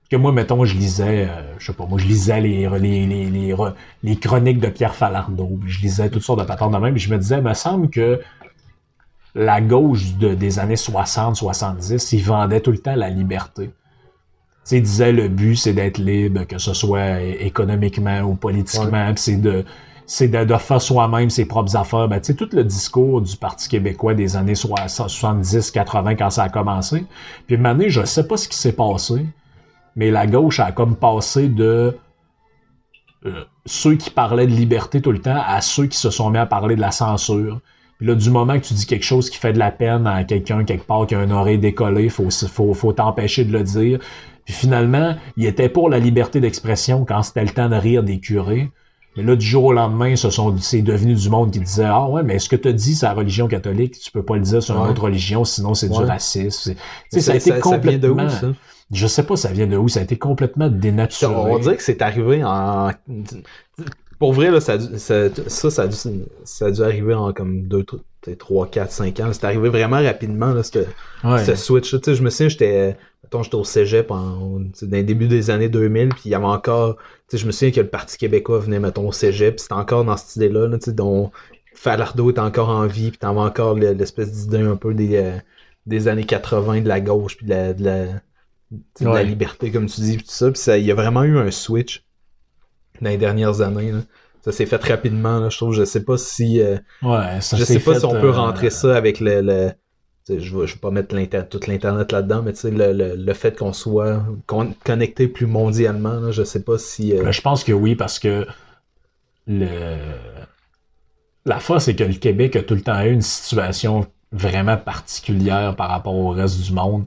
[0.09, 3.55] que moi, mettons, je lisais, euh, je sais pas, moi, je lisais les, les, les,
[4.03, 7.11] les, chroniques de Pierre Falardeau, je lisais toutes sortes de patterns de même, puis je
[7.11, 8.21] me disais, il me semble que
[9.33, 13.67] la gauche de, des années 60, 70, ils vendaient tout le temps la liberté.
[13.67, 13.73] Tu
[14.63, 19.65] sais, disait le but, c'est d'être libre, que ce soit économiquement ou politiquement, c'est de
[20.07, 22.07] c'est de, faire soi-même ses propres affaires.
[22.07, 26.49] Ben, tu tout le discours du Parti québécois des années 70, 80 quand ça a
[26.49, 27.05] commencé.
[27.47, 29.25] Puis une année, je sais pas ce qui s'est passé,
[29.95, 31.97] mais la gauche a comme passé de
[33.25, 36.37] euh, ceux qui parlaient de liberté tout le temps à ceux qui se sont mis
[36.37, 37.59] à parler de la censure.
[37.97, 40.23] Puis là, du moment que tu dis quelque chose qui fait de la peine à
[40.23, 43.99] quelqu'un quelque part qui a un oreille décollée, faut, faut, faut t'empêcher de le dire.
[44.43, 48.19] Puis finalement, il était pour la liberté d'expression quand c'était le temps de rire des
[48.19, 48.69] curés.
[49.17, 52.07] Mais là, du jour au lendemain, ce sont, c'est devenu du monde qui disait, ah
[52.09, 54.61] ouais, mais ce que tu dis, c'est la religion catholique, tu peux pas le dire
[54.61, 56.73] sur une autre religion, sinon c'est du racisme.
[56.73, 56.77] Tu
[57.09, 58.29] sais, ça a été complètement...
[58.29, 58.59] Ça vient de où, ça?
[58.91, 61.33] Je sais pas ça vient de où, ça a été complètement dénaturé.
[61.33, 62.91] On dirait que c'est arrivé en...
[64.19, 65.95] Pour vrai, là, ça, ça, ça, ça, a dû,
[66.45, 67.85] ça a dû arriver en comme 2,
[68.37, 69.29] 3, 4, 5 ans.
[69.33, 70.85] C'est arrivé vraiment rapidement, là, ce,
[71.45, 71.91] ce switch.
[71.91, 72.97] Tu sais, je me souviens, j'étais
[73.43, 76.97] j'étais au cégep en, dans les débuts des années 2000, puis il y avait encore,
[77.31, 80.35] je me souviens que le Parti québécois venait, mettons, au cégep, c'était encore dans cette
[80.35, 81.31] idée-là, là, dont
[81.73, 85.37] Falardeau était encore en vie, puis t'avais encore l'espèce d'idée un peu des, euh,
[85.85, 88.05] des années 80 de la gauche, puis de la, de la,
[88.71, 91.23] de la liberté, comme tu dis, puis tout ça, puis ça, il y a vraiment
[91.23, 92.03] eu un switch
[93.01, 93.99] dans les dernières années, là.
[94.45, 95.73] Ça s'est fait rapidement, là, je trouve.
[95.73, 96.61] Je sais pas si.
[96.61, 99.71] Euh, ouais, ça Je sais pas si on peut euh, rentrer ça avec le, le
[100.27, 101.15] je je vais pas mettre
[101.49, 104.23] tout l'Internet là-dedans, mais le, le, le, fait qu'on soit
[104.83, 107.13] connecté plus mondialement, là, je sais pas si.
[107.13, 108.47] Euh, ben, je pense que oui, parce que
[109.47, 109.97] le...
[111.45, 115.75] la force, c'est que le Québec a tout le temps eu une situation vraiment particulière
[115.75, 117.05] par rapport au reste du monde,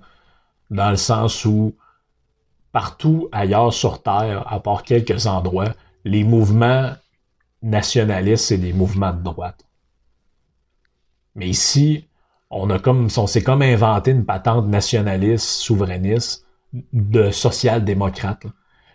[0.71, 1.75] dans le sens où
[2.73, 6.93] partout ailleurs sur Terre, à part quelques endroits, les mouvements
[7.63, 9.65] nationalistes, c'est des mouvements de droite.
[11.35, 12.08] Mais ici,
[12.51, 16.45] on a comme, on s'est comme inventé une patente nationaliste, souverainiste,
[16.93, 18.45] de social-démocrate.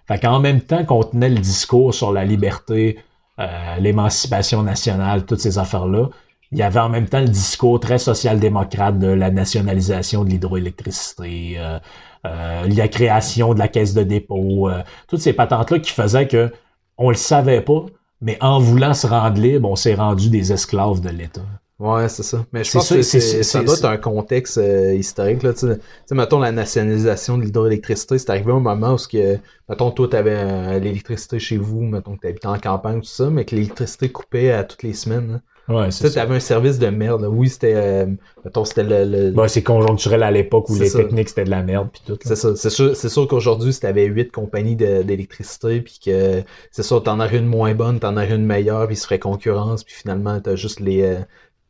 [0.08, 3.00] Fait qu'en même temps qu'on tenait le discours sur la liberté,
[3.40, 6.10] euh, l'émancipation nationale, toutes ces affaires-là,
[6.54, 11.56] il y avait en même temps le discours très social-démocrate de la nationalisation de l'hydroélectricité,
[11.58, 11.80] euh,
[12.28, 16.54] euh, la création de la caisse de dépôt, euh, toutes ces patentes-là qui faisaient que
[17.00, 17.86] on le savait pas,
[18.22, 21.42] mais en voulant se rendre libre, on s'est rendu des esclaves de l'État.
[21.84, 22.46] Ouais, c'est ça.
[22.54, 25.44] Mais je pense que ça doit être un contexte euh, historique.
[25.44, 29.38] Là, tu sais, mettons la nationalisation de l'hydroélectricité, c'est arrivé à un moment où, que,
[29.68, 33.30] mettons, toi, tu avais l'électricité chez vous, mettons que tu habitais en campagne, tout ça,
[33.30, 35.42] mais que l'électricité coupait à toutes les semaines.
[35.68, 36.22] Ouais, c'est ça.
[36.22, 37.28] avais un service de merde.
[37.30, 38.06] Oui, c'était, euh,
[38.46, 39.32] mettons, c'était le...
[39.32, 39.48] le...
[39.50, 42.18] c'est conjoncturel à l'époque où les techniques, c'était de la merde, puis tout.
[42.24, 42.56] C'est ça.
[42.56, 47.20] C'est sûr, c'est sûr qu'aujourd'hui, si t'avais huit compagnies d'électricité, puis que, c'est sûr, t'en
[47.20, 50.56] aurais une moins bonne, t'en aurais une meilleure, puis il se concurrence, puis finalement, t'as
[50.56, 51.18] juste les...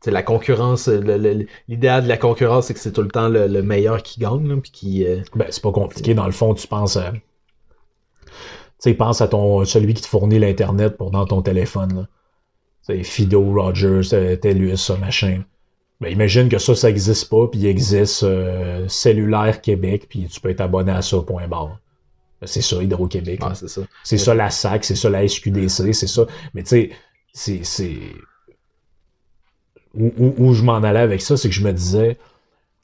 [0.04, 0.88] Euh, c'est la concurrence,
[1.68, 4.70] l'idéal de la concurrence, c'est que c'est tout le temps le, meilleur qui gagne, puis
[4.70, 5.06] qui.
[5.06, 6.14] Euh, ben, c'est pas compliqué.
[6.14, 7.12] Dans le fond, tu penses à.
[7.12, 8.30] Tu
[8.78, 12.06] sais, pense à ton celui qui te fournit l'internet pour dans ton téléphone.
[12.82, 15.42] C'est Fido, Rogers, euh, TELUS, ça, machin.
[16.00, 20.38] Ben, imagine que ça, ça existe pas, puis il existe euh, Cellulaire Québec, puis tu
[20.38, 21.78] peux être abonné à ça, point barre.
[22.40, 23.40] Ben, c'est ça, Hydro-Québec.
[23.42, 23.80] Ah, c'est ça.
[24.02, 26.26] C'est ça la SAC, c'est ça la SQDC, c'est ça.
[26.52, 26.90] Mais tu
[27.32, 27.98] sais, c'est
[29.96, 32.18] où, je m'en allais avec ça, c'est que je me disais,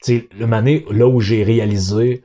[0.03, 2.23] tu sais, le mané, là où j'ai réalisé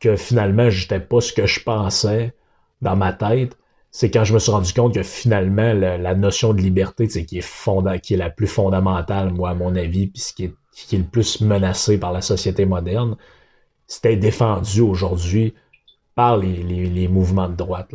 [0.00, 2.34] que finalement, j'étais pas ce que je pensais
[2.82, 3.56] dans ma tête,
[3.90, 7.38] c'est quand je me suis rendu compte que finalement, la, notion de liberté, tu qui
[7.38, 10.54] est fonda qui est la plus fondamentale, moi, à mon avis, puis ce qui est,
[10.72, 13.16] qui est le plus menacé par la société moderne,
[13.86, 15.54] c'était défendu aujourd'hui
[16.14, 17.94] par les, les, mouvements de droite.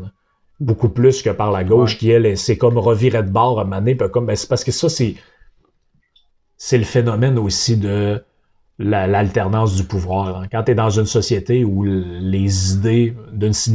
[0.59, 3.95] Beaucoup plus que par la gauche, qui, elle, c'est comme revirer de bord à mané,
[3.95, 5.15] comme, ben, c'est parce que ça, c'est
[6.65, 8.23] c'est le phénomène aussi de
[8.79, 10.37] l'alternance du pouvoir.
[10.37, 10.45] Hein.
[10.49, 13.13] Quand tu es dans une société où les idées,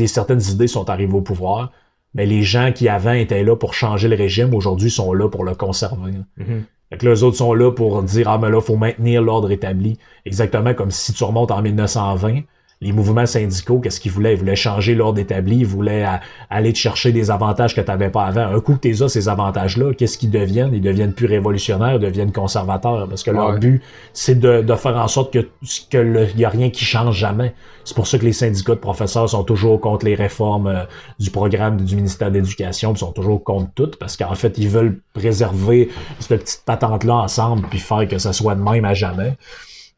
[0.06, 1.70] certaines idées sont arrivées au pouvoir,
[2.14, 5.44] mais les gens qui avant étaient là pour changer le régime, aujourd'hui sont là pour
[5.44, 6.12] le conserver.
[6.38, 7.02] Mm-hmm.
[7.02, 9.98] les autres sont là pour dire Ah mais là, faut maintenir l'ordre établi.
[10.24, 12.40] Exactement comme si tu remontes en 1920
[12.80, 14.34] les mouvements syndicaux, qu'est-ce qu'ils voulaient?
[14.34, 16.06] Ils voulaient changer l'ordre établi, ils voulaient
[16.48, 18.54] aller te chercher des avantages que tu n'avais pas avant.
[18.54, 20.72] Un coup que tu as ces avantages-là, qu'est-ce qu'ils deviennent?
[20.72, 23.08] Ils deviennent plus révolutionnaires, ils deviennent conservateurs.
[23.08, 25.48] Parce que leur but, c'est de, faire en sorte que
[25.90, 27.52] qu'il n'y a rien qui change jamais.
[27.84, 30.84] C'est pour ça que les syndicats de professeurs sont toujours contre les réformes euh,
[31.18, 35.00] du programme du ministère d'éducation, ils sont toujours contre toutes, parce qu'en fait, ils veulent
[35.14, 35.88] préserver
[36.20, 39.36] cette petite patente-là ensemble, puis faire que ça soit de même à jamais.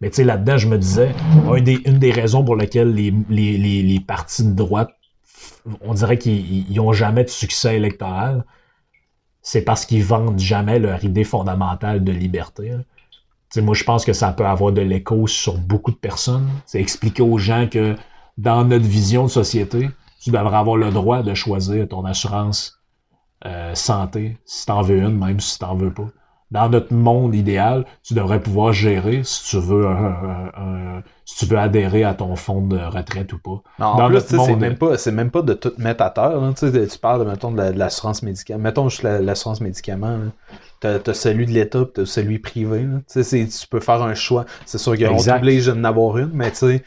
[0.01, 1.15] Mais tu sais, là-dedans, je me disais,
[1.55, 4.91] une des, raisons pour lesquelles les, partis de droite,
[5.83, 8.45] on dirait qu'ils n'ont jamais de succès électoral,
[9.43, 12.73] c'est parce qu'ils vendent jamais leur idée fondamentale de liberté.
[13.57, 16.49] moi, je pense que ça peut avoir de l'écho sur beaucoup de personnes.
[16.65, 17.95] C'est expliquer aux gens que
[18.39, 19.91] dans notre vision de société,
[20.23, 22.81] tu devrais avoir le droit de choisir ton assurance
[23.47, 26.09] euh, santé, si tu en veux une, même si tu n'en veux pas
[26.51, 29.87] dans notre monde idéal, tu devrais pouvoir gérer si tu veux
[31.25, 33.63] si tu veux adhérer à ton fonds de retraite ou pas.
[33.79, 36.33] Non, dans en plus, c'est même pas c'est même pas de tout mettre à terre.
[36.59, 38.63] Tu, parles mettons, de l'assurance médicaments.
[38.63, 40.19] Mettons juste l'assurance médicaments.
[40.81, 42.87] Tu as, celui de l'État tu as celui privé.
[43.13, 44.45] Tu peux faire un choix.
[44.67, 46.85] C'est sûr qu'on t'oblige de n'avoir une, mais tu sais,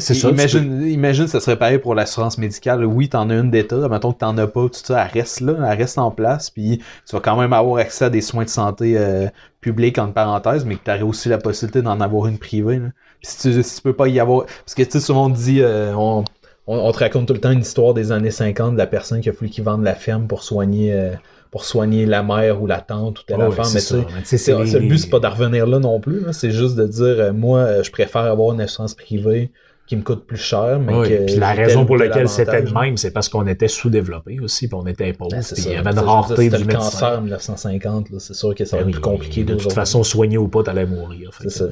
[0.00, 0.30] c'est ça.
[0.30, 2.84] Imagine, imagine, ça serait pareil pour l'assurance médicale.
[2.84, 3.88] Oui, t'en as une d'État.
[3.88, 6.50] Mettons que t'en as pas, tout ça, elle reste là, elle reste en place.
[6.50, 9.26] Puis tu vas quand même avoir accès à des soins de santé euh,
[9.60, 12.80] publics, en parenthèse, mais que t'aurais aussi la possibilité d'en avoir une privée.
[13.20, 14.46] Puis si tu, si tu peux pas y avoir.
[14.46, 16.24] Parce que tu sais, souvent on dit euh, on,
[16.66, 19.28] on, te raconte tout le temps une histoire des années 50 de la personne qui
[19.28, 20.92] a fallu qu'il vende la ferme pour soigner.
[20.92, 21.12] Euh,
[21.50, 23.80] pour soigner la mère ou la tante ou telle oh, mais
[24.24, 27.32] tu sais, le but c'est pas d'en revenir là non plus, c'est juste de dire
[27.32, 29.52] moi je préfère avoir une assurance privée
[29.86, 30.78] qui me coûte plus cher.
[30.80, 34.40] Mais que puis la raison pour laquelle c'était le même, c'est parce qu'on était sous-développé
[34.40, 35.30] aussi, puis on était pauvres.
[35.30, 38.76] Ben, il y avait une rareté du le cancer en 1950, c'est sûr que ça
[38.76, 41.30] va être ben plus compliqué De toute façon, soigné ou pas, t'allais mourir.
[41.40, 41.66] C'est ça.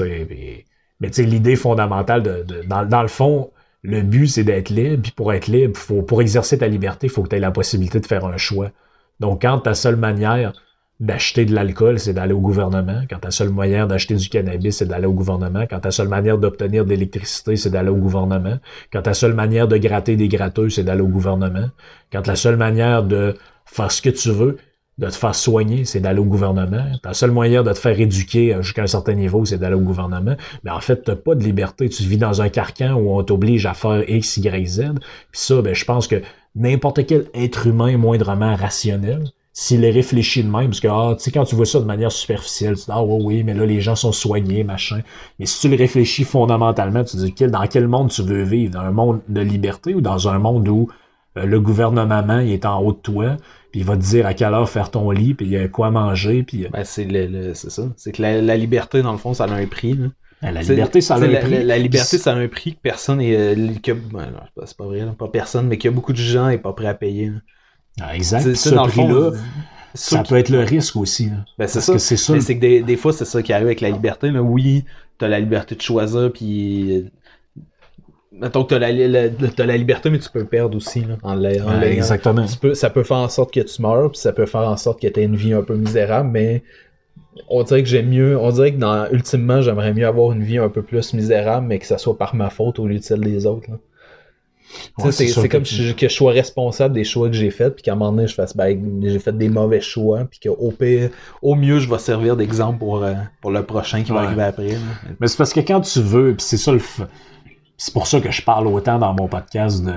[0.00, 3.50] mais tu sais, l'idée fondamentale, de, dans, dans, le fond,
[3.82, 7.10] le but, c'est d'être libre, puis pour être libre, faut, pour exercer ta liberté, il
[7.10, 8.70] faut que tu aies la possibilité de faire un choix.
[9.20, 10.52] Donc, quand ta seule manière
[11.00, 13.02] d'acheter de l'alcool, c'est d'aller au gouvernement.
[13.10, 15.66] Quand ta seule manière d'acheter du cannabis, c'est d'aller au gouvernement.
[15.68, 18.58] Quand ta seule manière d'obtenir de l'électricité, c'est d'aller au gouvernement.
[18.92, 21.68] Quand ta seule manière de gratter des gratteux, c'est d'aller au gouvernement.
[22.12, 23.34] Quand la seule manière de
[23.64, 24.58] faire ce que tu veux,
[24.98, 26.84] de te faire soigner, c'est d'aller au gouvernement.
[27.02, 30.36] Ta seule moyen de te faire éduquer jusqu'à un certain niveau, c'est d'aller au gouvernement.
[30.62, 31.88] Mais en fait, t'as pas de liberté.
[31.88, 34.80] Tu vis dans un carcan où on t'oblige à faire X, Y, Z.
[35.32, 36.22] Puis ça, ben, je pense que
[36.54, 39.24] n'importe quel être humain moindrement rationnel,
[39.56, 41.84] s'il est réfléchi de même, parce que ah, tu sais, quand tu vois ça de
[41.84, 45.00] manière superficielle, tu dis Ah oui, oui, mais là, les gens sont soignés, machin.
[45.38, 48.72] Mais si tu le réfléchis fondamentalement, tu te dis dans quel monde tu veux vivre?
[48.72, 50.90] Dans un monde de liberté ou dans un monde où
[51.38, 53.36] euh, le gouvernement il est en haut de toi,
[53.70, 55.68] puis il va te dire à quelle heure faire ton lit, puis il y a
[55.68, 56.64] quoi manger, puis...
[56.64, 57.82] Euh, ben, c'est le, ça.
[57.96, 59.92] C'est que la, liberté, dans le fond, ça a un prix.
[59.92, 60.08] Là.
[60.42, 61.62] Ben, la liberté, ça a un prix.
[61.62, 63.36] La, liberté, ça a un prix que personne est...
[63.36, 64.32] Euh, que, ben,
[64.64, 67.30] c'est pas vrai, pas personne, mais que beaucoup de gens n'est pas prêt à payer.
[68.00, 68.54] Ah, exact.
[68.54, 69.32] Ce prix-là,
[69.94, 71.30] ça peut être le risque aussi.
[71.58, 71.98] Ben, c'est ça.
[71.98, 74.30] C'est que des, des fois, c'est ça qui arrive avec la liberté.
[74.30, 74.84] Mais oui,
[75.18, 77.10] t'as la liberté de choisir, puis
[78.36, 81.82] Mettons que t'as la, la liberté, mais tu peux perdre aussi là, en l'air.
[81.84, 82.46] exactement.
[82.74, 85.06] ça peut faire en sorte que tu meurs, puis ça peut faire en sorte que
[85.06, 86.62] tu aies une vie un peu misérable, mais
[87.48, 88.36] on dirait que j'aime mieux.
[88.38, 91.78] On dirait que dans, ultimement, j'aimerais mieux avoir une vie un peu plus misérable, mais
[91.78, 93.68] que ça soit par ma faute au lieu de celle des autres.
[95.10, 97.92] C'est comme que, je, que, je sois responsable des choix que j'ai faits, puis qu'à
[97.92, 101.10] un moment donné, je fasse ben, j'ai fait des mauvais choix, puis qu'au pire,
[101.42, 104.76] au mieux, je vais servir d'exemple pour, euh, pour le prochain qui va arriver après.
[105.20, 106.80] Mais c'est parce que quand tu veux, puis c'est ça le
[107.76, 109.92] c'est pour ça que je parle autant dans mon podcast de,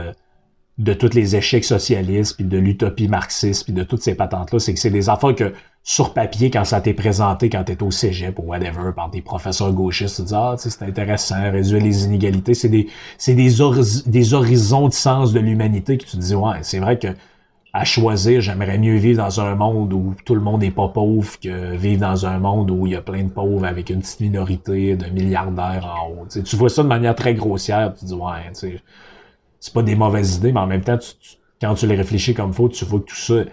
[0.78, 4.60] de tous les échecs socialistes, puis de l'utopie marxiste, puis de toutes ces patentes-là.
[4.60, 5.54] C'est que c'est des affaires que,
[5.90, 9.72] sur papier, quand ça t'est présenté, quand t'es au cégep ou whatever, par des professeurs
[9.72, 12.56] gauchistes, tu dis, ah, c'est intéressant, réduire les inégalités.
[12.56, 13.50] C'est des, c'est des,
[14.06, 17.08] des horizons de sens de l'humanité que tu te dis, ouais, c'est vrai que
[17.72, 21.40] à choisir, j'aimerais mieux vivre dans un monde où tout le monde n'est pas pauvre
[21.40, 24.20] que vivre dans un monde où il y a plein de pauvres avec une petite
[24.20, 26.28] minorité de milliardaires en haut.
[26.28, 28.52] tu vois ça de manière très grossière, tu dis ouais,
[29.62, 31.00] c'est pas des mauvaises idées, mais en même temps,
[31.62, 33.46] quand tu les réfléchis comme faut, tu vois que tout ça,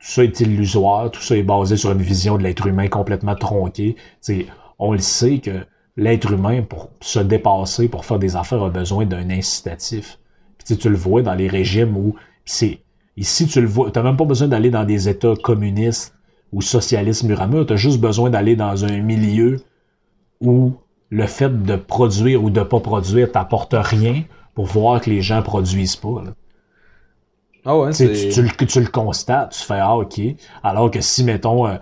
[0.00, 3.34] tout ça est illusoire, tout ça est basé sur une vision de l'être humain complètement
[3.34, 3.96] tronquée.
[4.78, 5.66] on le sait que
[5.96, 10.18] l'être humain, pour se dépasser, pour faire des affaires, a besoin d'un incitatif.
[10.64, 12.14] Puis tu le vois dans les régimes où
[12.44, 12.80] c'est
[13.18, 16.14] Ici, tu le vois, tu n'as même pas besoin d'aller dans des États communistes
[16.52, 19.56] ou socialistes mur tu as juste besoin d'aller dans un milieu
[20.40, 20.74] où
[21.10, 24.22] le fait de produire ou de pas produire t'apporte rien
[24.54, 26.22] pour voir que les gens produisent pas.
[27.64, 30.20] Ah ouais, tu, tu, tu, le constates, tu fais Ah ok.
[30.62, 31.76] Alors que si, mettons, euh,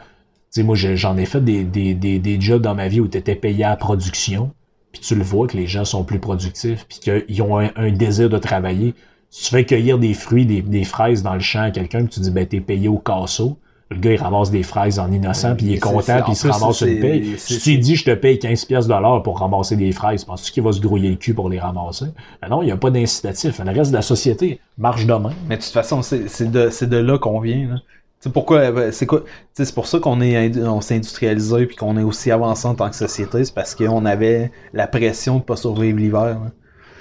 [0.51, 3.19] sais, moi j'en ai fait des, des, des, des, jobs dans ma vie où tu
[3.19, 4.53] étais payé à production,
[4.93, 8.28] puis tu le vois que les gens sont plus productifs, puis qu'ils ont un, désir
[8.28, 8.94] de travailler
[9.31, 12.31] tu fais cueillir des fruits, des, fraises dans le champ à quelqu'un, puis tu dis,
[12.31, 13.59] ben, t'es payé au casseau.
[13.90, 16.48] Le gars, il ramasse des fraises en innocent, puis il est content, puis il se
[16.48, 17.34] ramasse une paye.
[17.38, 20.50] Si tu dis, je te paye 15 pièces de l'heure pour ramasser des fraises, penses-tu
[20.50, 22.06] qu'il va se grouiller le cul pour les ramasser?
[22.42, 23.60] Ben non, il n'y a pas d'incitatif.
[23.60, 25.32] Le reste de la société marche demain.
[25.48, 27.68] Mais de toute façon, c'est de, de là qu'on vient.
[27.68, 27.76] Là.
[28.18, 29.22] C'est pourquoi ben, c'est quoi
[29.52, 32.88] c'est pour ça qu'on est on s'est industrialisé puis qu'on est aussi avancé en tant
[32.88, 36.38] que société, c'est parce qu'on avait la pression de pas survivre l'hiver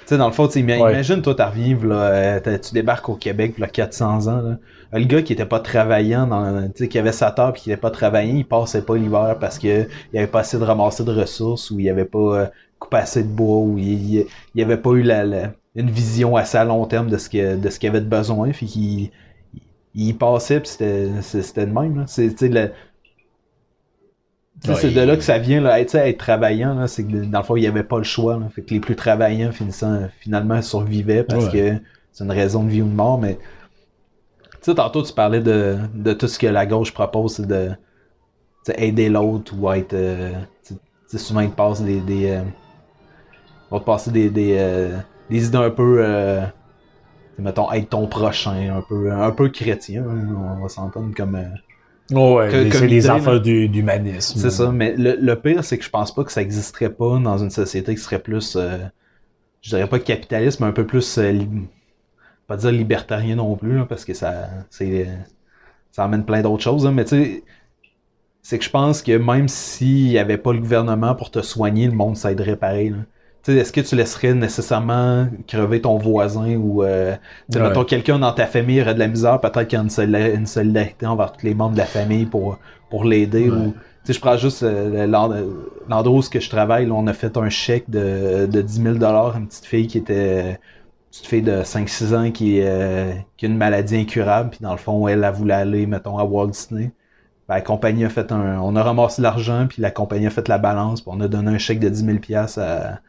[0.06, 4.26] sais, dans le fond, imagine, toi, t'arrives, là, euh, tu débarques au Québec, là, 400
[4.28, 4.58] ans, là.
[4.92, 8.36] Le gars qui était pas travaillant, dans, qui avait sa table qui était pas travaillant,
[8.36, 11.80] il passait pas l'hiver parce que il avait pas assez de ramasser de ressources ou
[11.80, 12.46] il avait pas euh,
[12.78, 15.24] coupé assez de bois ou il, il, avait pas eu la,
[15.74, 18.50] une vision assez à long terme de ce que de ce qu'il avait de besoin,
[18.50, 19.10] puis qu'il
[19.94, 22.04] il, passait puis c'était c'était le même.
[22.06, 22.30] C'est
[24.62, 27.56] c'est de là que ça vient, là, être, être travaillant, c'est que dans le fond,
[27.56, 28.40] il n'y avait pas le choix.
[28.54, 31.74] Fait que les plus travaillants finissant, finalement survivaient parce que
[32.12, 33.38] c'est une raison de vie ou de mort, mais
[34.62, 37.70] tu sais, tantôt tu parlais de, de tout ce que la gauche propose, c'est de
[38.76, 39.94] aider l'autre ou être.
[39.94, 40.32] Euh,
[41.06, 42.00] sais souvent ils te passent des.
[42.00, 42.42] des euh,
[43.70, 44.96] vont te passer des, des, euh,
[45.30, 46.44] des idées un peu euh,
[47.38, 51.36] mettons être ton prochain, un peu un peu chrétien, on va s'entendre comme
[52.10, 54.38] ouais, c'est les affaires d'humanisme.
[54.38, 57.38] C'est ça, mais le, pire, c'est que je pense pas que ça existerait pas dans
[57.38, 58.78] une société qui serait plus, euh,
[59.62, 61.38] je dirais pas capitaliste, mais un peu plus, euh,
[62.46, 65.08] pas dire libertarien non plus, parce que ça, c'est,
[65.90, 67.44] ça amène plein d'autres choses, hein, mais tu sais,
[68.42, 71.86] c'est que je pense que même s'il y avait pas le gouvernement pour te soigner,
[71.86, 72.90] le monde s'aiderait pareil.
[72.90, 72.98] Là
[73.48, 77.14] est-ce que tu laisserais nécessairement crever ton voisin ou euh,
[77.54, 77.84] ouais.
[77.86, 81.32] quelqu'un dans ta famille aurait de la misère, peut-être qu'il y a une, solidarité envers
[81.32, 82.58] tous les membres de la famille pour,
[82.90, 83.74] pour l'aider ou
[84.12, 88.46] je prends juste euh, l'endroit où je travaille, là, on a fait un chèque de,
[88.46, 90.56] de 10 000 à une petite fille qui était une
[91.10, 94.78] petite fille de 5-6 ans qui, euh, qui a une maladie incurable, puis dans le
[94.78, 96.92] fond, elle, elle voulait aller, mettons, à Walt Disney.
[97.48, 98.58] ben, la compagnie a fait un.
[98.60, 101.50] On a ramassé l'argent, puis la compagnie a fait la balance, puis on a donné
[101.50, 103.00] un chèque de 10 000 à.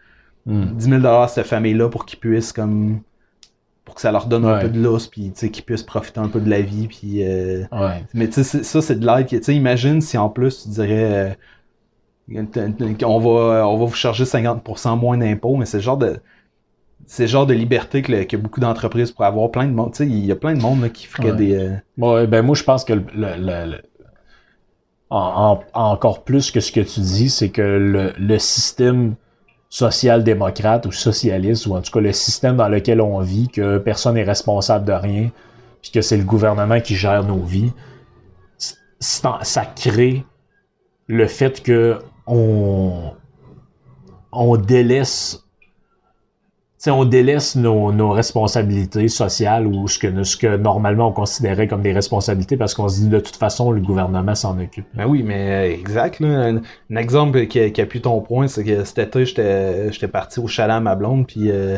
[0.48, 3.02] 10 000 à cette famille-là pour qu'ils puissent comme
[3.84, 6.42] pour que ça leur donne un peu de lousse, puis qu'ils puissent profiter un peu
[6.42, 6.88] de la vie.
[6.88, 7.64] Puis, euh,
[8.14, 9.48] Mais ça, c'est de l'aide.
[9.48, 11.38] Imagine si en plus tu dirais
[12.34, 12.44] euh,
[13.04, 16.20] on, va, on va vous charger 50% moins d'impôts, mais c'est le genre de.
[17.06, 19.52] C'est le genre de liberté que, beaucoup d'entreprises pourraient avoir.
[19.52, 19.96] Plein de monde.
[20.02, 21.56] Il y a plein de monde qui ferait des.
[21.56, 23.78] Euh, ben moi je pense que le,
[25.10, 29.16] encore plus que ce que tu dis, c'est que le système
[29.70, 34.16] social-démocrate ou socialiste, ou en tout cas le système dans lequel on vit, que personne
[34.16, 35.32] n'est responsable de rien,
[35.82, 37.74] puis que c'est le gouvernement qui gère nos vies,
[39.00, 40.26] ça crée
[41.08, 43.14] le fait que on,
[44.32, 45.47] on délaisse
[46.86, 52.74] on délaisse nos, responsabilités sociales ou ce que, normalement on considérait comme des responsabilités parce
[52.74, 54.86] qu'on se dit de toute façon le gouvernement s'en occupe.
[54.94, 56.22] Ben oui, mais euh, exact.
[56.22, 56.62] Un,
[56.96, 60.80] exemple qui, a pu ton point, c'est que cet été, j'étais parti au chalet à
[60.80, 61.78] ma blonde, puis, euh,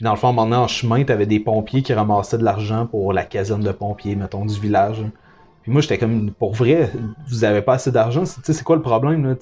[0.00, 3.24] dans le fond, maintenant en chemin, t'avais des pompiers qui ramassaient de l'argent pour la
[3.24, 5.02] caserne de pompiers, mettons, du village.
[5.62, 6.90] Puis moi, j'étais comme, pour vrai,
[7.28, 8.24] vous avez pas assez d'argent?
[8.26, 9.34] C'est quoi le problème?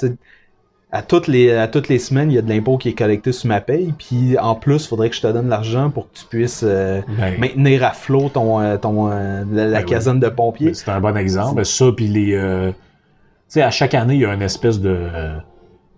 [0.92, 3.32] À toutes les à toutes les semaines, il y a de l'impôt qui est collecté
[3.32, 6.18] sur ma paye, puis en plus, il faudrait que je te donne l'argent pour que
[6.18, 7.38] tu puisses euh, ben.
[7.40, 10.66] maintenir à flot ton euh, ton euh, la, ben caserne de pompiers.
[10.66, 11.64] Ben, c'est un bon exemple.
[11.64, 15.08] Ça puis les tu sais à chaque année, il y a une espèce de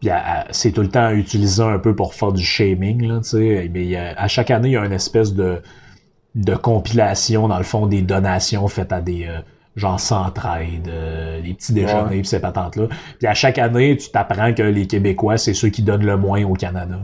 [0.00, 0.10] puis
[0.50, 3.96] c'est tout le temps utilisé un peu pour faire du shaming là, tu sais, mais
[3.96, 5.60] à chaque année, il y a une espèce de
[6.36, 9.28] de compilation dans le fond des donations faites à des
[9.76, 12.88] genre Centraide, euh, les petits déjeuners pis ces patentes-là.
[13.18, 16.44] Puis à chaque année, tu t'apprends que les Québécois, c'est ceux qui donnent le moins
[16.44, 17.01] au Canada.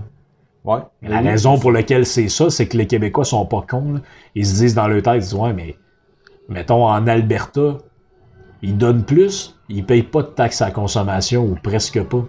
[0.64, 0.80] Ouais.
[1.02, 4.00] La raison pour laquelle c'est ça, c'est que les Québécois sont pas cons.
[4.34, 5.76] Ils se disent dans leur tête, ils disent Ouais, mais
[6.48, 7.78] mettons en Alberta,
[8.62, 12.24] ils donnent plus, ils payent pas de taxes à la consommation ou presque pas.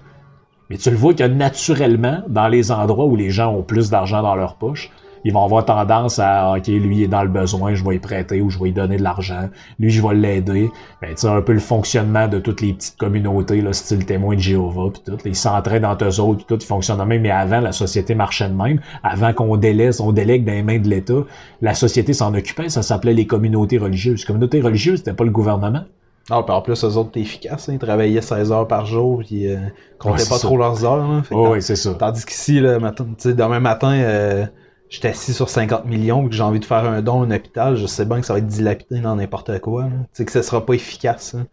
[0.69, 4.21] Mais tu le vois que naturellement, dans les endroits où les gens ont plus d'argent
[4.21, 4.89] dans leur poche,
[5.23, 7.99] ils vont avoir tendance à OK, lui il est dans le besoin, je vais lui
[7.99, 9.49] prêter ou je vais lui donner de l'argent.
[9.79, 10.69] Lui, je vais l'aider.
[11.01, 14.35] Ben, tu sais, un peu le fonctionnement de toutes les petites communautés, là, style témoin
[14.35, 15.17] de Jéhovah, puis tout.
[15.25, 17.21] Ils s'entraident entre eux autres, puis tout, ils fonctionnent de même.
[17.21, 18.79] Mais avant, la société marchait de même.
[19.03, 21.23] Avant qu'on délaisse, on délègue dans les mains de l'État,
[21.61, 22.69] la société s'en occupait.
[22.69, 24.21] Ça s'appelait les communautés religieuses.
[24.21, 25.83] Les communautés religieuses, c'était pas le gouvernement.
[26.29, 27.67] Ah, puis en plus, eux autres, étaient efficaces.
[27.67, 27.73] Hein.
[27.73, 29.57] Ils travaillaient 16 heures par jour, puis euh,
[29.97, 31.03] comptaient pas trop leurs heures.
[31.03, 31.23] Hein.
[31.31, 31.93] oui, c'est ça.
[31.95, 34.45] Tandis qu'ici, matin, demain matin, euh,
[34.91, 37.31] j'étais assis sur 50 millions et que j'ai envie de faire un don à un
[37.31, 39.85] hôpital, je sais bien que ça va être dilapidé dans n'importe quoi.
[39.85, 41.33] Tu sais que ça sera pas efficace.
[41.33, 41.47] Hein.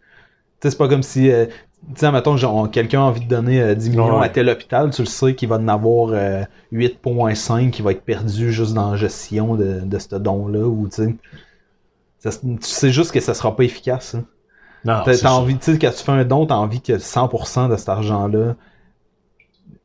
[0.59, 1.31] Tu sais, c'est pas comme si.
[1.31, 2.35] Euh, tu sais, mettons,
[2.67, 5.47] quelqu'un a envie de donner 10 euh, millions à tel hôpital, tu le sais qu'il
[5.47, 6.09] va en avoir
[6.73, 10.67] 8.5 euh, qui va être perdu juste dans la gestion de, de ce don-là.
[10.67, 11.17] Ou tu
[12.19, 12.91] sais.
[12.91, 14.15] Juste que ça sera pas efficace.
[14.15, 14.25] Hein.
[14.83, 17.77] Non, t'as envie, tu sais, quand tu fais un don, t'as envie que 100% de
[17.77, 18.55] cet argent-là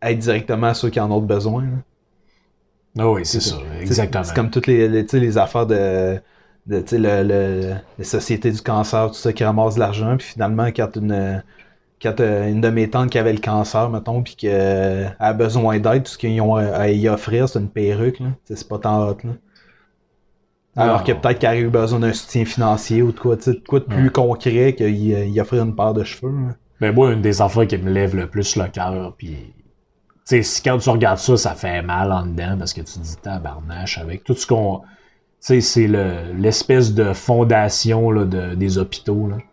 [0.00, 1.64] aille directement à ceux qui en ont besoin.
[2.98, 4.22] Ah oui, c'est ça, exactement.
[4.24, 6.20] C'est comme toutes les, les, les affaires de,
[6.66, 10.66] de le, le, les sociétés du cancer, tout ça, qui ramassent de l'argent, puis finalement,
[10.66, 11.42] quand une,
[12.00, 15.80] quand euh, une de mes tantes qui avait le cancer, mettons, puis qu'elle a besoin
[15.80, 18.28] d'aide, tout ce qu'ils ont à y offrir, c'est une perruque, là.
[18.44, 19.30] C'est pas tant hot, là.
[20.76, 23.78] Alors que peut-être qu'elle a eu besoin d'un soutien financier ou de quoi, de quoi
[23.80, 26.32] de plus concret qu'il offrir une paire de cheveux.
[26.80, 29.54] Mais moi, une des affaires qui me lève le plus le cœur, puis
[30.24, 33.98] sais, quand tu regardes ça, ça fait mal en dedans parce que tu dis tabarnache
[33.98, 34.80] avec tout ce qu'on.
[35.40, 35.86] Tu sais, c'est
[36.34, 39.28] l'espèce de fondation là, de, des hôpitaux.
[39.28, 39.36] Là.
[39.36, 39.44] Tu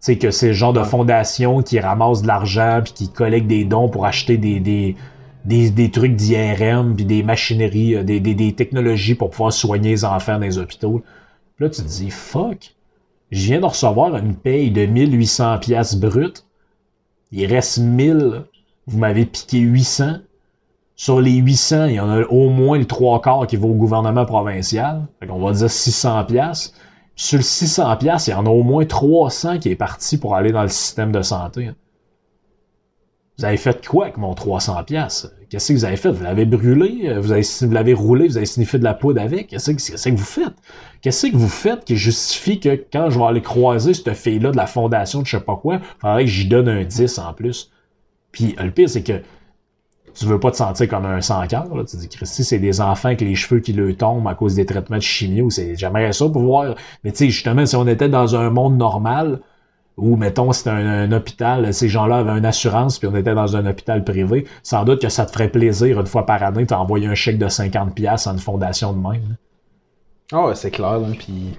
[0.00, 3.64] sais, que c'est le genre de fondation qui ramasse de l'argent puis qui collecte des
[3.64, 4.96] dons pour acheter des, des,
[5.44, 9.90] des, des trucs d'IRM puis des machineries, euh, des, des, des, technologies pour pouvoir soigner
[9.90, 11.02] les enfants dans les hôpitaux.
[11.56, 12.74] Puis là, tu te dis, fuck,
[13.30, 16.46] je viens de recevoir une paye de 1800 pièces brutes.
[17.32, 18.44] Il reste 1000
[18.86, 20.18] vous m'avez piqué 800.
[20.96, 23.74] Sur les 800, il y en a au moins le trois quarts qui va au
[23.74, 25.06] gouvernement provincial.
[25.18, 26.74] Fait qu'on va dire 600 pièces.
[27.16, 30.34] Sur le 600 pièces, il y en a au moins 300 qui est parti pour
[30.34, 31.70] aller dans le système de santé.
[33.38, 36.10] Vous avez fait quoi avec mon 300 pièces Qu'est-ce que vous avez fait?
[36.10, 37.12] Vous l'avez brûlé?
[37.18, 39.48] Vous avez vous l'avez roulé Vous avez sniffé de la poudre avec?
[39.48, 40.54] Qu'est-ce que, que vous faites?
[41.00, 44.56] Qu'est-ce que vous faites qui justifie que quand je vais aller croiser cette fille-là de
[44.56, 47.32] la fondation de je sais pas quoi, il faudrait que j'y donne un 10 en
[47.32, 47.70] plus?
[48.34, 49.22] Puis le pire, c'est que
[50.12, 51.68] tu veux pas te sentir comme un sans cœur.
[51.88, 54.66] Tu dis, Christy, c'est des enfants avec les cheveux qui leur tombent à cause des
[54.66, 55.50] traitements de chimio.
[55.50, 56.74] C'est, j'aimerais ça pour voir.
[57.04, 59.40] Mais tu sais, justement, si on était dans un monde normal,
[59.96, 63.66] où, mettons, c'était un, hôpital, ces gens-là avaient une assurance, puis on était dans un
[63.66, 67.14] hôpital privé, sans doute que ça te ferait plaisir, une fois par année, t'envoyer un
[67.14, 69.36] chèque de 50$ à une fondation de même.
[70.32, 71.56] Ah ouais, c'est clair, là, puis...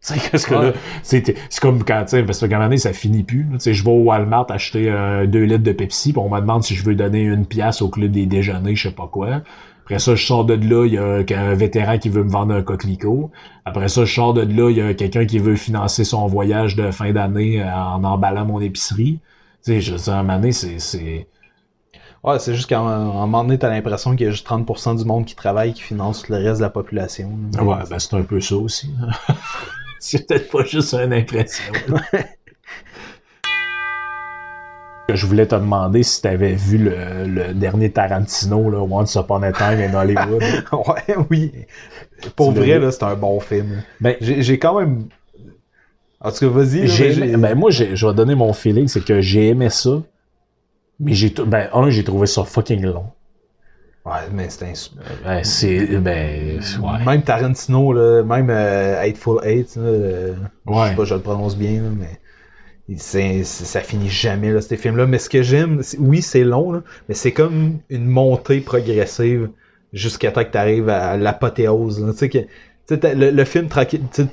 [0.30, 0.72] Parce que là,
[1.02, 1.22] c'est
[1.60, 3.46] comme quand, tu sais, parce que quand même, ça finit plus.
[3.60, 6.64] Tu je vais au Walmart acheter euh, deux litres de Pepsi, puis on me demande
[6.64, 9.42] si je veux donner une pièce au club des déjeuners, je sais pas quoi.
[9.84, 12.54] Après ça, je sors de là, il y a un vétéran qui veut me vendre
[12.54, 13.30] un coquelicot.
[13.66, 16.76] Après ça, je sors de là, il y a quelqu'un qui veut financer son voyage
[16.76, 19.18] de fin d'année euh, en emballant mon épicerie.
[19.64, 21.26] Tu sais, je à un moment donné, c'est...
[22.22, 25.04] Ouais, c'est juste qu'à un moment donné, t'as l'impression qu'il y a juste 30% du
[25.04, 27.30] monde qui travaille qui finance le reste de la population.
[27.60, 28.90] Ouais, ben c'est un peu ça aussi.
[30.02, 31.72] c'est peut-être pas juste une impression.
[35.12, 39.52] Je voulais te demander si tu avais vu le, dernier Tarantino, là, Once Upon a
[39.52, 40.40] Time in Hollywood.
[40.72, 41.52] ouais, oui.
[42.36, 43.82] Pour vrai, c'est un bon film.
[44.00, 45.08] Ben, j'ai quand même.
[46.20, 47.36] En tout cas, vas-y.
[47.36, 50.00] Ben, moi, je vais donner mon feeling, c'est que j'ai aimé ça.
[51.00, 51.30] Mais j'ai.
[51.44, 53.06] Ben, un, j'ai trouvé ça fucking long.
[54.06, 54.72] Ouais, mais c'est un...
[55.24, 55.98] Ben, c'est.
[55.98, 56.58] Ben.
[56.80, 57.04] Ouais.
[57.04, 60.34] Même Tarantino, là, même euh, Eightful Eight, là, euh,
[60.66, 64.76] je sais pas, je le prononce bien, là, mais c'est, ça finit jamais là, ces
[64.76, 65.06] films-là.
[65.06, 69.50] Mais ce que j'aime, oui, c'est long, là, mais c'est comme une montée progressive
[69.92, 72.04] jusqu'à temps que tu arrives à l'apothéose.
[72.12, 72.38] Tu sais que
[72.90, 74.26] le, le, film de,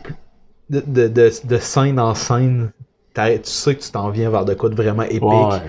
[0.69, 2.71] de, de, de, scène en scène,
[3.13, 5.23] tu sais que tu t'en viens vers de quoi de vraiment épique.
[5.23, 5.61] Ouais.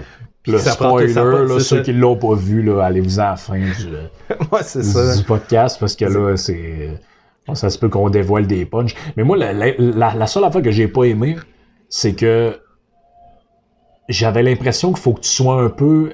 [0.49, 3.67] Le ça spoiler, là, ceux qui l'ont pas vu, là, allez-vous à la fin du,
[4.53, 7.01] ouais, du, podcast parce que là, c'est.
[7.55, 8.95] Ça se peut qu'on dévoile des punchs.
[9.17, 11.37] Mais moi, la, la, la seule affaire que j'ai pas aimé,
[11.89, 12.59] c'est que
[14.11, 16.11] j'avais l'impression qu'il faut que tu sois un peu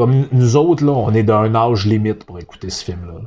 [0.00, 3.20] comme nous autres, là, on est d'un âge limite pour écouter ce film-là.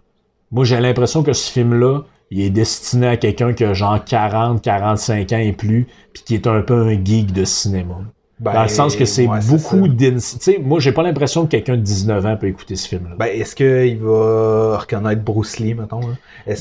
[0.52, 2.02] Moi, j'ai l'impression que ce film-là,
[2.32, 6.34] il est destiné à quelqu'un qui a genre 40, 45 ans et plus, puis qui
[6.34, 8.00] est un peu un geek de cinéma.
[8.40, 11.78] Ben, dans le sens que c'est beaucoup Tu sais, moi, j'ai pas l'impression que quelqu'un
[11.78, 13.16] de 19 ans peut écouter ce film-là.
[13.18, 16.02] Ben, est-ce qu'il va reconnaître Bruce Lee, mettons?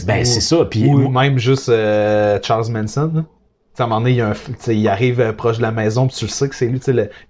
[0.07, 0.65] Ben, c'est ça.
[0.65, 3.25] Puis, ou même juste euh, Charles Manson?
[3.79, 4.35] à un moment donné, il, un,
[4.69, 6.81] il arrive euh, proche de la maison, puis tu le sais que c'est lui.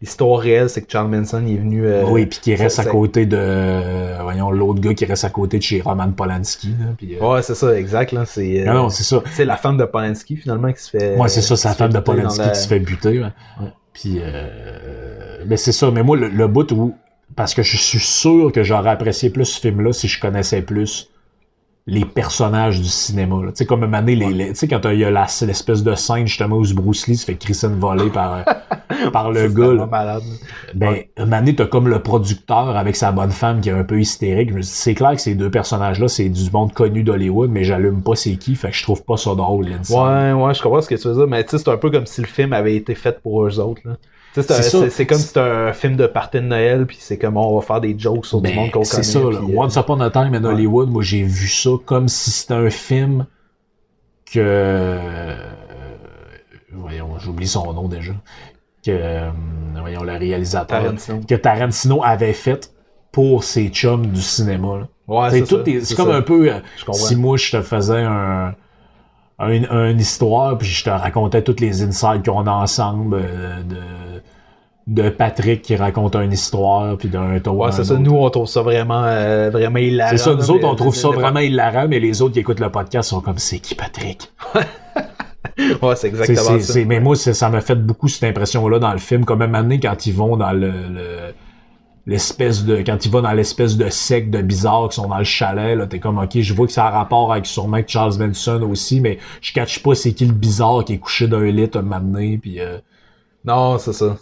[0.01, 1.87] L'histoire réelle, c'est que Charles Manson est venu.
[1.87, 3.37] Euh, oui, puis qu'il reste à côté de.
[3.39, 6.75] Euh, voyons, l'autre gars qui reste à côté de chez Roman Polanski.
[6.79, 8.13] Là, ouais, c'est ça, exact.
[8.13, 9.23] Là, c'est, non, non, c'est ça.
[9.33, 11.17] C'est la femme de Polanski, finalement, qui se fait.
[11.17, 13.21] Ouais, c'est ça, c'est la femme de Polanski qui se fait buter.
[13.21, 13.69] Ouais.
[13.93, 14.21] Puis.
[15.47, 15.91] Mais c'est ça.
[15.91, 16.95] Mais moi, le, le bout où.
[17.35, 21.09] Parce que je suis sûr que j'aurais apprécié plus ce film-là si je connaissais plus
[21.87, 23.37] les personnages du cinéma.
[23.47, 26.57] Tu sais, comme un les, tu sais, quand il y a l'espèce de scène justement
[26.57, 29.73] où Bruce Lee se fait crisser une volée par, euh, par le gars.
[29.73, 29.87] Là.
[29.87, 30.23] Malade.
[30.75, 34.51] Ben, un t'as comme le producteur avec sa bonne femme qui est un peu hystérique.
[34.63, 38.37] C'est clair que ces deux personnages-là, c'est du monde connu d'Hollywood, mais j'allume pas c'est
[38.37, 39.67] qui, fait que je trouve pas ça drôle.
[39.67, 41.91] Ouais, ouais, je comprends ce que tu veux dire, mais tu sais, c'est un peu
[41.91, 43.83] comme si le film avait été fait pour eux autres.
[43.85, 43.97] Là.
[44.41, 47.61] C'est comme si c'était un film de party de Noël, puis c'est comme on va
[47.61, 48.87] faire des jokes sur du ben, monde qu'on connaît.
[48.87, 49.39] C'est ça, là.
[49.39, 52.71] Euh, Once Upon a Time in Hollywood, moi j'ai vu ça comme si c'était un
[52.71, 53.27] film
[54.27, 54.41] que...
[54.41, 55.51] Euh,
[56.73, 58.13] voyons, j'oublie son nom déjà.
[58.85, 59.31] Que, euh,
[59.75, 60.83] voyons, le réalisateur.
[60.83, 61.21] Tarantino.
[61.29, 62.73] Que Tarantino avait fait
[63.13, 64.89] pour ses chums du cinéma.
[65.07, 66.51] Ouais, c'est comme un peu...
[66.93, 68.55] si moi je te faisais un
[69.41, 73.77] une, une, histoire, puis je te racontais toutes les insights qu'on a ensemble euh, de,
[74.87, 77.57] de Patrick qui raconte une histoire, puis d'un tour.
[77.57, 77.97] Ouais, c'est ça.
[77.97, 80.11] Nous, on trouve ça vraiment, euh, vraiment hilarant.
[80.11, 80.35] C'est ça.
[80.35, 83.21] Nous autres, on trouve ça vraiment hilarant, mais les autres qui écoutent le podcast sont
[83.21, 84.33] comme c'est qui Patrick?
[84.57, 86.81] ouais, c'est exactement ça.
[86.85, 89.25] Mais moi, ça m'a fait beaucoup cette impression-là dans le film.
[89.25, 90.73] Comme même année, quand ils vont dans le
[92.07, 95.25] l'espèce de quand il va dans l'espèce de sec de bizarre qui sont dans le
[95.25, 98.61] chalet là t'es comme ok je vois que ça a rapport avec sûrement Charles Manson
[98.69, 101.71] aussi mais je catch pas c'est qui le bizarre qui est couché dans un lit
[101.73, 102.79] un moment puis euh...
[103.45, 104.17] non c'est ça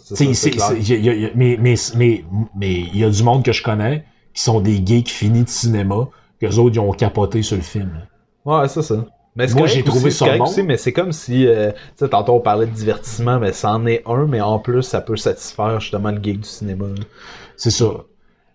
[1.35, 2.25] mais mais mais
[2.55, 5.49] mais il y a du monde que je connais qui sont des geeks finis de
[5.49, 6.07] cinéma
[6.39, 8.07] que les autres ils ont capoté sur le film
[8.45, 10.43] ouais c'est ça mais Moi, j'ai trouvé ça bon.
[10.43, 13.71] Aussi, mais c'est comme si, euh, tu sais, tantôt on parlait de divertissement, mais ça
[13.71, 16.87] en est un, mais en plus, ça peut satisfaire justement le geek du cinéma.
[17.55, 17.85] C'est ça.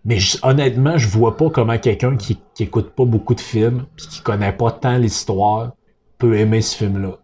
[0.05, 4.07] Mais honnêtement, je vois pas comment quelqu'un qui, qui écoute pas beaucoup de films puis
[4.07, 5.73] qui connaît pas tant l'histoire
[6.17, 7.17] peut aimer ce film-là.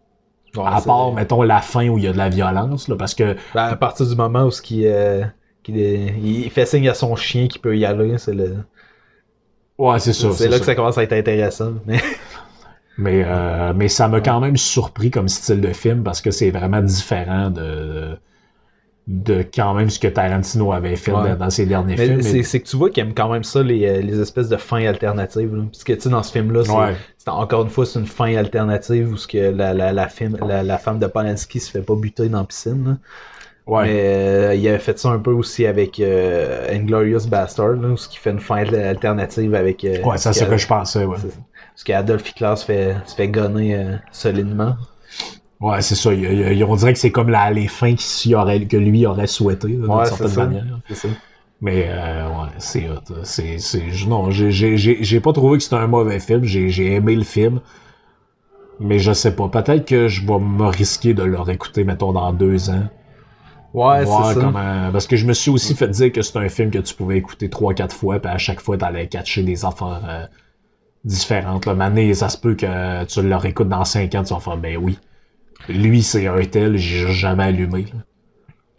[0.58, 3.36] À part, mettons, la fin où il y a de la violence, là, parce que...
[3.54, 5.24] Ben, à partir du moment où ce qui, euh,
[5.68, 8.58] il fait signe à son chien qui peut y aller, c'est le...
[9.78, 10.32] Ouais, c'est ça.
[10.32, 11.74] C'est là que ça commence à être intéressant.
[11.88, 12.00] Mais,
[12.98, 16.52] mais, euh, mais ça m'a quand même surpris comme style de film parce que c'est
[16.52, 18.18] vraiment différent de
[19.08, 22.22] de quand même ce que Tarantino avait fait dans, ses derniers films.
[22.22, 24.86] C'est que tu vois qu'il aime quand même ça, les, euh, les espèces de fins
[24.86, 25.54] alternatives.
[25.54, 25.64] Là.
[25.72, 26.64] Parce que tu sais, dans ce film-là,
[27.18, 30.38] c'est encore une fois c'est une fin alternative où ce que la, la, la, film,
[30.42, 32.98] la, femme de Polanski se fait pas buter dans la piscine.
[33.66, 33.84] Ouais.
[33.84, 37.98] Mais euh, il avait fait ça un peu aussi avec euh, Inglorious Bastard, là, où
[37.98, 39.84] ce qui fait une fin alternative avec.
[39.84, 41.18] ouais, ça c'est ce que je pensais, ouais.
[41.18, 44.76] Parce qu'Adolf Hitler se fait, se fait gonner solidement.
[45.64, 46.10] Ouais, c'est ça.
[46.10, 47.96] on dirait que c'est comme la, les fins
[48.36, 50.80] aurait, que lui aurait souhaité, d'une certaine manière.
[50.94, 51.08] Ça.
[51.62, 52.90] Mais euh, ouais, c'est
[53.24, 56.44] c'est c'est non, j'ai pas trouvé que c'était un mauvais film.
[56.44, 57.62] J'ai aimé le film.
[58.82, 59.48] Mais je sais pas.
[59.48, 62.90] Peut-être que je vais me risquer de le réécouter, mettons, dans deux ans.
[63.74, 64.52] Ouais, c'est ça.
[64.92, 67.20] Parce que je me suis aussi fait dire que c'est un film que tu pouvais
[67.20, 70.26] écouter trois, quatre fois, puis à chaque fois, t'allais catcher des affaires euh,
[71.06, 71.66] différentes.
[71.66, 71.74] Là.
[71.74, 74.76] Mané, ça se peut que tu le réécoutes dans cinq ans, tu vas faire, ben
[74.76, 75.00] oui.
[75.70, 77.86] Lui, c'est un tel, j'ai jamais allumé.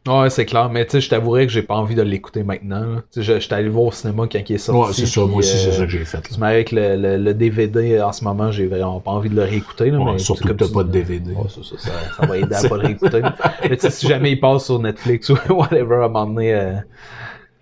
[0.06, 0.68] Ouais, c'est clair.
[0.68, 3.00] Mais tu sais, je t'avouerais que j'ai pas envie de l'écouter maintenant.
[3.10, 4.80] Tu sais, j'étais allé voir au cinéma quand il est sorti.
[4.80, 5.24] Ouais, c'est ça.
[5.24, 6.20] Moi aussi, c'est ça que j'ai fait.
[6.20, 9.90] Tu avec le, le, DVD en ce moment, j'ai vraiment pas envie de le réécouter.
[9.90, 11.32] Là, mais surtout que t'as pas de DVD.
[11.32, 13.22] Ouais, ça, ça, ça, va aider à pas le réécouter.
[13.62, 16.54] mais tu sais, si jamais il passe sur Netflix ou whatever, à un moment donné...
[16.54, 16.74] Euh,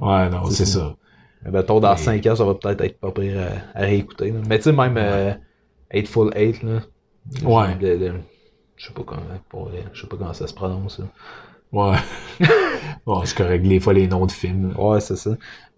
[0.01, 0.97] ouais, non, c'est ça.
[1.49, 3.41] Mettons, dans 5 ans, ça va peut-être être pas pire
[3.75, 4.33] à, à réécouter.
[4.49, 5.33] Mais tu sais, même euh,
[5.93, 6.81] Eightful Eight, là.
[7.45, 7.77] Ouais.
[8.83, 10.99] Je sais pas comment, je sais pas comment ça se prononce.
[10.99, 11.05] Là.
[11.71, 11.97] Ouais.
[13.07, 14.75] bon, c'est correct, des fois les noms de films.
[14.77, 15.37] Ouais, c'est ça.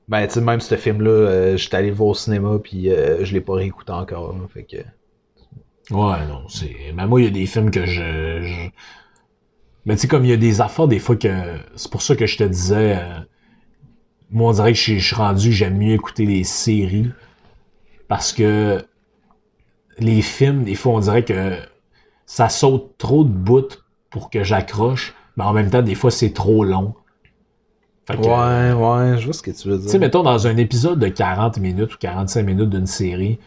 [0.08, 3.22] Ben, tu sais, même ce film-là, euh, j'étais allé le voir au cinéma, puis euh,
[3.22, 4.34] je l'ai pas réécouté encore.
[4.54, 4.76] fait que...
[5.94, 6.74] Ouais, non, c'est.
[6.94, 8.70] Mais moi, il y a des films que je.
[9.84, 11.58] Mais tu sais, comme il y a des affaires, des fois que.
[11.76, 12.96] C'est pour ça que je te disais.
[12.96, 13.18] Euh,
[14.30, 17.10] moi, on dirait que je suis rendu, j'aime mieux écouter les séries.
[18.08, 18.82] Parce que
[19.98, 21.58] les films, des fois, on dirait que
[22.26, 23.68] ça saute trop de bouts
[24.10, 25.14] pour que j'accroche.
[25.36, 26.94] Mais en même temps, des fois, c'est trop long.
[28.08, 29.86] ouais, ouais, je vois ce que tu veux dire.
[29.86, 33.38] Tu sais, mettons, dans un épisode de 40 minutes ou 45 minutes d'une série,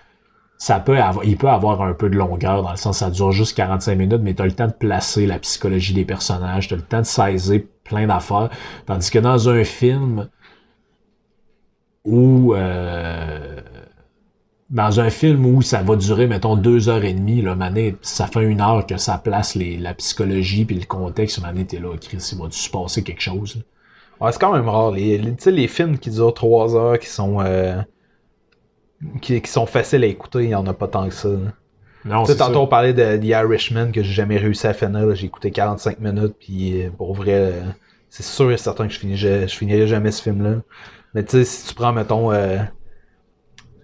[0.57, 3.31] ça peut avoir, il peut avoir un peu de longueur, dans le sens ça dure
[3.31, 6.73] juste 45 minutes, mais tu as le temps de placer la psychologie des personnages, tu
[6.73, 8.49] as le temps de saisir plein d'affaires.
[8.87, 10.29] Tandis que dans un film
[12.03, 13.56] où euh,
[14.69, 18.27] dans un film où ça va durer, mettons, deux heures et demie, là, mané, ça
[18.27, 21.95] fait une heure que ça place les, la psychologie puis le contexte, mané, t'es là,
[21.99, 23.63] Chris, il va se passer quelque chose.
[24.19, 24.91] Ouais, c'est quand même rare.
[24.91, 27.81] Les, les, les films qui durent trois heures, qui sont euh,
[29.21, 31.29] qui, qui, sont faciles à écouter, il n'y en a pas tant que ça.
[32.03, 35.13] Non, c'est tantôt on parlait de The Irishman que j'ai jamais réussi à finir.
[35.15, 37.61] J'ai écouté 45 minutes, puis euh, pour vrai, euh,
[38.09, 40.61] c'est sûr et certain que je je finirais jamais ce film-là.
[41.13, 42.31] Mais tu sais, si tu prends, mettons,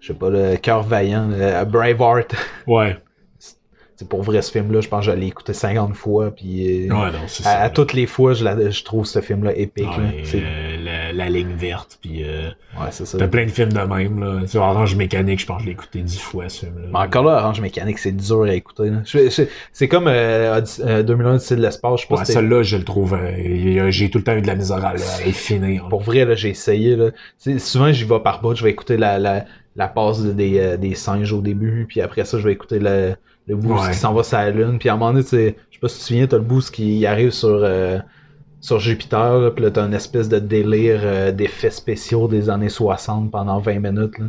[0.03, 2.35] je sais pas, le cœur vaillant, le Braveheart.
[2.67, 2.97] Ouais.
[3.95, 6.93] C'est pour vrai ce film-là, je pense que je l'ai écouté 50 fois, puis euh,
[6.93, 9.85] ouais, non, à, à, toutes les fois, je, la, je trouve ce film-là épique.
[10.33, 12.49] Euh, la, ligne verte, puis euh,
[12.79, 13.19] ouais, c'est ça.
[13.19, 14.19] T'as plein de films de même.
[14.19, 14.41] Là.
[14.49, 16.87] Tu Orange Mécanique, je pense que je l'ai écouté 10 fois ce film-là.
[16.91, 18.91] Mais encore là, Orange Mécanique, c'est dur à écouter.
[19.71, 20.59] c'est comme euh,
[21.03, 22.01] 2001 c'est de l'espace.
[22.01, 23.15] Je pense ouais, celle-là, je le trouve.
[23.89, 25.87] j'ai tout le temps eu de la misère à, à finir.
[25.87, 26.95] Pour vrai, là, j'ai essayé.
[26.95, 27.11] Là.
[27.59, 29.45] souvent, j'y vais par bout, je vais écouter la, la,
[29.75, 33.15] la passe des, euh, des singes au début, puis après ça, je vais écouter le,
[33.47, 34.77] le boost qui s'en va sur la Lune.
[34.79, 36.73] Puis à un moment donné, je sais pas si tu te souviens, t'as le boost
[36.73, 37.99] qui arrive sur, euh,
[38.61, 42.69] sur Jupiter, là, puis là, t'as une espèce de délire euh, d'effets spéciaux des années
[42.69, 44.19] 60 pendant 20 minutes.
[44.19, 44.25] Là.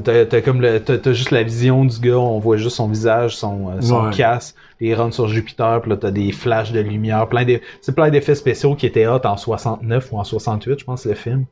[0.00, 3.36] T'as, t'as comme le, t'as, juste la vision du gars, on voit juste son visage,
[3.36, 7.44] son, son casse, il rentre sur Jupiter, puis là t'as des flashs de lumière, plein
[7.44, 11.04] de, c'est plein d'effets spéciaux qui étaient hot en 69 ou en 68, je pense,
[11.04, 11.44] le film.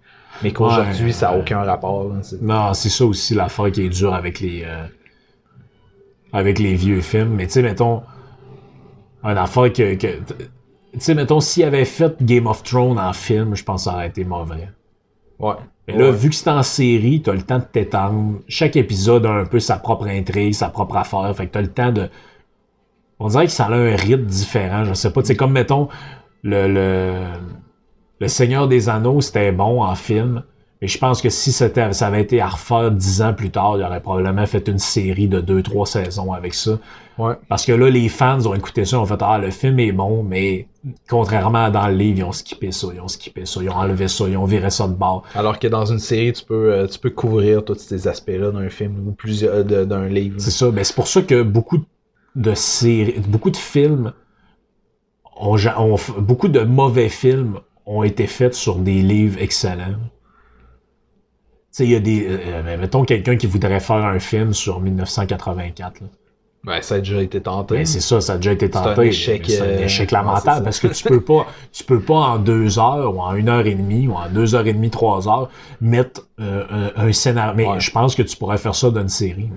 [0.42, 2.12] Mais qu'aujourd'hui, ça n'a aucun rapport.
[2.40, 4.86] non, c'est ça aussi l'affaire qui est dure avec les euh,
[6.32, 7.34] avec les vieux films.
[7.34, 8.02] Mais tu sais, mettons,
[9.22, 9.94] une affaire que.
[9.94, 10.08] tu
[10.98, 14.08] sais, mettons, s'il avait fait Game of Thrones en film, je pense que ça aurait
[14.08, 14.68] été mauvais.
[15.38, 15.54] Ouais.
[15.88, 18.38] Mais là, vu que c'est en série, t'as le temps de t'étendre.
[18.48, 21.34] Chaque épisode a un peu sa propre intrigue, sa propre affaire.
[21.34, 22.08] Fait que t'as le temps de.
[23.18, 24.84] On dirait que ça a un rythme différent.
[24.84, 25.22] Je sais pas.
[25.24, 25.88] C'est comme, mettons,
[26.42, 27.24] le, le
[28.20, 30.42] le Seigneur des Anneaux, c'était bon en film.
[30.80, 33.76] Mais je pense que si c'était, ça avait été à refaire dix ans plus tard,
[33.76, 36.78] il aurait probablement fait une série de deux, trois saisons avec ça.
[37.18, 37.34] Ouais.
[37.48, 40.22] Parce que là, les fans ont écouté ça, ont fait Ah, le film est bon,
[40.22, 40.68] mais
[41.06, 43.74] contrairement à dans le livre, ils ont skippé ça, ils ont skippé ça, ils ont
[43.74, 45.24] enlevé ça, ils ont viré ça de bord.
[45.34, 48.70] Alors que dans une série, tu peux, euh, tu peux couvrir tous ces aspects-là d'un
[48.70, 50.36] film ou plusieurs d'un livre.
[50.38, 50.70] C'est ça.
[50.70, 51.80] Ben, c'est pour ça que beaucoup
[52.36, 54.14] de séries, beaucoup de films
[55.38, 59.96] ont, ont beaucoup de mauvais films ont été faites sur des livres excellents.
[61.72, 62.26] Tu sais, il y a des.
[62.26, 66.00] Euh, euh, mettons quelqu'un qui voudrait faire un film sur 1984.
[66.00, 66.06] Là.
[66.64, 67.76] Ben, ça a déjà été tenté.
[67.76, 68.94] Ben, c'est ça, ça a déjà été tenté.
[68.94, 72.14] C'est un échec, c'est un euh, lamentable parce que tu peux pas, tu peux pas
[72.14, 74.90] en deux heures ou en une heure et demie ou en deux heures et demie,
[74.90, 75.48] trois heures
[75.80, 77.54] mettre un, scénario.
[77.56, 79.48] Mais je pense que tu pourrais faire ça dans une série.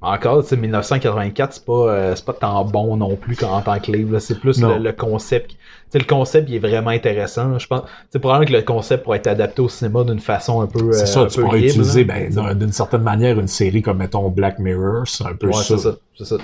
[0.00, 3.90] Encore, tu sais, 1984, c'est pas, euh, pas tant bon non plus qu'en tant que
[3.90, 4.20] livre.
[4.20, 5.50] C'est plus le, concept.
[5.50, 5.56] Tu
[5.90, 7.58] sais, le concept, il est vraiment intéressant.
[7.58, 10.66] Je pense, c'est probablement que le concept pourrait être adapté au cinéma d'une façon un
[10.66, 10.92] peu.
[10.92, 15.02] C'est ça, tu pourrais utiliser, ben, d'une certaine manière, une série comme, mettons, Black Mirror.
[15.06, 15.62] C'est un peu ouais, ça.
[15.64, 15.96] c'est ça.
[16.16, 16.36] C'est ça.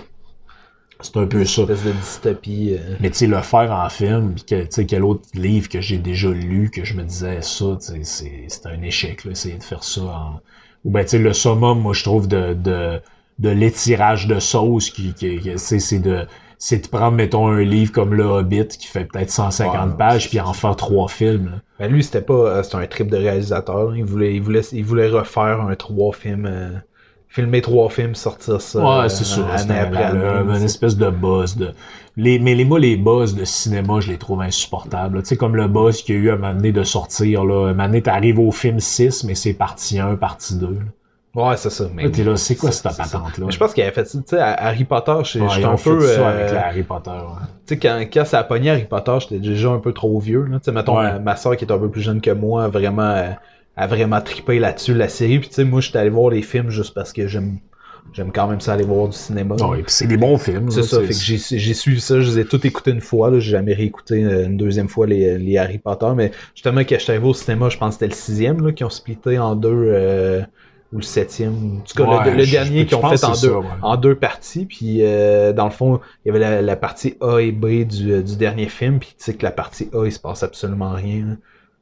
[1.01, 1.63] C'est un peu ça.
[1.63, 2.77] Une espèce de dystopie.
[2.77, 2.97] euh.
[2.99, 5.99] Mais tu sais, le faire en film, que, tu sais, quel autre livre que j'ai
[5.99, 8.03] déjà lu, que je me disais ça, c'est,
[8.49, 10.41] c'est un échec, là, essayer de faire ça en...
[10.85, 13.01] Ou ben, tu sais, le summum, moi, je trouve, de, de,
[13.39, 16.27] de l'étirage de sauce, qui, qui, qui- c'est, c'est de,
[16.59, 20.29] c'est de prendre, mettons, un livre comme Le Hobbit, qui fait peut-être 150 Ouais, pages,
[20.31, 21.59] puis en faire trois films, là.
[21.81, 22.35] Ben lui, c'était pas.
[22.35, 23.91] euh, C'était un trip de réalisateur.
[23.91, 23.97] là.
[23.97, 26.47] Il voulait, il voulait, il voulait refaire un trois films.
[26.47, 26.71] euh,
[27.29, 28.79] filmer trois films, sortir ça.
[28.79, 31.57] Ouais, euh, c'est année après la- année, une espèce de buzz.
[31.57, 31.73] De...
[32.17, 35.21] Les, mais les, moi, les buzz de cinéma, je les trouve insupportables.
[35.23, 37.45] Tu sais, comme le buzz qu'il y a eu à un moment donné de sortir.
[37.45, 37.55] Là.
[37.71, 40.67] Un moment donné, t'arrives au film 6, mais c'est partie 1, partie 2.
[40.69, 40.75] Là,
[41.35, 41.87] Ouais, c'est ça.
[41.95, 43.47] Mais, Là, t'es là, c'est quoi cette patente-là?
[43.49, 44.19] Je pense qu'il avait fait ça.
[44.19, 46.01] Tu sais, Harry Potter, je- Ouais, j'étais un fait peu.
[46.07, 47.11] ça euh, avec Harry Potter.
[47.11, 47.47] ouais.
[47.67, 50.45] Tu sais, quand, quand ça a pogné Harry Potter, j'étais déjà un peu trop vieux.
[50.45, 50.59] Là.
[50.59, 51.13] Tu sais, mettons, Ouais.
[51.15, 53.31] ma, ma soeur qui est un peu plus jeune que moi, a vraiment, euh,
[53.77, 55.41] a vraiment trippé là-dessus, la série.
[55.41, 57.59] Puis tu sais, moi, j'étais allé voir les films juste parce que j'aime
[58.13, 59.55] j'aime quand même ça aller voir du cinéma.
[59.57, 60.71] Ouais, puis c'est des bons films.
[60.71, 63.41] C'est ça, fait que j'ai suivi ça, je les ai tous écoutés une fois, là,
[63.41, 67.13] j'ai jamais réécouté euh, une deuxième fois les, les Harry Potter, mais justement quand j'étais
[67.13, 69.71] arrivé au cinéma, je pense que c'était le sixième là, qui ont splitté en deux
[69.89, 70.43] euh,
[70.95, 71.81] ou le septième.
[71.81, 73.59] En tout cas, Ouais, le, le je- dernier je qui ont fait en deux, ça,
[73.61, 73.67] ouais.
[73.83, 77.39] en deux parties, puis euh, dans le fond, il y avait la, la partie A
[77.41, 80.13] et B du, euh, du dernier film, puis tu sais que la partie A, il
[80.13, 81.39] se passe absolument rien.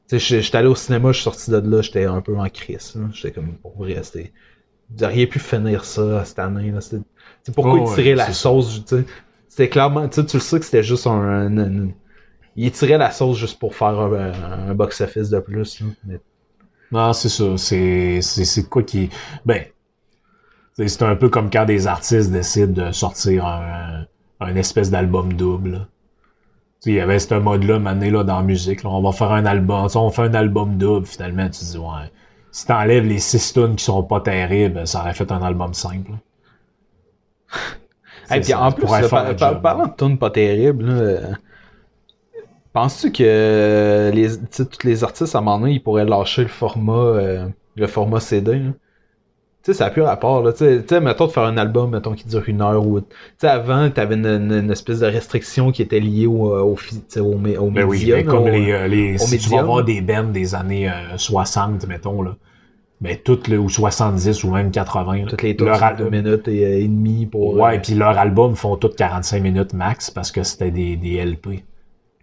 [0.09, 2.49] Tu sais, j'étais allé au cinéma, je suis sorti de là, j'étais un peu en
[2.49, 2.95] crise.
[3.13, 4.33] J'étais comme, pour vrai, c'était...
[4.91, 6.71] Vous auriez pu finir ça cette année.
[6.71, 6.81] Là.
[7.55, 9.05] Pourquoi Oh, il tirait ouais, la sauce, tu sais?
[9.49, 11.89] C'était clairement, tu sais, tu le sais que c'était juste un, un- un-
[12.57, 15.81] Il tirait la sauce juste pour faire un, un box-office de plus.
[15.81, 15.87] là.
[16.07, 16.21] Mais
[16.93, 17.57] Non, c'est ça.
[17.57, 19.09] C'est, quoi qui.
[19.47, 19.65] Ben,
[20.77, 24.05] c'est un peu comme quand des artistes décident de sortir un,
[24.41, 25.87] un espèce d'album double.
[26.85, 28.83] Il y avait ce mode-là, maintenant, là, dans la musique.
[28.83, 28.91] là.
[28.91, 29.87] on va faire un album.
[29.95, 32.11] On fait un album double, finalement, tu dis, ouais.
[32.51, 36.11] Si t'enlèves les six tunes qui sont pas terribles, ça aurait fait un album simple.
[36.13, 36.17] là.
[38.31, 41.33] Hey, puis en plus, là, par- par- parlant de tunes pas terribles, là, euh,
[42.73, 46.93] penses-tu que les, tous les artistes, à un moment donné, ils pourraient lâcher le format,
[46.95, 48.59] euh, le format CD?
[48.59, 48.73] là?
[49.65, 50.43] Tu sais, ça n'a plus rapport.
[50.43, 50.53] Là.
[50.53, 53.01] Tu sais, mettons de faire un album, mettons, qui dure une heure ou...
[53.01, 53.07] Tu
[53.41, 56.77] sais, avant, t'avais une, une, une espèce de restriction qui était liée au,
[57.09, 59.85] sais, au, au Ben oui, média, ben comme les, euh, les si tu vas voir
[59.85, 62.37] des bands des années euh, 60, mettons, là,
[63.01, 66.11] ben toutes, là, ou 70 ou même 80, là, Toutes les leur sont al- deux
[66.11, 67.59] minutes et, euh, et demie pour...
[67.59, 71.15] Ouais, euh, puis leurs albums font toutes 45 minutes max parce que c'était des, des
[71.17, 71.65] LP.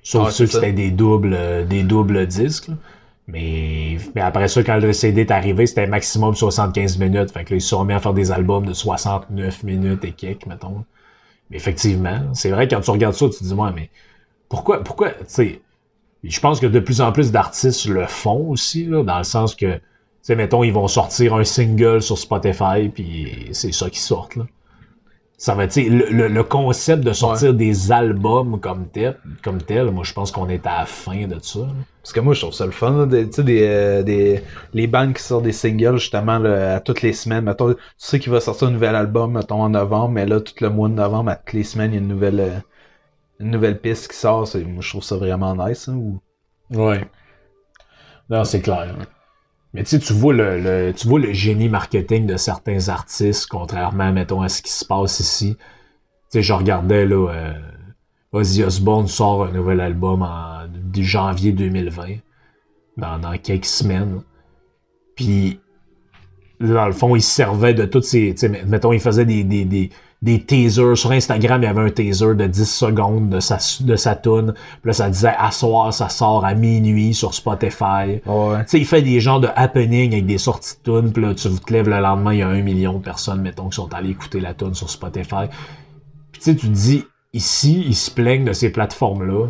[0.09, 0.53] Sauf Ah, ceux ça.
[0.59, 2.69] c'était des doubles, euh, des doubles disques.
[2.69, 2.75] là.
[3.27, 7.31] Mais, mais après ça, quand le CD est arrivé, c'était maximum 75 minutes.
[7.31, 10.13] Fait que là, ils se sont mis à faire des albums de 69 minutes et
[10.13, 10.83] quelques, mettons.
[11.49, 13.89] Mais effectivement, c'est vrai, quand tu regardes ça, tu te dis, ouais, mais
[14.49, 15.61] pourquoi, pourquoi, tu sais,
[16.23, 19.55] je pense que de plus en plus d'artistes le font aussi, là, dans le sens
[19.55, 19.81] que, tu
[20.23, 24.45] sais, mettons, ils vont sortir un single sur Spotify, puis c'est ça qui sort, là.
[25.41, 29.61] Ça va, tu sais, le, le, le concept de sortir des albums comme tel, comme
[29.61, 31.59] tel, moi, je pense qu'on est à la fin de ça.
[31.59, 31.67] là.
[32.03, 34.43] Parce que moi, je trouve ça le fun, là, sais, des, euh, des,
[34.73, 37.45] les bandes qui sortent des singles, justement, là, à toutes les semaines.
[37.45, 40.53] Mettons, tu sais qu'il va sortir un nouvel album, mettons, en novembre, mais là, tout
[40.59, 42.59] le mois de novembre, à toutes les semaines, il y a une nouvelle, euh,
[43.39, 44.45] une nouvelle piste qui sort.
[44.55, 46.19] Moi, je trouve ça vraiment nice, hein, ou...
[46.71, 47.09] Ouais.
[48.29, 48.93] Non, c'est clair.
[49.73, 54.11] Mais tu sais, tu vois le, tu vois le génie marketing de certains artistes, contrairement,
[54.11, 55.55] mettons, à ce qui se passe ici.
[55.57, 55.65] Tu
[56.29, 57.53] sais, je regardais, là, euh,
[58.31, 62.17] Ozzy Osbourne sort un nouvel album en janvier 2020,
[62.97, 64.21] dans, dans quelques semaines.
[65.15, 65.59] Puis,
[66.59, 68.35] dans le fond, il se servait de toutes ces...
[68.65, 69.89] Mettons, il faisait des,
[70.21, 70.97] des teasers.
[70.97, 74.53] Sur Instagram, il y avait un teaser de 10 secondes de sa, de sa tune.
[74.53, 78.21] Puis là, ça disait «À soir, ça sort à minuit sur Spotify».
[78.25, 78.63] Ouais.
[78.63, 81.33] Tu sais, il fait des genres de happening avec des sorties de tunes, puis là,
[81.33, 83.93] tu te lèves le lendemain, il y a un million de personnes, mettons, qui sont
[83.93, 85.47] allées écouter la tune sur Spotify.
[86.31, 89.47] Puis tu sais, tu te dis, ici, ils se plaignent de ces plateformes-là,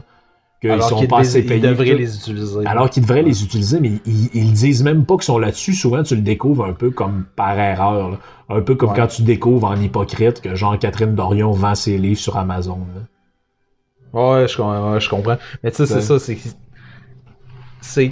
[0.61, 1.61] qu'ils Alors sont qu'ils pas assez ils payés.
[1.61, 2.65] devraient les utiliser.
[2.65, 5.73] Alors qu'ils devraient les utiliser, mais ils, ils disent même pas qu'ils sont là-dessus.
[5.73, 8.10] Souvent, tu le découvres un peu comme par erreur.
[8.11, 8.18] là.
[8.49, 8.95] Un peu comme Ouais.
[8.95, 12.80] quand tu découvres en hypocrite que Jean-Catherine Dorion vend ses livres sur Amazon.
[12.95, 13.02] là.
[14.11, 15.38] Ouais, je, com- ouais, je comprends.
[15.64, 16.38] Mais tu sais, c'est ça, c'est.
[17.81, 18.11] C'est.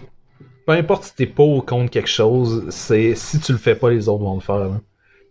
[0.66, 3.90] Peu importe si t'es pas ou contre quelque chose, c'est si tu le fais pas,
[3.90, 4.58] les autres vont le faire.
[4.58, 4.82] là.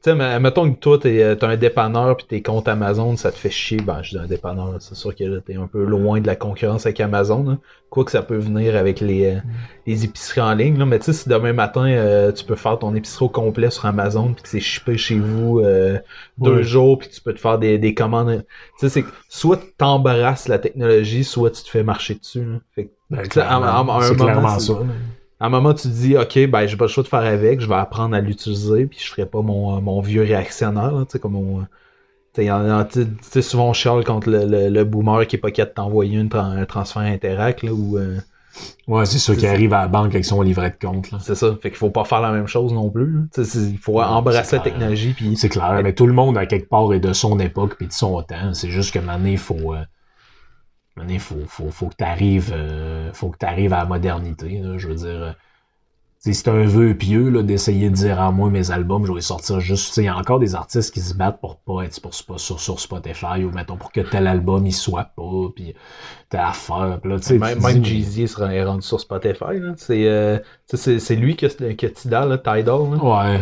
[0.07, 3.17] Tu sais, mais- mettons que toi, t'es, euh, t'as un dépanneur pis t'es contre Amazon,
[3.17, 3.79] ça te fait chier.
[3.79, 6.37] Ben, je dis un dépanneur, c'est sûr que là, t'es un peu loin de la
[6.37, 7.59] concurrence avec Amazon.
[7.91, 9.39] Quoi que ça peut venir avec les, euh,
[9.85, 10.79] les épiceries en ligne.
[10.79, 10.87] Là.
[10.87, 13.85] Mais tu sais, si demain matin, euh, tu peux faire ton épicerie au complet sur
[13.87, 15.99] Amazon puis que c'est shippé chez vous euh,
[16.39, 18.45] deux jours puis tu peux te faire des, des commandes.
[18.79, 22.45] Tu sais, c'est soit t'embarrasses la technologie, soit tu te fais marcher dessus.
[22.45, 22.59] là.
[22.77, 24.79] Fait que, Ben, tu sais, à- à- à un c'est moment, clairement c'est- ça.
[25.41, 25.45] Là.
[25.45, 27.61] à un moment, tu te dis, OK, ben, j'ai pas le choix de faire avec,
[27.61, 31.05] je vais apprendre à l'utiliser, puis je ferai pas mon, euh, mon vieux réactionnaire, là,
[31.05, 31.67] tu sais, comme mon,
[32.35, 32.43] tu
[33.23, 36.65] sais, souvent on chiale contre le, le, boomer qui est pas capable de t'envoyer un
[36.67, 38.19] transfert interact là, ou euh,
[38.89, 41.11] Ouais, c'est ça qui arrive à la banque avec son livret de compte.
[41.21, 41.57] C'est ça.
[41.61, 43.29] Fait qu'il faut pas faire la même chose non plus.
[43.37, 45.13] Il faut embrasser la technologie.
[45.13, 45.37] Puis...
[45.37, 47.93] C'est clair, mais tout le monde à quelque part est de son époque puis de
[47.93, 48.55] son temps.
[48.55, 49.75] C'est juste que maintenant, il faut.
[49.75, 49.83] Euh,
[51.09, 54.63] il faut, faut, faut que tu arrives, euh, faut que arrives à la modernité.
[54.77, 55.37] Je veux dire,
[56.33, 59.61] c'est un vœu pieux là, d'essayer de dire à moi mes albums, je vais sortir
[59.61, 59.97] juste.
[59.99, 62.81] Il y a encore des artistes qui se battent pour pas être pour, sur, sur
[62.81, 65.75] Spotify ou mettons pour que tel album il soit pas, puis
[66.29, 66.99] telle affaire.
[67.05, 69.61] Là, même même Jeezy serait rendu sur Spotify.
[69.91, 72.81] Euh, c'est lui qui a Tidal, Tidal.
[73.01, 73.41] Ouais.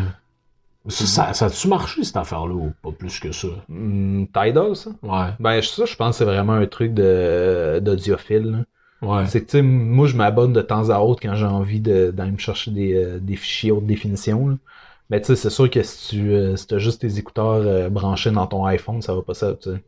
[0.88, 3.48] Ça, ça a-tu marché cette affaire-là ou pas plus que ça?
[3.68, 4.90] Hmm, Tidal, ça?
[5.02, 5.30] Ouais.
[5.40, 8.66] Ben, ça, je pense que c'est vraiment un truc d'audiophile.
[9.26, 12.30] C'est que, tu sais, moi, je m'abonne de temps à autre quand j'ai envie d'aller
[12.30, 14.58] me chercher des, euh, des, fichiers haute définition.
[15.10, 18.30] Mais tu sais, c'est sûr que si tu euh, as juste tes écouteurs euh, branchés
[18.30, 19.82] dans ton iPhone, ça va pas ça, tu sais.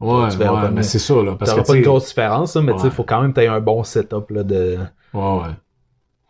[0.00, 1.34] Ouais, ouais mais c'est ça, là.
[1.36, 3.46] Parce que, pas une grosse différence, mais tu sais, il faut quand même que tu
[3.46, 4.78] un bon setup, là, de...
[5.12, 5.54] Ouais, ouais.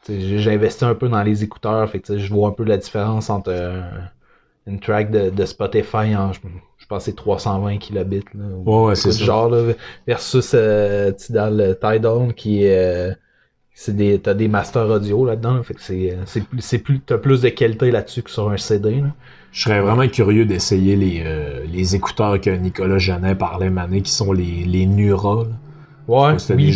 [0.08, 3.30] J'ai investi un peu dans les écouteurs, fait que je vois un peu la différence
[3.30, 3.82] entre
[4.66, 6.32] une track de, de Spotify en,
[6.90, 8.24] pense c'est 320 kilobits.
[8.34, 9.24] Là, ouais, c'est ça.
[9.24, 9.72] Genre, là,
[10.06, 12.76] versus euh, Tidal, Tidal qui est.
[12.76, 13.14] Euh,
[13.72, 17.16] c'est des, t'as des masters audio là-dedans, fait que c'est, euh, c'est, c'est plus, t'as
[17.16, 19.02] plus de qualité là-dessus que sur un CD.
[19.52, 24.12] Je serais vraiment curieux d'essayer les, euh, les écouteurs que Nicolas Jeannet parlait mané, qui
[24.12, 25.46] sont les, les Nura.
[26.10, 26.72] Ouais, oui,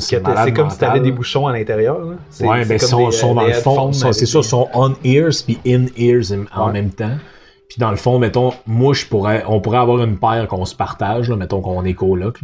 [0.00, 2.00] c'est, comme si t'avais des bouchons à l'intérieur.
[2.40, 6.90] Ouais, ben, sont, sont dans le fond, c'est ça, sont on-ears puis in-ears en même
[6.90, 7.16] temps.
[7.68, 10.74] Puis dans le fond, mettons, moi, je pourrais, on pourrait avoir une paire qu'on se
[10.74, 12.40] partage, là, mettons qu'on est coloc.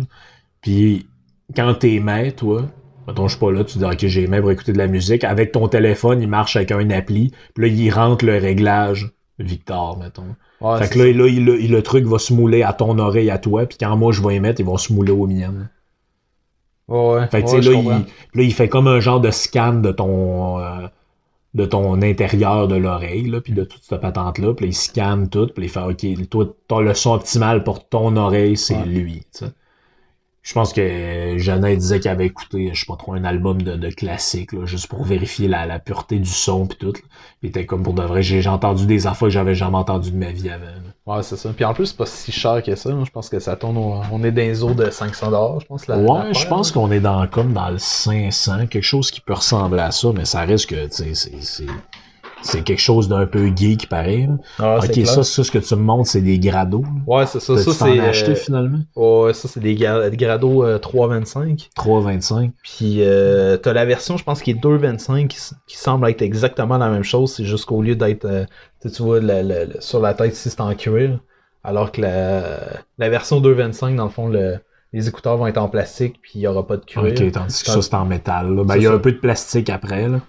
[0.60, 1.08] Puis
[1.56, 2.62] quand t'es maître, toi,
[3.08, 5.24] mettons, je suis pas là, tu dis, ok, j'ai main pour écouter de la musique.
[5.24, 7.32] Avec ton téléphone, il marche avec un appli.
[7.54, 10.36] Puis là, il rentre le réglage Victor, mettons.
[10.78, 13.66] fait que là, là il, le truc va se mouler à ton oreille à toi.
[13.66, 15.68] Puis quand moi, je vais y mettre, ils vont se mouler au mien.
[16.90, 17.88] Ouais, fait que, là, il,
[18.34, 20.60] là, il fait comme un genre de scan de ton.
[20.60, 20.88] Euh,
[21.54, 25.64] de ton intérieur de l'oreille, puis de toute cette patente-là, puis il scanne tout, puis
[25.64, 29.22] il fait OK, toi, ton le son optimal pour ton oreille, c'est lui.
[30.42, 33.76] Je pense que Jeannette disait qu'il avait écouté, je sais pas trop, un album de,
[33.76, 36.92] de classique, là, juste pour vérifier la, la pureté du son puis tout.
[37.42, 38.22] Il était comme pour de vrai.
[38.22, 40.66] J'ai entendu des affaires que j'avais jamais entendu de ma vie avant.
[41.06, 41.50] Ouais, c'est ça.
[41.54, 42.90] Puis en plus, c'est pas si cher que ça.
[43.02, 43.78] Je pense que ça tourne.
[43.78, 45.86] On est dans les eaux de 500 je pense.
[45.86, 49.32] La, ouais, je pense qu'on est dans comme dans le 500, quelque chose qui peut
[49.32, 51.66] ressembler à ça, mais ça reste que, tu sais, c'est
[52.42, 54.28] c'est quelque chose d'un peu geek pareil.
[54.58, 56.84] Ah, ok, ça, ça, ce que tu me montres, c'est des grados.
[57.06, 57.56] Ouais, c'est ça.
[57.58, 58.00] Ça, c'est.
[58.00, 58.80] acheté finalement?
[58.96, 61.68] Ouais, ça, c'est des, grados 3,25.
[61.76, 62.50] 3,25.
[62.62, 66.88] Puis, euh, t'as la version, je pense, qui est 2,25 qui, semble être exactement la
[66.88, 67.34] même chose.
[67.34, 68.44] C'est juste qu'au lieu d'être, euh,
[68.82, 69.20] tu vois,
[69.80, 71.20] sur la tête ici, c'est en cuir.
[71.62, 72.58] Alors que la,
[72.98, 74.58] la version 2,25, dans le fond, le,
[74.92, 77.02] les écouteurs vont être en plastique, puis il n'y aura pas de cuir.
[77.02, 78.54] Ok, tandis que ça, c'est en métal.
[78.64, 80.08] Ben, il y a un peu de plastique après.
[80.08, 80.20] Là.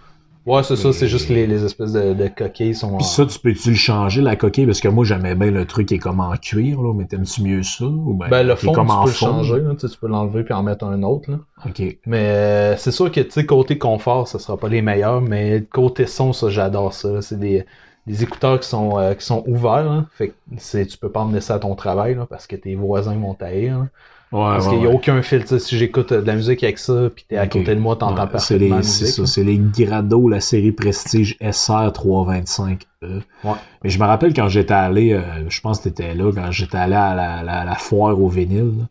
[0.45, 2.97] Ouais, c'est ça, c'est juste les, les espèces de, de coquilles sont.
[2.97, 4.65] Puis ça, tu peux-tu le changer, la coquille?
[4.65, 7.43] Parce que moi, j'aimais bien le truc qui est comme en cuir, là, mais t'aimes-tu
[7.43, 7.85] mieux ça?
[7.85, 10.53] Ou ben, ben le fond, comme tu peux le changer, là, tu peux l'enlever puis
[10.53, 11.29] en mettre un autre.
[11.29, 11.39] Là.
[11.67, 11.99] OK.
[12.07, 15.63] Mais euh, c'est sûr que, tu sais, côté confort, ça sera pas les meilleurs, mais
[15.71, 17.21] côté son, ça, j'adore ça.
[17.21, 17.65] C'est des,
[18.07, 20.05] des écouteurs qui sont, euh, qui sont ouverts, là.
[20.13, 23.15] Fait que tu peux pas emmener ça à ton travail, là, parce que tes voisins
[23.15, 23.85] vont taire.
[24.31, 25.57] Parce qu'il n'y a aucun filtre.
[25.57, 28.39] Si j'écoute de la musique avec ça, puis t'es à côté de moi, t'entends pas
[28.39, 32.77] C'est ça, c'est les Grado, la série Prestige SR 325E.
[33.01, 33.51] Ouais.
[33.83, 36.77] Mais je me rappelle quand j'étais allé, euh, je pense que t'étais là, quand j'étais
[36.77, 38.87] allé à la, la, la, foire au vinyle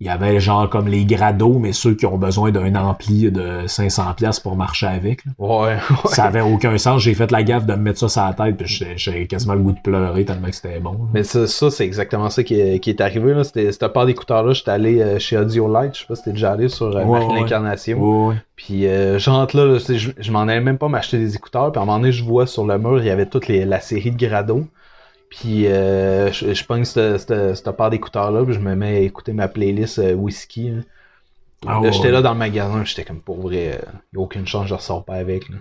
[0.00, 3.66] il y avait genre comme les grados, mais ceux qui ont besoin d'un ampli de
[3.66, 5.20] 500 pièces pour marcher avec.
[5.38, 7.02] Ouais, Ça avait aucun sens.
[7.02, 9.60] J'ai fait la gaffe de me mettre ça sur la tête, puis j'ai quasiment le
[9.60, 10.96] goût de pleurer tellement que c'était bon.
[11.12, 13.34] Mais ça, ça c'est exactement ça qui est, qui est arrivé.
[13.34, 13.44] Là.
[13.44, 16.32] C'était, cette part d'écouteurs-là, j'étais allé euh, chez Audio Light, je sais pas si t'es
[16.32, 18.34] déjà allé sur euh, ouais, l'Incarnation.
[18.56, 21.82] Puis euh, j'entre là, je, je m'en allais même pas m'acheter des écouteurs, puis à
[21.82, 24.10] un moment donné, je vois sur le mur, il y avait toute les, la série
[24.10, 24.64] de grados.
[25.30, 29.48] Puis euh, je, je pense cette part d'écouteurs-là, puis je me mets à écouter ma
[29.48, 30.72] playlist euh, whisky.
[31.66, 34.46] Ah j'étais là dans le magasin, j'étais comme pour vrai, il euh, n'y a aucune
[34.46, 35.48] chance, je ressors pas avec.
[35.48, 35.56] Là.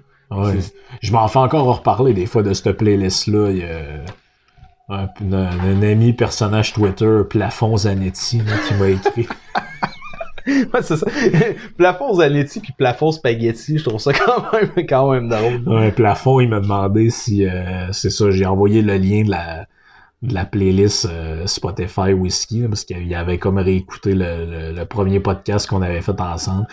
[1.01, 3.51] Je m'en fais encore reparler des fois de cette playlist-là.
[3.51, 9.27] Il y a un, ami personnage Twitter, Plafond Zanetti, qui m'a écrit.
[10.73, 11.07] ouais, c'est ça.
[11.77, 15.61] plafond Zanetti puis plafond spaghetti, je trouve ça quand même, quand même drôle.
[15.67, 20.45] Ouais, plafond, il m'a demandé si, euh, c'est ça, j'ai envoyé le lien de la,
[20.45, 26.19] playlist euh, Spotify Whisky, parce qu'il avait comme réécouté le, premier podcast qu'on avait fait
[26.19, 26.67] ensemble.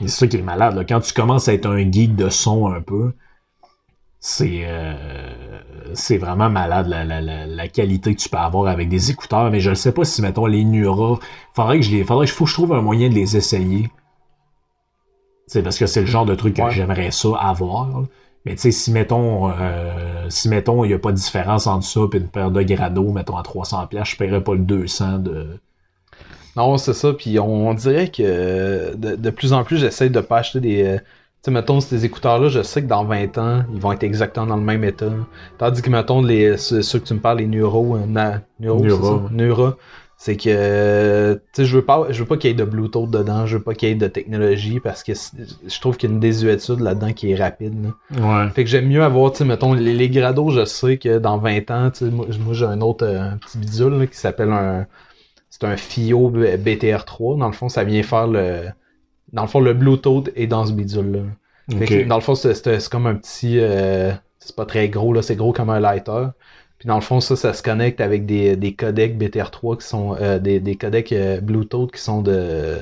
[0.00, 0.84] C'est ça qui est malade.
[0.88, 3.12] Quand tu commences à être un geek de son un peu,
[4.26, 4.94] c'est euh,
[5.92, 9.60] c'est vraiment malade la, la, la, qualité que tu peux avoir avec des écouteurs, mais
[9.60, 11.18] je ne sais pas si, mettons, les Nura,
[11.52, 13.90] faudrait que je les, faudrait que faut que je trouve un moyen de les essayer.
[15.46, 18.04] C'est parce que c'est le genre de truc que j'aimerais ça avoir.
[18.46, 21.84] Mais tu sais, si mettons, euh, si mettons, il n'y a pas de différence entre
[21.84, 25.18] ça et une paire de Grado, mettons à 300 pièces, je paierais pas le 200
[25.18, 25.60] de.
[26.56, 27.12] Non, c'est ça.
[27.12, 30.98] Puis on, dirait que de, de, plus en plus, j'essaie de pas acheter des.
[31.44, 34.46] Tu sais, mettons, ces écouteurs-là, je sais que dans 20 ans, ils vont être exactement
[34.46, 35.12] dans le même état.
[35.58, 39.74] Tandis que, mettons, les, ceux, que tu me parles, les Neuro, euh, na, Neuro,
[40.16, 43.10] c'est que tu sais je veux pas je veux pas qu'il y ait de Bluetooth
[43.10, 46.12] dedans, je veux pas qu'il y ait de technologie parce que je trouve qu'il y
[46.12, 47.90] a une désuétude là-dedans qui est rapide.
[48.16, 48.48] Ouais.
[48.54, 51.36] Fait que j'aime mieux avoir tu sais mettons les, les, grados, je sais que dans
[51.36, 54.86] 20 ans, tu sais moi, j'ai un autre euh, un petit bidule qui s'appelle un
[55.50, 58.62] c'est un FIO BTR3 dans le fond ça vient faire le
[59.32, 61.78] dans le fond le Bluetooth est dans ce bidule là.
[61.78, 65.22] Fait que, dans le fond c'est comme un petit euh, c'est pas très gros là,
[65.22, 66.28] c'est gros comme un lighter
[66.84, 70.38] dans le fond, ça, ça se connecte avec des, des codecs BTR3 qui sont euh,
[70.38, 72.78] des, des codecs euh, Bluetooth qui sont de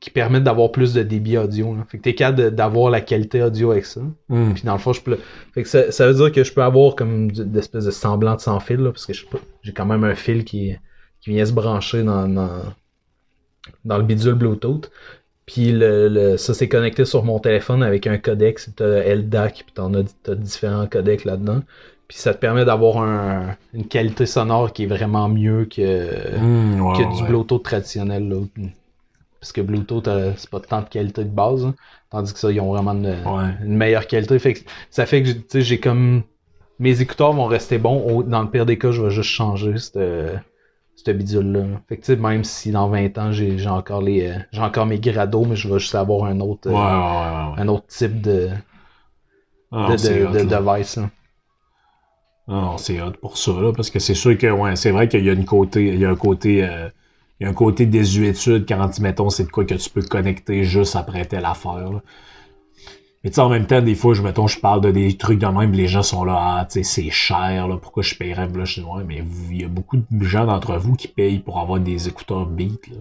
[0.00, 1.74] qui permettent d'avoir plus de débit audio.
[1.74, 1.84] Là.
[1.86, 4.00] Fait que t'es capable d'avoir la qualité audio avec ça.
[4.30, 4.54] Hmm.
[4.54, 5.18] Puis dans le fond, je peux.
[5.52, 8.40] Fait que ça, ça, veut dire que je peux avoir comme d'espèces de semblant de
[8.40, 10.74] sans fil, là, parce que j'ai quand même un fil qui,
[11.20, 12.62] qui vient se brancher dans, dans,
[13.84, 14.90] dans le bidule Bluetooth.
[15.50, 19.72] Puis le, le, ça c'est connecté sur mon téléphone avec un codec, t'as LDAC, puis
[19.74, 21.62] t'en as, as différents codecs là-dedans.
[22.06, 26.96] Puis ça te permet d'avoir un, une qualité sonore qui est vraiment mieux que, mmh,
[26.96, 28.28] que du Bluetooth traditionnel.
[28.28, 28.36] Là.
[29.40, 31.64] Parce que Bluetooth, euh, c'est pas tant de qualité de base.
[31.64, 31.74] Hein.
[32.10, 34.38] tandis que ça, ils ont vraiment une, meilleure qualité.
[34.38, 36.22] Fait que, ça fait que j'ai comme.
[36.78, 38.22] Mes écouteurs vont rester bons.
[38.22, 39.98] Dans le pire des cas, je vais juste changer cette,
[41.08, 41.80] bidule-là.
[41.88, 44.28] Fait que même si dans 20 ans j'ai encore les.
[44.28, 46.68] Euh, j'ai encore mes grados, mais je vais juste avoir un autre.
[46.68, 48.50] Euh, un autre type de.
[49.72, 50.96] Ah, de, de, device.
[50.96, 51.10] Là.
[52.48, 55.24] Non, c'est hot pour ça, là, parce que c'est sûr que, ouais, c'est vrai qu'il
[55.24, 56.88] y a une côté, il y a un côté, euh,
[57.38, 60.64] il y a un côté désuétude quand, mettons, c'est de quoi que tu peux connecter
[60.64, 62.02] juste après telle affaire, là.
[63.22, 65.38] Mais tu sais, en même temps, des fois, je, mettons, je parle de des trucs
[65.38, 68.48] de même, les gens sont là, ah, tu sais, c'est cher, là, pourquoi je paierais,
[68.48, 71.40] là, je dis, ouais, mais il y a beaucoup de gens d'entre vous qui payent
[71.40, 72.96] pour avoir des écouteurs Beat, là.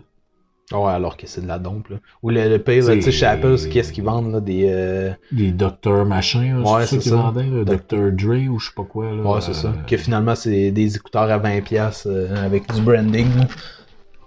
[0.78, 1.98] Ouais, alors que c'est de la dompe, là.
[2.22, 4.68] Ou le, le pire, tu sais, chez Apple, qu'est-ce qu'ils vendent, là, des...
[4.70, 5.12] Euh...
[5.32, 6.06] Des Dr.
[6.06, 7.16] machin, ouais, c'est ça.
[7.16, 8.12] Vendaient, Dr.
[8.12, 9.24] Dre ou je sais pas quoi, là.
[9.24, 9.74] Ouais, c'est ça.
[9.88, 13.30] Que finalement, c'est des écouteurs à 20$ euh, avec du branding,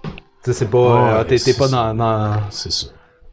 [0.03, 0.11] Tu
[0.43, 1.21] sais, c'est pas...
[1.21, 1.95] Euh, t'es pas dans...
[1.95, 2.41] dans...
[2.51, 2.87] C'est ça.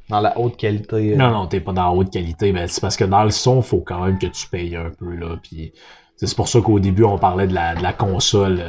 [0.10, 1.14] Dans la haute qualité.
[1.14, 1.16] Euh.
[1.16, 3.62] Non, non, t'es pas dans la haute qualité, mais c'est parce que dans le son,
[3.62, 5.74] faut quand même que tu payes un peu, là, puis...
[6.16, 8.58] C'est pour ça qu'au début, on parlait de la, console...
[8.58, 8.64] de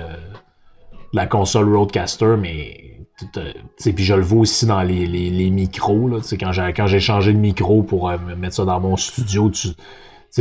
[1.12, 2.90] la console Roadcaster, mais
[3.82, 6.08] puis je le vois aussi dans les, les, micros.
[6.08, 9.68] Là, quand j'ai quand changé de micro pour euh, mettre ça dans mon studio, tu,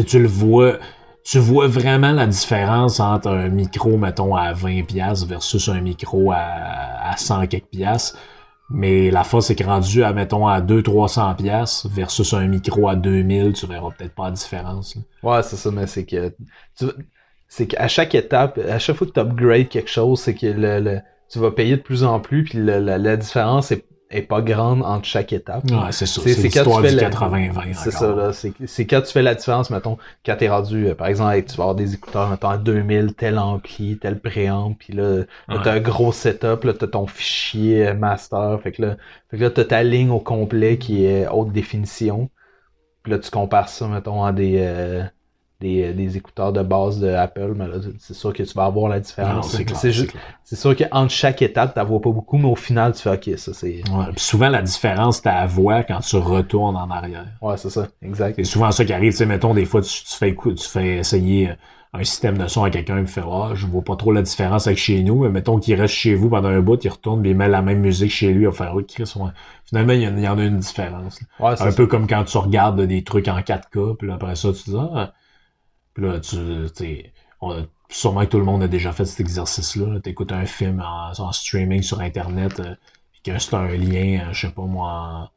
[0.03, 0.77] tu le vois.
[1.23, 6.37] Tu vois vraiment la différence entre un micro, mettons, à 20$ versus un micro à,
[6.37, 8.15] à 100 quelques.
[8.71, 12.95] Mais la force c'est que rendu à, mettons, à 200-300 pièces versus un micro à
[12.95, 14.95] 2000, tu verras peut-être pas la différence.
[15.23, 16.33] Ouais, c'est ça, mais c'est que,
[17.47, 20.99] c'est qu'à chaque étape, à chaque fois que tu upgrades quelque chose, c'est que le
[21.29, 24.83] tu vas payer de plus en plus, puis la, la, différence est, est, pas grande
[24.83, 25.63] entre chaque étape.
[25.71, 26.21] Ouais, c'est ça.
[26.23, 27.73] C'est l'histoire du 80-20.
[27.73, 28.31] C'est ça, là.
[28.33, 31.63] C'est quand tu fais la différence, mettons, quand t'es rendu, euh, par exemple, tu vas
[31.63, 35.79] avoir des écouteurs, mettons, à 2000, tel ampli, tel préamp, puis là, là t'as un
[35.79, 38.97] gros setup, là, t'as ton fichier master, fait que là,
[39.29, 42.29] fait que là, t'as ta ligne au complet qui est haute définition.
[43.03, 44.57] Puis là, tu compares ça, mettons, à des...
[44.59, 45.03] Euh,
[45.59, 48.89] des, des, écouteurs de base de Apple, mais là, c'est sûr que tu vas avoir
[48.89, 49.55] la différence.
[50.43, 53.37] C'est sûr qu'entre chaque étape, tu vois pas beaucoup, mais au final, tu fais OK,
[53.37, 53.81] ça c'est.
[53.89, 57.27] Ouais, souvent, la différence, tu la vois quand tu retournes en arrière.
[57.41, 58.35] Ouais, c'est ça, exact.
[58.37, 59.11] C'est souvent ça qui arrive.
[59.11, 61.51] Tu sais, mettons, des fois, tu, fais, tu fais essayer
[61.91, 64.67] un système de son à quelqu'un, il fait Ah, je vois pas trop la différence
[64.67, 67.31] avec chez nous, mais mettons qu'il reste chez vous pendant un bout, il retourne, puis
[67.31, 69.11] il met la même musique chez lui, il va faire Chris,
[69.65, 71.19] Finalement, il y, en a une différence.
[71.39, 74.71] Ouais, un peu comme quand tu regardes des trucs en 4K, puis après ça, tu
[74.71, 75.13] dis Ah,
[75.97, 76.37] là, tu
[76.73, 77.11] sais,
[77.89, 79.99] sûrement que tout le monde a déjà fait cet exercice-là.
[80.03, 82.75] Tu écoutes un film en, streaming sur Internet, euh,
[83.11, 85.31] puis que c'est un lien, euh, je sais pas moi,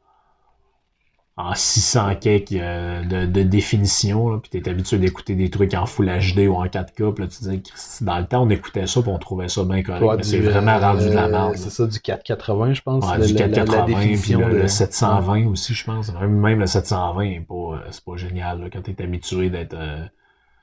[1.35, 5.87] en, 600 kek euh, de, de, définition, là, puis t'es habitué d'écouter des trucs en
[5.87, 7.63] Full HD ou en 4K, puis là, tu dis,
[8.01, 10.77] dans le temps, on écoutait ça, puis on trouvait ça bien correct, mais c'est vraiment
[10.77, 11.55] rendu de la merde.
[11.55, 13.03] C'est ça, du 480, je pense.
[13.09, 16.13] Ouais, du 480, puis le, 720 aussi, je pense.
[16.13, 19.75] Même, le 720, c'est pas, pas génial, là, quand t'es habitué d'être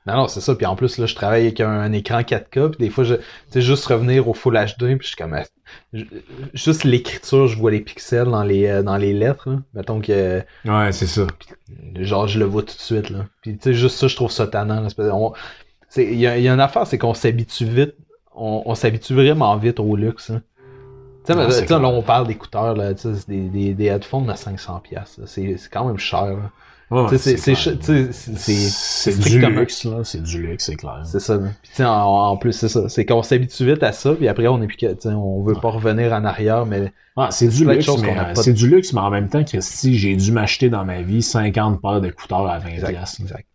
[0.07, 0.55] Non, non, c'est ça.
[0.55, 2.69] Puis en plus, là, je travaille avec un, écran 4K.
[2.71, 3.21] Puis des fois, je, tu
[3.51, 4.97] sais, juste revenir au Full HD.
[4.97, 5.37] Puis je suis comme,
[6.53, 9.49] juste l'écriture, je vois les pixels dans les, euh, dans les lettres.
[9.49, 9.59] Là.
[9.73, 10.41] Mettons que.
[10.65, 11.27] Ouais, c'est ça.
[11.95, 13.09] genre, je le vois tout de suite.
[13.11, 13.25] Là.
[13.41, 14.87] Puis tu sais, juste ça, je trouve ça tannant.
[15.97, 17.95] Il y a, y a, une affaire, c'est qu'on s'habitue vite.
[18.33, 20.31] On, on s'habitue vraiment vite au luxe.
[20.31, 20.41] Hein.
[21.25, 24.81] Tu sais, là, on parle d'écouteurs, là, des, des, des headphones à 500$.
[25.27, 26.49] C'est quand même cher.
[27.17, 30.03] C'est c'est du luxe, là.
[30.03, 31.01] C'est du luxe, c'est clair.
[31.05, 31.39] C'est ça.
[31.73, 32.89] Puis, en, en plus, c'est ça.
[32.89, 36.13] C'est qu'on s'habitue vite à ça, puis après, on est plus on veut pas revenir
[36.13, 36.91] en arrière, mais.
[37.29, 40.31] C'est du luxe, mais euh, c'est du luxe, mais en même temps, Christy, j'ai dû
[40.31, 42.73] m'acheter dans ma vie 50 paires d'écouteurs à 20$.
[42.73, 43.19] Exact.
[43.19, 43.45] exact.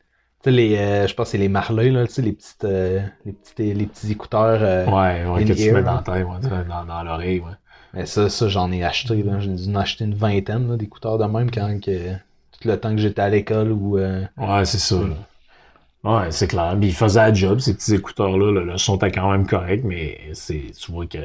[0.45, 3.87] Les, euh, je pense que c'est les Marley, là, les, petites, euh, les, petits, les
[3.87, 4.61] petits écouteurs.
[4.63, 7.41] Euh, ouais, ouais, que tu mets dans, tête, ouais, dans, dans l'oreille.
[7.41, 7.53] Ouais.
[7.95, 9.25] Mais ça, ça j'en ai acheté.
[9.41, 12.13] J'ai dû en acheter une vingtaine d'écouteurs de même quand que,
[12.67, 13.73] le temps que j'étais à l'école.
[13.73, 14.97] ou Ouais, c'est ça.
[14.97, 15.15] Là.
[16.07, 16.77] Ouais, c'est clair.
[16.81, 18.53] Ils faisaient la job, ces petits écouteurs-là.
[18.63, 21.19] le son était quand même correct, mais c'est tu vois que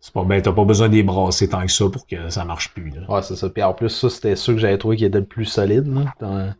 [0.00, 2.74] c'est pas ben, t'as pas besoin des brasser tant que ça pour que ça marche
[2.74, 2.90] plus.
[2.90, 3.02] Là.
[3.08, 3.48] Ouais, c'est ça.
[3.48, 5.86] Puis en plus, ça, c'était sûr que j'avais trouvé qu'il était le plus solide.
[5.86, 6.54] Là,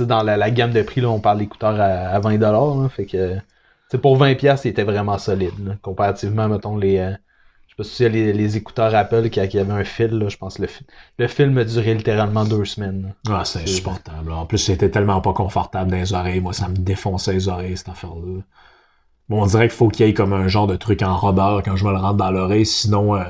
[0.00, 2.40] dans la, gamme de prix, là, on parle d'écouteurs à, 20$.
[2.40, 3.36] Là, fait que
[3.98, 5.78] pour 20$, il était vraiment solide.
[5.82, 6.98] comparativement, mettons, les.
[6.98, 7.12] Euh,
[7.82, 10.56] sais pas si a les, écouteurs Apple qui, qui avaient un fil, là, je pense
[10.56, 10.68] que le,
[11.18, 13.14] le film a duré littéralement deux semaines.
[13.28, 14.32] Ah, c'est insupportable.
[14.32, 16.40] En plus, c'était tellement pas confortable dans les oreilles.
[16.40, 18.42] Moi, ça me défonçait les oreilles, cette affaire-là.
[19.28, 21.62] Bon, on dirait qu'il faut qu'il y ait comme un genre de truc en rubber
[21.64, 23.24] quand je me le rentre dans l'oreille, sinon euh,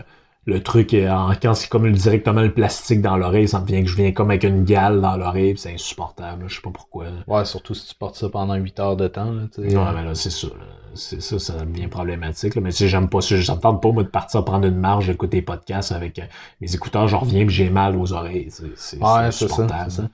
[0.45, 3.89] le truc, en, quand c'est comme directement le plastique dans l'oreille, ça me vient que
[3.89, 7.07] je viens comme avec une gale dans l'oreille, c'est insupportable, je sais pas pourquoi.
[7.29, 9.33] Ouais, surtout si tu portes ça pendant 8 heures de temps.
[9.33, 10.49] Là, ouais, mais là, c'est ça.
[10.95, 12.55] C'est ça, ça devient problématique.
[12.55, 12.61] Là.
[12.61, 13.37] Mais sais, j'aime pas ça.
[13.37, 16.25] J'entends pas, moi, de partir prendre une marge, écouter des podcasts avec euh,
[16.61, 18.51] mes écouteurs, je reviens j'ai mal aux oreilles.
[18.77, 19.91] C'est ouais, insupportable.
[19.91, 20.09] Ça,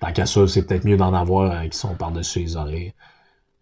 [0.00, 2.92] Tant qu'à ça, c'est peut-être mieux d'en avoir euh, qui sont par-dessus les oreilles.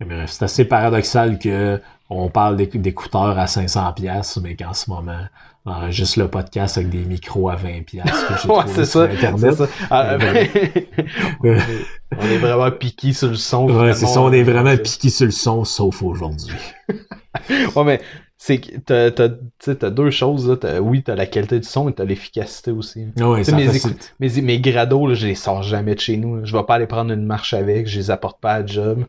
[0.00, 1.80] Bref, c'est assez paradoxal que
[2.10, 5.24] on parle d'écouteurs à 500 pièces mais qu'en ce moment,
[5.88, 9.54] juste le podcast avec des micros à 20 pièces que j'ai ouais, c'est ça, Internet.
[9.54, 9.66] Ça.
[9.90, 10.16] Ah,
[11.42, 11.60] ben,
[12.18, 13.70] on est vraiment piqué sur le son.
[13.70, 16.54] Ouais, c'est ça, on est vraiment piqué sur le son, sauf aujourd'hui.
[17.48, 18.00] ouais, mais
[18.36, 19.30] c'est t'as, t'as,
[19.74, 20.48] t'as deux choses.
[20.48, 20.56] Là.
[20.56, 23.06] T'as, oui, t'as la qualité du son et t'as l'efficacité aussi.
[23.16, 23.68] Ça mes,
[24.20, 26.44] mes, mes grados, là, je les sors jamais de chez nous.
[26.44, 29.04] Je vais pas aller prendre une marche avec, je les apporte pas à job.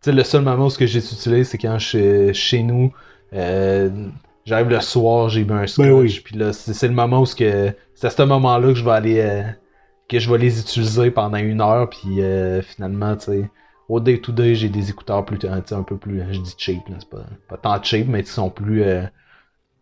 [0.00, 2.92] Sais le seul moment où ce que j'ai utilisé, c'est quand je suis chez nous.
[3.32, 3.90] Euh,
[4.48, 7.74] J'arrive le soir, j'ai bu un ben scotch, puis là, c'est le moment où que.
[7.94, 9.20] C'est à ce moment-là que je vais aller.
[9.20, 9.42] Euh,
[10.08, 13.50] que je vais les utiliser pendant une heure, puis euh, finalement, tu sais.
[13.90, 17.08] Au day to day, j'ai des écouteurs plus, un peu plus, je dis cheap, c'est
[17.08, 19.02] pas, pas tant cheap, mais qui sont plus, euh,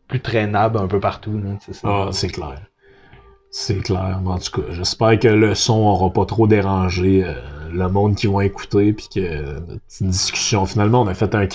[0.08, 1.38] plus traînables un peu partout.
[1.38, 1.50] Là,
[1.84, 2.60] ah, c'est clair.
[3.50, 4.20] C'est clair.
[4.24, 7.24] En tout cas, j'espère que le son aura pas trop dérangé
[7.72, 11.46] le monde qui vont écouter, puis que notre discussion, finalement, on a fait un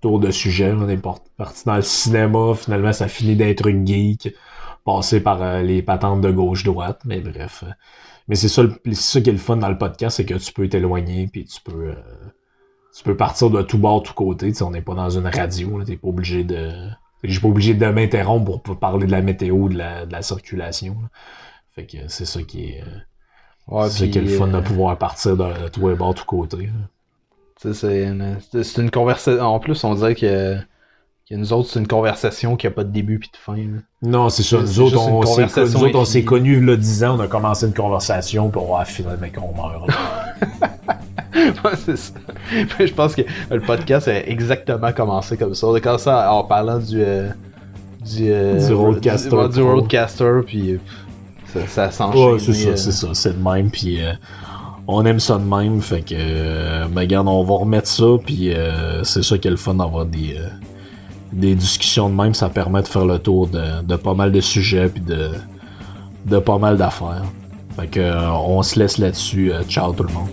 [0.00, 4.34] tour de sujet, on est parti dans le cinéma, finalement, ça finit d'être une geek,
[4.84, 7.64] passer par euh, les patentes de gauche-droite, mais bref.
[8.28, 8.62] Mais c'est ça,
[8.92, 11.60] ça qui est le fun dans le podcast, c'est que tu peux t'éloigner, puis tu
[11.62, 11.88] peux...
[11.88, 11.94] Euh,
[12.96, 14.52] tu peux partir de tout bord, tout côté.
[14.62, 15.80] on n'est pas dans une radio.
[15.84, 16.72] T'es pas obligé de.
[17.22, 20.22] Je suis pas obligé de m'interrompre pour parler de la météo, de la, de la
[20.22, 20.96] circulation.
[21.74, 22.84] Fait que c'est ça qui est.
[23.88, 26.70] C'est quel fun de euh, pouvoir partir de, tout et bord, tout côté.
[27.56, 28.38] C'est une,
[28.78, 29.42] une conversation.
[29.44, 30.56] En plus, on dirait que,
[31.28, 33.56] que nous autres, c'est une conversation qui a pas de début puis de fin.
[34.02, 34.60] Non, c'est ça.
[34.60, 38.50] Nous autres, on, nous on s'est connus là 10 ans, on a commencé une conversation,
[38.50, 39.88] puis on va finalement qu'on meurt.
[41.76, 42.14] c'est ça.
[42.78, 45.66] je pense que le podcast a exactement commencé comme ça.
[45.68, 47.02] On a commencé en parlant du.
[47.02, 47.28] Euh,
[48.04, 49.48] du, euh, du roadcaster.
[49.52, 50.78] Du, roadcaster, puis
[51.66, 52.76] ça, ça Ouais, c'est ça, euh.
[52.76, 53.98] c'est ça, c'est de même, puis
[54.86, 58.52] on aime ça de même, fait que, euh, ben, regarde, on va remettre ça, puis
[59.02, 60.36] c'est ça qui est le fun d'avoir des,
[61.32, 64.40] des discussions de même, ça permet de faire le tour de, de pas mal de
[64.40, 65.30] sujets, puis de,
[66.26, 67.24] de pas mal d'affaires.
[67.78, 70.28] Fait que, on se laisse là-dessus, ciao tout le monde.